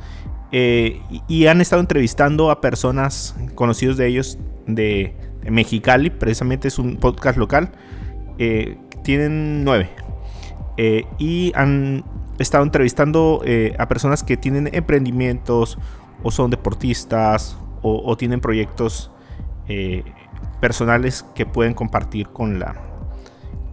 Eh, 0.52 1.00
y, 1.28 1.46
han 1.46 1.60
estado 1.60 1.80
entrevistando 1.80 2.50
a 2.50 2.60
personas 2.60 3.34
conocidos 3.54 3.96
de 3.96 4.06
ellos 4.06 4.38
de, 4.66 5.16
Mexicali, 5.50 6.10
precisamente 6.10 6.68
es 6.68 6.78
un 6.78 6.96
podcast 6.96 7.38
local. 7.38 7.72
Eh, 8.38 8.78
tienen 9.04 9.64
nueve. 9.64 9.90
y 11.18 11.52
han 11.54 12.04
estado 12.38 12.64
entrevistando 12.64 13.42
eh, 13.44 13.74
a 13.78 13.88
personas 13.88 14.22
que 14.22 14.36
tienen 14.36 14.68
emprendimientos 14.72 15.78
o 16.22 16.30
son 16.30 16.50
deportistas 16.50 17.58
o, 17.82 18.16
tienen 18.16 18.40
proyectos 18.40 19.12
eh, 19.68 20.02
personales 20.60 21.24
que 21.36 21.46
pueden 21.46 21.72
compartir 21.72 22.26
con 22.30 22.58
la, 22.58 22.74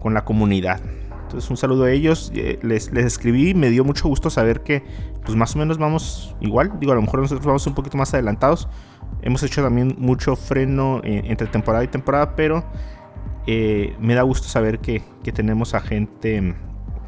con 0.00 0.14
la 0.14 0.24
comunidad. 0.24 0.80
Entonces 1.24 1.50
un 1.50 1.56
saludo 1.56 1.84
a 1.84 1.90
ellos, 1.90 2.30
eh, 2.32 2.60
les, 2.62 2.92
les, 2.92 3.06
escribí, 3.06 3.54
me 3.54 3.70
dio 3.70 3.82
mucho 3.82 4.06
gusto 4.06 4.30
saber 4.30 4.60
que 4.60 4.84
pues 5.24 5.36
más 5.36 5.56
o 5.56 5.58
menos 5.58 5.78
vamos 5.78 6.36
igual, 6.40 6.78
digo 6.78 6.92
a 6.92 6.94
lo 6.94 7.02
mejor 7.02 7.22
nosotros 7.22 7.44
vamos 7.44 7.66
un 7.66 7.74
poquito 7.74 7.96
más 7.96 8.14
adelantados, 8.14 8.68
hemos 9.22 9.42
hecho 9.42 9.64
también 9.64 9.96
mucho 9.98 10.36
freno 10.36 11.00
entre 11.02 11.48
temporada 11.48 11.82
y 11.82 11.88
temporada, 11.88 12.36
pero 12.36 12.64
me 13.46 14.14
da 14.14 14.22
gusto 14.22 14.46
saber 14.46 14.78
que, 14.78 15.02
que 15.24 15.32
tenemos 15.32 15.74
a 15.74 15.80
gente 15.80 16.54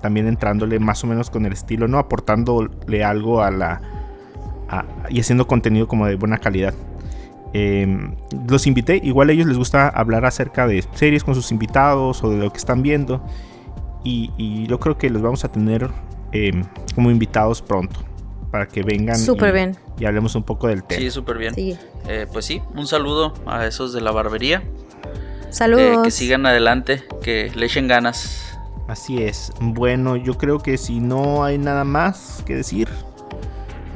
también 0.01 0.27
entrándole 0.27 0.79
más 0.79 1.03
o 1.05 1.07
menos 1.07 1.31
con 1.31 1.47
el 1.47 1.53
estilo, 1.53 1.89
¿no? 1.89 1.99
Aportándole 1.99 3.05
algo 3.05 3.43
a 3.43 3.51
la... 3.51 3.81
y 5.09 5.21
haciendo 5.21 5.47
contenido 5.47 5.89
como 5.89 6.07
de 6.07 6.17
buena 6.17 6.39
calidad. 6.39 6.75
Em, 7.53 8.15
los 8.49 8.67
invité, 8.67 9.01
igual 9.03 9.31
a 9.31 9.33
ellos 9.33 9.47
les 9.47 9.57
gusta 9.57 9.89
hablar 9.89 10.27
acerca 10.27 10.67
de 10.67 10.85
series 10.95 11.25
con 11.25 11.35
sus 11.35 11.53
invitados 11.53 12.23
o 12.23 12.31
de 12.31 12.37
lo 12.37 12.51
que 12.51 12.59
están 12.59 12.83
viendo. 12.83 13.23
Y, 14.05 14.67
yo 14.69 14.79
creo 14.79 14.99
que 14.99 15.11
los 15.11 15.21
vamos 15.21 15.45
a 15.45 15.49
tener 15.49 15.91
em, 16.31 16.63
como 16.95 17.11
invitados 17.11 17.61
pronto 17.61 17.99
para 18.53 18.69
que 18.69 18.83
vengan 18.83 19.17
y, 19.21 19.53
bien. 19.53 19.77
y, 19.99 20.05
hablemos 20.05 20.35
un 20.35 20.45
poco 20.45 20.69
del 20.69 20.85
tema. 20.85 21.01
Sí, 21.01 21.11
súper 21.11 21.39
bien. 21.39 21.55
Eh, 21.57 22.27
pues 22.33 22.45
sí, 22.45 22.63
un 22.75 22.87
saludo 22.87 23.35
a 23.47 23.67
esos 23.67 23.93
de 23.93 24.01
la 24.01 24.13
barbería. 24.13 24.63
Saludos. 25.51 25.83
Eh, 25.83 25.97
que 26.05 26.11
sigan 26.11 26.47
adelante, 26.47 27.05
que 27.23 27.51
le 27.55 27.67
echen 27.67 27.89
ganas. 27.89 28.56
Así 28.89 29.23
es. 29.23 29.53
Bueno, 29.61 30.17
yo 30.17 30.39
creo 30.39 30.61
que 30.61 30.79
si 30.79 31.01
no 31.01 31.43
hay 31.43 31.59
nada 31.59 31.85
más 31.85 32.43
que 32.47 32.55
decir, 32.55 32.89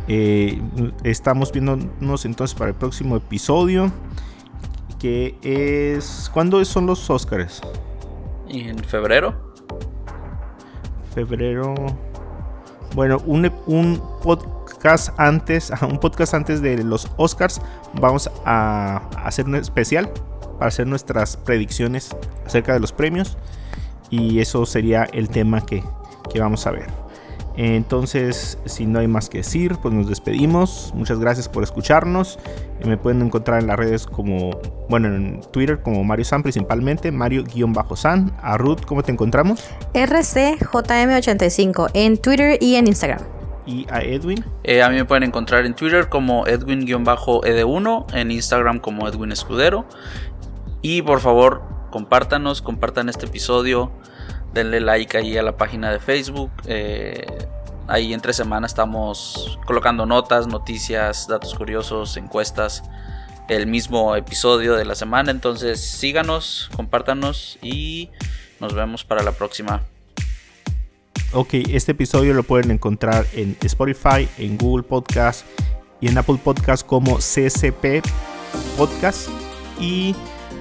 eh, 0.09 0.61
estamos 1.05 1.53
viéndonos 1.53 2.25
entonces 2.25 2.57
para 2.57 2.71
el 2.71 2.77
próximo 2.77 3.17
episodio. 3.17 3.93
Que 4.99 5.39
es. 5.43 6.29
¿Cuándo 6.33 6.63
son 6.65 6.87
los 6.87 7.09
Oscars? 7.09 7.63
¿En 8.49 8.79
febrero? 8.81 9.55
Febrero. 11.15 11.75
Bueno, 12.95 13.19
un, 13.25 13.51
un 13.67 14.03
podcast 14.23 15.11
antes. 15.19 15.73
Un 15.89 15.99
podcast 16.01 16.35
antes 16.35 16.61
de 16.61 16.83
los 16.83 17.09
Oscars. 17.17 17.63
Vamos 17.95 18.29
a 18.45 19.09
hacer 19.25 19.47
un 19.47 19.55
especial. 19.55 20.11
Para 20.59 20.69
hacer 20.69 20.87
nuestras 20.87 21.37
predicciones 21.39 22.15
acerca 22.45 22.75
de 22.75 22.81
los 22.81 22.93
premios 22.93 23.39
y 24.11 24.41
eso 24.41 24.67
sería 24.67 25.05
el 25.05 25.29
tema 25.29 25.65
que, 25.65 25.83
vamos 26.39 26.67
a 26.67 26.73
ver. 26.73 26.87
Entonces, 27.57 28.59
si 28.65 28.87
no 28.87 29.01
hay 29.01 29.09
más 29.09 29.29
que 29.29 29.39
decir, 29.39 29.77
pues 29.83 29.93
nos 29.93 30.09
despedimos. 30.09 30.93
Muchas 30.95 31.19
gracias 31.19 31.49
por 31.49 31.63
escucharnos. 31.63 32.39
Eh, 32.81 32.87
me 32.87 32.97
pueden 32.97 33.23
encontrar 33.23 33.61
en 33.61 33.67
las 33.67 33.77
redes 33.77 34.07
como, 34.07 34.51
bueno, 34.89 35.09
en 35.09 35.41
Twitter 35.53 35.83
como 35.83 36.05
Mario 36.05 36.25
San 36.25 36.43
principalmente, 36.43 37.13
Mario-San. 37.13 38.33
A 38.41 38.57
Ruth, 38.57 38.83
¿cómo 38.87 39.03
te 39.03 39.13
encontramos? 39.13 39.69
RCJM85 39.95 41.91
en 41.95 42.19
Twitter 42.19 42.57
y 42.61 42.77
en 42.77 42.87
Instagram. 42.87 43.21
¿Y 43.67 43.87
a 43.91 44.01
Edwin? 44.01 44.45
Eh, 44.65 44.83
a 44.83 44.89
mí 44.89 44.97
me 44.97 45.05
pueden 45.05 45.25
encontrar 45.25 45.67
en 45.67 45.75
Twitter 45.75 46.09
como 46.09 46.47
Edwin-ed1, 46.47 48.15
en 48.15 48.31
Instagram 48.31 48.79
como 48.79 49.07
Edwin 49.07 49.33
Escudero. 49.33 49.85
Y 50.83 51.03
por 51.03 51.21
favor, 51.21 51.63
compártanos, 51.91 52.63
compartan 52.63 53.09
este 53.09 53.27
episodio, 53.27 53.91
denle 54.53 54.81
like 54.81 55.17
ahí 55.17 55.37
a 55.37 55.43
la 55.43 55.57
página 55.57 55.91
de 55.93 56.01
Facebook. 56.01 56.51
Eh, 56.67 57.27
ahí 57.89 58.15
entre 58.15 58.33
semana 58.33 58.67
estamos 58.67 59.59
colocando 59.67 60.07
notas, 60.07 60.47
noticias, 60.47 61.27
datos 61.27 61.55
curiosos, 61.55 62.17
encuestas, 62.17 62.85
el 63.49 63.67
mismo 63.67 64.15
episodio 64.17 64.75
de 64.75 64.85
la 64.85 64.95
semana. 64.95 65.31
Entonces 65.31 65.81
síganos, 65.81 66.71
compártanos 66.77 67.59
y 67.63 68.11
nos 68.61 68.75
vemos 68.75 69.05
para 69.05 69.23
la 69.23 69.33
próxima. 69.33 69.83
Ok, 71.33 71.55
este 71.71 71.93
episodio 71.93 72.35
lo 72.35 72.43
pueden 72.43 72.71
encontrar 72.71 73.25
en 73.35 73.57
Spotify, 73.63 74.29
en 74.39 74.59
Google 74.59 74.83
Podcast 74.83 75.47
y 76.01 76.09
en 76.09 76.19
Apple 76.19 76.39
Podcast 76.43 76.85
como 76.85 77.19
CCP 77.19 78.05
Podcast. 78.77 79.29
Y 79.79 80.15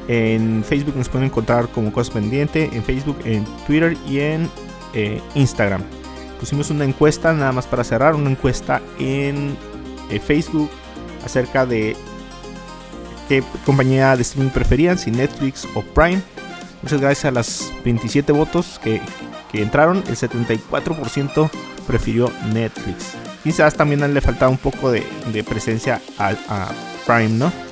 en 0.10 0.64
Facebook 0.64 0.96
nos 0.98 1.08
pueden 1.08 1.28
encontrar 1.28 1.68
como 1.70 1.94
Cosas 1.94 2.12
Pendiente, 2.12 2.68
en 2.74 2.84
Facebook, 2.84 3.20
en 3.26 3.46
Twitter 3.68 3.96
y 4.08 4.20
en 4.20 4.50
eh, 4.96 5.22
Instagram. 5.36 5.84
Pusimos 6.40 6.72
una 6.72 6.84
encuesta, 6.84 7.32
nada 7.32 7.52
más 7.52 7.68
para 7.68 7.84
cerrar, 7.84 8.16
una 8.16 8.32
encuesta 8.32 8.82
en 8.98 9.56
eh, 10.10 10.20
Facebook 10.20 10.72
acerca 11.24 11.68
de 11.68 11.96
qué 13.28 13.44
compañía 13.68 14.16
de 14.16 14.24
streaming 14.24 14.50
preferían, 14.50 14.98
si 14.98 15.12
Netflix 15.12 15.68
o 15.76 15.84
Prime. 15.84 16.24
Muchas 16.82 17.00
gracias 17.00 17.26
a 17.26 17.32
las 17.32 17.72
27 17.86 18.32
votos 18.32 18.80
que, 18.84 19.02
entraron, 19.54 19.98
el 20.08 20.16
74% 20.16 21.52
prefirió 21.86 22.32
Netflix. 22.52 23.14
Quizás 23.44 23.76
también 23.76 24.12
le 24.12 24.22
faltaba 24.22 24.50
un 24.50 24.58
poco 24.58 24.92
de, 24.92 25.04
presencia 25.48 26.02
a, 26.18 26.30
a 26.48 26.72
Prime, 27.06 27.38
¿no? 27.38 27.69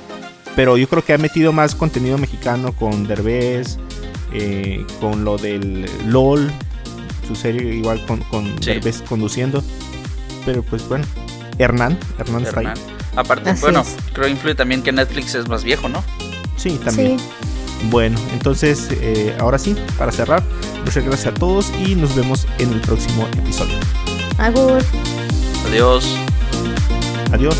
Pero 0.58 0.76
yo 0.76 0.88
creo 0.88 1.04
que 1.04 1.12
ha 1.12 1.18
metido 1.18 1.52
más 1.52 1.76
contenido 1.76 2.18
mexicano 2.18 2.72
con 2.72 3.06
Derbez, 3.06 3.78
eh, 4.32 4.84
con 5.00 5.22
lo 5.24 5.38
del 5.38 5.88
LOL, 6.06 6.50
su 7.28 7.36
serie 7.36 7.76
igual 7.76 8.04
con, 8.06 8.18
con 8.22 8.56
Derbez 8.56 9.02
conduciendo. 9.02 9.62
Pero 10.44 10.64
pues 10.64 10.88
bueno, 10.88 11.04
Hernán, 11.58 11.96
Hernán, 12.18 12.42
está 12.42 12.58
ahí. 12.58 12.66
Aparte, 13.14 13.54
bueno, 13.60 13.84
creo 14.12 14.26
que 14.26 14.32
influye 14.32 14.56
también 14.56 14.82
que 14.82 14.90
Netflix 14.90 15.36
es 15.36 15.46
más 15.46 15.62
viejo, 15.62 15.88
¿no? 15.88 16.02
Sí, 16.56 16.76
también. 16.84 17.18
Bueno, 17.88 18.18
entonces, 18.32 18.88
eh, 18.90 19.36
ahora 19.38 19.60
sí, 19.60 19.76
para 19.96 20.10
cerrar, 20.10 20.42
muchas 20.84 21.04
gracias 21.04 21.28
a 21.28 21.34
todos 21.34 21.72
y 21.86 21.94
nos 21.94 22.16
vemos 22.16 22.48
en 22.58 22.72
el 22.72 22.80
próximo 22.80 23.28
episodio. 23.28 23.76
Adiós. 24.38 24.84
Adiós. 25.68 26.16
Adiós. 27.30 27.56